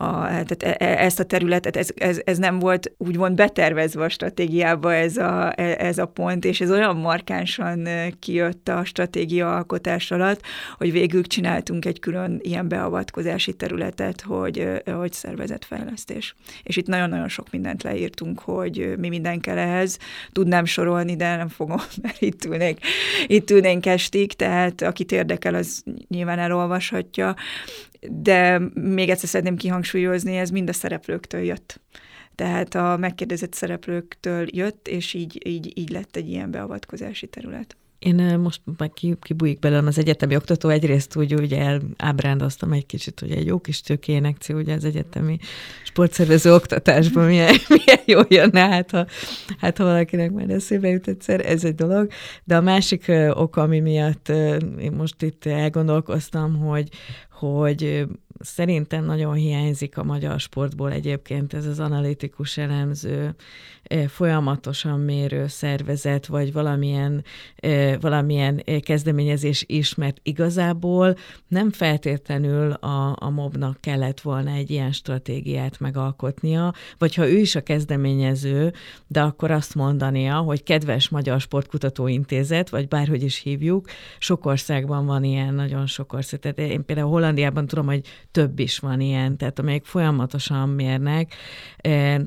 a, 0.00 0.26
tehát 0.26 0.62
e, 0.62 0.76
e, 0.78 1.04
ezt 1.04 1.20
a 1.20 1.24
területet, 1.24 1.76
ez, 1.76 1.88
ez, 1.96 2.20
ez 2.24 2.38
nem 2.38 2.58
volt 2.58 2.92
úgymond 2.96 3.34
betervezve 3.36 4.04
a 4.04 4.08
stratégiába 4.08 4.94
ez 4.94 5.16
a, 5.16 5.52
e, 5.56 5.76
ez 5.78 5.98
a 5.98 6.06
pont, 6.06 6.44
és 6.44 6.60
ez 6.60 6.70
olyan 6.70 6.96
markánsan 6.96 7.88
kijött 8.18 8.68
a 8.68 8.84
stratégia 8.84 9.56
alkotás 9.56 10.10
alatt, 10.10 10.42
hogy 10.76 10.92
végül 10.92 11.22
csináltunk 11.22 11.84
egy 11.84 11.98
külön 11.98 12.38
ilyen 12.42 12.68
beavatkozási 12.68 13.52
területet, 13.52 14.20
hogy, 14.20 14.68
hogy 14.84 15.12
szervezetfejlesztés. 15.12 16.34
És 16.62 16.76
itt 16.76 16.86
nagyon-nagyon 16.86 17.28
sok 17.28 17.50
mindent 17.50 17.82
leírtunk, 17.82 18.38
hogy 18.38 18.94
mi 18.98 19.08
minden 19.08 19.40
kell 19.40 19.58
ehhez. 19.58 19.98
Tudnám 20.32 20.64
sorolni, 20.64 21.16
de 21.16 21.36
nem 21.36 21.48
fogom, 21.48 21.80
mert 22.02 22.20
itt 22.20 22.44
ülnék, 22.44 22.78
itt 23.26 23.50
ülnénk 23.50 23.86
estig, 23.86 24.32
tehát 24.32 24.82
akit 24.82 25.12
érdekel, 25.12 25.54
az 25.54 25.82
nyilván 26.08 26.38
elolvashatja 26.38 27.34
de 28.00 28.58
még 28.74 29.08
egyszer 29.08 29.28
szeretném 29.28 29.56
kihangsúlyozni, 29.56 30.36
ez 30.36 30.50
mind 30.50 30.68
a 30.68 30.72
szereplőktől 30.72 31.40
jött. 31.40 31.80
Tehát 32.34 32.74
a 32.74 32.96
megkérdezett 32.96 33.52
szereplőktől 33.52 34.46
jött, 34.50 34.88
és 34.88 35.14
így, 35.14 35.46
így, 35.46 35.78
így 35.78 35.90
lett 35.90 36.16
egy 36.16 36.28
ilyen 36.28 36.50
beavatkozási 36.50 37.26
terület. 37.26 37.76
Én 38.08 38.38
most 38.38 38.60
meg 38.76 38.92
kibújik 39.20 39.58
belőlem 39.58 39.86
az 39.86 39.98
egyetemi 39.98 40.36
oktató, 40.36 40.68
egyrészt 40.68 41.16
úgy, 41.16 41.32
hogy 41.32 41.52
elábrándoztam 41.52 42.72
egy 42.72 42.86
kicsit, 42.86 43.20
hogy 43.20 43.30
egy 43.30 43.46
jó 43.46 43.58
kis 43.58 43.80
tőkénekció, 43.80 44.56
ugye 44.56 44.74
az 44.74 44.84
egyetemi 44.84 45.38
sportszervező 45.84 46.54
oktatásban 46.54 47.24
milyen, 47.24 47.54
milyen 47.84 48.02
jó 48.04 48.20
jönne, 48.28 48.68
hát 48.68 48.90
ha, 48.90 49.06
hát 49.58 49.78
ha 49.78 49.84
valakinek 49.84 50.32
már 50.32 50.50
eszébe 50.50 50.88
jut 50.88 51.08
egyszer, 51.08 51.46
ez 51.46 51.64
egy 51.64 51.74
dolog. 51.74 52.10
De 52.44 52.56
a 52.56 52.60
másik 52.60 53.12
ok, 53.30 53.56
ami 53.56 53.80
miatt 53.80 54.28
én 54.80 54.92
most 54.96 55.22
itt 55.22 55.46
elgondolkoztam, 55.46 56.56
hogy, 56.58 56.88
hogy 57.30 58.06
szerintem 58.38 59.04
nagyon 59.04 59.34
hiányzik 59.34 59.98
a 59.98 60.04
magyar 60.04 60.40
sportból 60.40 60.92
egyébként 60.92 61.54
ez 61.54 61.66
az 61.66 61.80
analitikus 61.80 62.56
elemző, 62.56 63.34
folyamatosan 64.08 65.00
mérő 65.00 65.46
szervezet, 65.46 66.26
vagy 66.26 66.52
valamilyen, 66.52 67.24
valamilyen 68.00 68.62
kezdeményezés 68.80 69.64
is, 69.66 69.94
mert 69.94 70.20
igazából 70.22 71.16
nem 71.48 71.70
feltétlenül 71.70 72.72
a, 72.72 73.16
a 73.20 73.30
mobnak 73.30 73.80
kellett 73.80 74.20
volna 74.20 74.50
egy 74.50 74.70
ilyen 74.70 74.92
stratégiát 74.92 75.80
megalkotnia, 75.80 76.74
vagy 76.98 77.14
ha 77.14 77.28
ő 77.28 77.38
is 77.38 77.54
a 77.54 77.62
kezdeményező, 77.62 78.72
de 79.06 79.20
akkor 79.20 79.50
azt 79.50 79.74
mondania, 79.74 80.36
hogy 80.36 80.62
kedves 80.62 81.08
Magyar 81.08 81.40
Sportkutató 81.40 82.06
Intézet, 82.06 82.68
vagy 82.68 82.88
bárhogy 82.88 83.22
is 83.22 83.38
hívjuk, 83.38 83.88
sok 84.18 84.46
országban 84.46 85.06
van 85.06 85.24
ilyen, 85.24 85.54
nagyon 85.54 85.86
sok 85.86 86.12
ország. 86.12 86.40
Tehát 86.40 86.58
én 86.58 86.84
például 86.84 87.10
Hollandiában 87.10 87.66
tudom, 87.66 87.86
hogy 87.86 88.06
több 88.38 88.58
is 88.58 88.78
van 88.78 89.00
ilyen, 89.00 89.36
tehát 89.36 89.58
amelyek 89.58 89.84
folyamatosan 89.84 90.68
mérnek. 90.68 91.34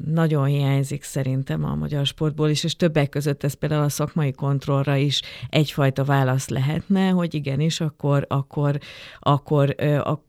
Nagyon 0.05 0.45
hiányzik 0.45 1.03
szerintem 1.03 1.63
a 1.63 1.75
magyar 1.75 2.05
sportból 2.05 2.49
is, 2.49 2.63
és 2.63 2.75
többek 2.75 3.09
között 3.09 3.43
ez 3.43 3.53
például 3.53 3.83
a 3.83 3.89
szakmai 3.89 4.31
kontrollra 4.31 4.95
is 4.95 5.21
egyfajta 5.49 6.03
válasz 6.03 6.49
lehetne, 6.49 7.09
hogy 7.09 7.33
igenis, 7.33 7.81
akkor, 7.81 8.25
akkor, 8.27 8.77
akkor 9.19 9.75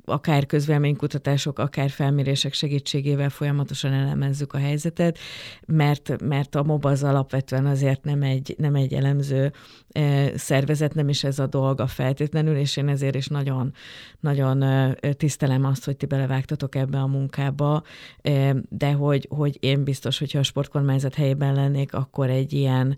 akár 0.05 0.47
közvelménykutatások, 0.47 1.59
akár 1.59 1.91
felmérések 1.91 2.53
segítségével 2.53 3.31
folyamatosan 3.31 3.93
elemezzük 3.93 4.53
a 4.53 4.59
helyzetet, 4.59 5.19
mert, 5.67 6.21
mert 6.21 6.55
a 6.55 6.63
MOB 6.63 6.85
az 6.85 7.03
alapvetően 7.03 7.67
azért 7.67 8.05
nem 8.05 8.23
egy, 8.23 8.55
nem 8.59 8.75
egy 8.75 8.93
elemző 8.95 9.53
szervezet, 10.35 10.95
nem 10.95 11.09
is 11.09 11.25
ez 11.25 11.39
a 11.39 11.47
dolga 11.47 11.87
feltétlenül, 11.87 12.57
és 12.57 12.77
én 12.77 12.89
ezért 12.89 13.15
is 13.15 13.27
nagyon, 13.27 13.73
nagyon 14.21 14.65
tisztelem 15.17 15.65
azt, 15.65 15.85
hogy 15.85 15.97
ti 15.97 16.07
belevágtatok 16.07 16.75
ebbe 16.75 16.99
a 16.99 17.07
munkába, 17.07 17.83
de 18.69 18.93
hogy, 18.93 19.27
hogy 19.31 19.57
én 19.61 19.85
biztos, 19.85 20.19
hogyha 20.19 20.39
a 20.39 20.43
sportkormányzat 20.43 21.15
helyében 21.15 21.55
lennék, 21.55 21.95
akkor 21.95 22.31
egy 22.31 22.53
ilyen 22.53 22.97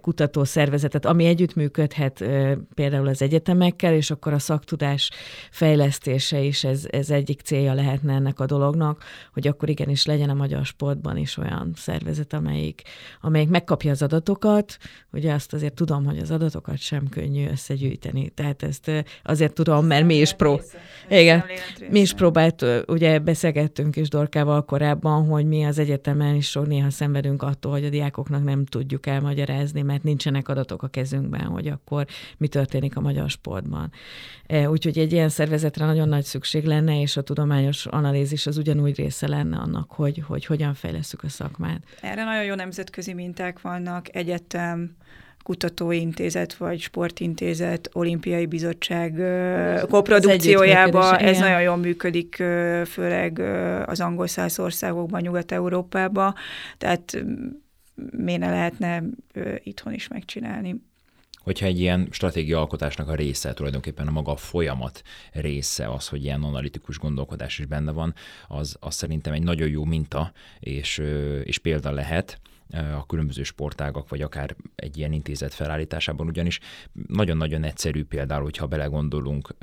kutató 0.00 0.44
szervezetet, 0.44 1.04
ami 1.06 1.24
együttműködhet 1.24 2.24
például 2.74 3.06
az 3.08 3.22
egyetemekkel, 3.22 3.94
és 3.94 4.10
akkor 4.10 4.32
a 4.32 4.38
szaktudás 4.38 5.10
fejlesztése 5.50 6.40
is 6.40 6.64
ez, 6.64 6.86
ez 6.90 7.10
egyik 7.10 7.40
célja 7.40 7.74
lehetne 7.74 8.14
ennek 8.14 8.40
a 8.40 8.46
dolognak, 8.46 9.04
hogy 9.32 9.48
akkor 9.48 9.68
igenis 9.68 10.06
legyen 10.06 10.30
a 10.30 10.34
magyar 10.34 10.64
sportban 10.64 11.16
is 11.16 11.36
olyan 11.36 11.72
szervezet, 11.76 12.32
amelyik, 12.32 12.82
amelyik 13.20 13.48
megkapja 13.48 13.90
az 13.90 14.02
adatokat, 14.02 14.76
ugye 15.12 15.32
azt 15.32 15.52
azért 15.52 15.74
tudom, 15.74 16.04
hogy 16.04 16.18
az 16.18 16.30
adatokat 16.30 16.78
sem 16.78 17.08
könnyű 17.08 17.48
összegyűjteni, 17.48 18.28
tehát 18.28 18.62
ezt 18.62 18.90
azért 19.22 19.52
tudom, 19.52 19.86
mert 19.86 20.06
mi 20.06 20.14
is 20.14 20.32
pró... 20.32 20.60
Igen, 21.08 21.44
mi 21.90 22.00
is 22.00 22.14
próbált, 22.14 22.64
ugye 22.86 23.18
beszélgettünk 23.18 23.96
is 23.96 24.08
Dorkával 24.08 24.64
korábban, 24.64 25.26
hogy 25.26 25.46
mi 25.46 25.64
az 25.64 25.78
egyetemen 25.78 26.34
is 26.34 26.58
néha 26.64 26.90
szenvedünk 26.90 27.42
attól, 27.42 27.72
hogy 27.72 27.84
a 27.84 27.88
diákoknak 27.88 28.44
nem 28.44 28.64
tudjuk 28.84 29.06
elmagyarázni, 29.06 29.82
mert 29.82 30.02
nincsenek 30.02 30.48
adatok 30.48 30.82
a 30.82 30.88
kezünkben, 30.88 31.40
hogy 31.40 31.66
akkor 31.66 32.06
mi 32.36 32.48
történik 32.48 32.96
a 32.96 33.00
magyar 33.00 33.30
sportban. 33.30 33.92
E, 34.46 34.70
úgyhogy 34.70 34.98
egy 34.98 35.12
ilyen 35.12 35.28
szervezetre 35.28 35.84
nagyon 35.86 36.08
nagy 36.08 36.24
szükség 36.24 36.64
lenne, 36.64 37.00
és 37.00 37.16
a 37.16 37.22
tudományos 37.22 37.86
analízis 37.86 38.46
az 38.46 38.56
ugyanúgy 38.56 38.96
része 38.96 39.28
lenne 39.28 39.56
annak, 39.56 39.90
hogy, 39.92 40.22
hogy 40.26 40.46
hogyan 40.46 40.74
fejleszük 40.74 41.22
a 41.22 41.28
szakmát. 41.28 41.82
Erre 42.00 42.24
nagyon 42.24 42.44
jó 42.44 42.54
nemzetközi 42.54 43.14
minták 43.14 43.60
vannak, 43.60 44.16
egyetem, 44.16 44.96
kutatóintézet 45.42 46.54
vagy 46.54 46.80
sportintézet, 46.80 47.90
olimpiai 47.92 48.46
bizottság 48.46 49.12
koprodukciójába 49.88 51.16
ez 51.16 51.38
nagyon 51.38 51.62
jól 51.62 51.76
működik, 51.76 52.34
főleg 52.86 53.38
az 53.86 54.00
angol 54.00 54.26
száz 54.26 54.58
országokban, 54.58 55.20
Nyugat-Európában, 55.20 56.34
tehát 56.78 57.24
miért 58.10 58.40
ne 58.40 58.50
lehetne 58.50 59.02
itthon 59.62 59.92
is 59.92 60.08
megcsinálni. 60.08 60.82
Hogyha 61.44 61.66
egy 61.66 61.80
ilyen 61.80 62.08
stratégia 62.10 62.58
alkotásnak 62.58 63.08
a 63.08 63.14
része, 63.14 63.54
tulajdonképpen 63.54 64.06
a 64.06 64.10
maga 64.10 64.32
a 64.32 64.36
folyamat 64.36 65.02
része 65.32 65.92
az, 65.92 66.08
hogy 66.08 66.24
ilyen 66.24 66.42
analitikus 66.42 66.98
gondolkodás 66.98 67.58
is 67.58 67.66
benne 67.66 67.92
van, 67.92 68.14
az, 68.48 68.76
az 68.80 68.94
szerintem 68.94 69.32
egy 69.32 69.42
nagyon 69.42 69.68
jó 69.68 69.84
minta 69.84 70.32
és, 70.60 71.02
és 71.44 71.58
példa 71.58 71.90
lehet 71.90 72.40
a 72.72 73.06
különböző 73.06 73.42
sportágak, 73.42 74.08
vagy 74.08 74.22
akár 74.22 74.56
egy 74.74 74.98
ilyen 74.98 75.12
intézet 75.12 75.54
felállításában, 75.54 76.26
ugyanis. 76.26 76.60
Nagyon-nagyon 77.08 77.64
egyszerű 77.64 78.04
például, 78.04 78.42
hogyha 78.42 78.66
belegondolunk, 78.66 79.54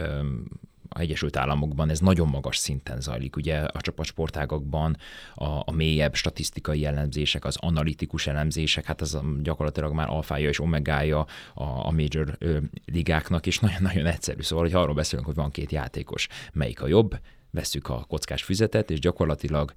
a 0.94 1.00
Egyesült 1.00 1.38
Államokban 1.38 1.90
ez 1.90 2.00
nagyon 2.00 2.28
magas 2.28 2.58
szinten 2.58 3.02
zajlik. 3.02 3.36
Ugye 3.36 3.58
a 3.58 3.82
csapatsportágakban 3.82 4.98
a, 5.36 5.46
a 5.46 5.72
mélyebb 5.72 6.16
statisztikai 6.16 6.86
elemzések, 6.86 7.46
az 7.46 7.58
analitikus 7.60 8.28
elemzések, 8.28 8.86
hát 8.86 9.02
az 9.02 9.20
gyakorlatilag 9.42 9.94
már 9.94 10.10
alfája 10.10 10.50
és 10.50 10.60
omegája 10.60 11.20
a, 11.54 11.64
a 11.64 11.92
major 11.92 12.36
ö, 12.40 12.58
ligáknak, 12.86 13.46
és 13.46 13.60
nagyon-nagyon 13.60 14.06
egyszerű. 14.06 14.42
Szóval, 14.42 14.66
hogy 14.66 14.74
arról 14.74 14.96
beszélünk, 14.96 15.28
hogy 15.28 15.36
van 15.36 15.52
két 15.52 15.72
játékos, 15.72 16.28
melyik 16.54 16.82
a 16.82 16.88
jobb, 16.88 17.20
vesszük 17.52 17.90
a 17.90 18.06
kockás 18.08 18.44
füzetet, 18.44 18.92
és 18.92 19.00
gyakorlatilag 19.00 19.74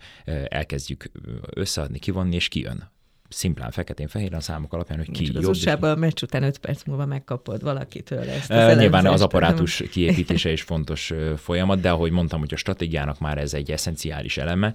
elkezdjük 0.48 1.10
összeadni, 1.50 1.98
kivonni, 1.98 2.34
és 2.34 2.48
kijön 2.48 2.92
szimplán 3.34 3.70
feketén-fehéren 3.70 4.38
a 4.38 4.42
számok 4.42 4.72
alapján, 4.72 4.98
hogy 4.98 5.10
ki 5.10 5.24
Csak 5.24 5.42
jobb. 5.42 5.82
Az 5.82 5.82
a 5.82 5.96
meccs 5.96 6.22
után 6.22 6.42
5 6.42 6.58
perc 6.58 6.84
múlva 6.84 7.06
megkapod 7.06 7.62
valakitől 7.62 8.28
ezt. 8.30 8.50
Az 8.50 8.76
nyilván 8.78 9.06
az 9.06 9.20
apparátus 9.20 9.82
kiépítése 9.90 10.50
is 10.58 10.62
fontos 10.62 11.12
folyamat, 11.36 11.80
de 11.80 11.90
ahogy 11.90 12.10
mondtam, 12.10 12.38
hogy 12.38 12.54
a 12.54 12.56
stratégiának 12.56 13.18
már 13.18 13.38
ez 13.38 13.54
egy 13.54 13.70
eszenciális 13.70 14.36
eleme, 14.36 14.74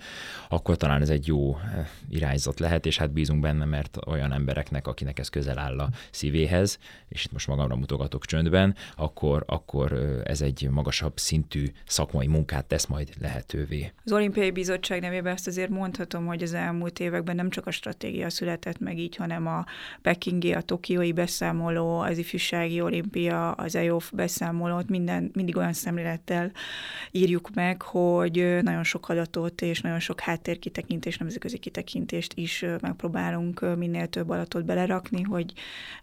akkor 0.49 0.77
talán 0.77 1.01
ez 1.01 1.09
egy 1.09 1.27
jó 1.27 1.57
irányzat 2.09 2.59
lehet, 2.59 2.85
és 2.85 2.97
hát 2.97 3.11
bízunk 3.11 3.41
benne, 3.41 3.65
mert 3.65 3.97
olyan 4.07 4.33
embereknek, 4.33 4.87
akinek 4.87 5.19
ez 5.19 5.29
közel 5.29 5.57
áll 5.57 5.79
a 5.79 5.89
szívéhez, 6.11 6.79
és 7.09 7.25
itt 7.25 7.31
most 7.31 7.47
magamra 7.47 7.75
mutogatok 7.75 8.25
csöndben, 8.25 8.75
akkor, 8.95 9.43
akkor 9.47 9.93
ez 10.23 10.41
egy 10.41 10.67
magasabb 10.71 11.13
szintű 11.15 11.65
szakmai 11.85 12.27
munkát 12.27 12.65
tesz 12.65 12.85
majd 12.85 13.09
lehetővé. 13.21 13.91
Az 14.05 14.11
Olimpiai 14.11 14.51
Bizottság 14.51 15.01
nevében 15.01 15.33
ezt 15.33 15.47
azért 15.47 15.69
mondhatom, 15.69 16.25
hogy 16.25 16.43
az 16.43 16.53
elmúlt 16.53 16.99
években 16.99 17.35
nem 17.35 17.49
csak 17.49 17.67
a 17.67 17.71
stratégia 17.71 18.29
született 18.49 18.79
meg 18.79 18.99
így, 18.99 19.15
hanem 19.15 19.47
a 19.47 19.65
pekingi, 20.01 20.53
a 20.53 20.61
tokiói 20.61 21.11
beszámoló, 21.11 21.99
az 21.99 22.17
ifjúsági 22.17 22.81
olimpia, 22.81 23.51
az 23.51 23.75
EOF 23.75 24.11
beszámolót 24.11 24.89
minden, 24.89 25.31
mindig 25.33 25.57
olyan 25.57 25.73
szemlélettel 25.73 26.51
írjuk 27.11 27.49
meg, 27.53 27.81
hogy 27.81 28.59
nagyon 28.61 28.83
sok 28.83 29.09
adatot 29.09 29.61
és 29.61 29.81
nagyon 29.81 29.99
sok 29.99 30.19
háttérkitekintést, 30.19 31.19
nemzetközi 31.19 31.57
kitekintést 31.57 32.33
is 32.33 32.65
megpróbálunk 32.81 33.77
minél 33.77 34.07
több 34.07 34.29
adatot 34.29 34.65
belerakni, 34.65 35.21
hogy 35.21 35.53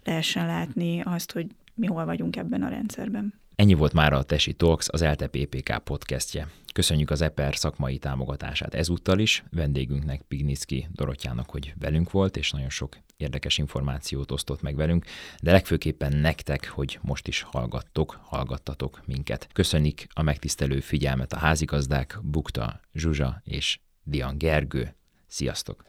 lehessen 0.04 0.46
látni 0.46 1.00
azt, 1.04 1.32
hogy 1.32 1.46
mi 1.74 1.86
hol 1.86 2.04
vagyunk 2.04 2.36
ebben 2.36 2.62
a 2.62 2.68
rendszerben. 2.68 3.34
Ennyi 3.56 3.74
volt 3.74 3.92
már 3.92 4.12
a 4.12 4.22
Tesi 4.22 4.52
Talks, 4.52 4.88
az 4.88 5.02
ELTE 5.02 5.26
PPK 5.26 5.78
podcastje. 5.78 6.48
Köszönjük 6.74 7.10
az 7.10 7.20
EPER 7.20 7.56
szakmai 7.56 7.98
támogatását 7.98 8.74
ezúttal 8.74 9.18
is, 9.18 9.44
vendégünknek 9.50 10.22
Pignicki 10.22 10.88
Dorottyának, 10.92 11.50
hogy 11.50 11.74
velünk 11.78 12.10
volt, 12.10 12.36
és 12.36 12.50
nagyon 12.50 12.70
sok 12.70 12.96
érdekes 13.16 13.58
információt 13.58 14.30
osztott 14.30 14.62
meg 14.62 14.76
velünk, 14.76 15.04
de 15.42 15.52
legfőképpen 15.52 16.16
nektek, 16.16 16.68
hogy 16.68 16.98
most 17.02 17.28
is 17.28 17.42
hallgattok, 17.42 18.20
hallgattatok 18.22 19.02
minket. 19.06 19.48
Köszönik 19.52 20.06
a 20.14 20.22
megtisztelő 20.22 20.80
figyelmet 20.80 21.32
a 21.32 21.38
házigazdák, 21.38 22.18
Bukta, 22.22 22.80
Zsuzsa 22.94 23.40
és 23.44 23.78
Dian 24.02 24.38
Gergő. 24.38 24.96
Sziasztok! 25.26 25.84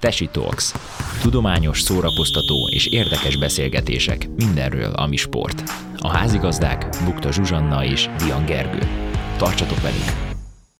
Tesi 0.00 0.28
Talks. 0.32 0.74
Tudományos, 1.22 1.80
szórakoztató 1.80 2.68
és 2.70 2.86
érdekes 2.86 3.36
beszélgetések 3.36 4.28
mindenről, 4.36 4.92
ami 4.92 5.16
sport. 5.16 5.62
A 5.98 6.08
házigazdák 6.08 6.88
Bukta 7.04 7.32
Zsuzsanna 7.32 7.84
és 7.84 8.08
Dian 8.18 8.44
Gergő. 8.44 8.88
Tartsatok 9.36 9.80
velünk! 9.80 10.29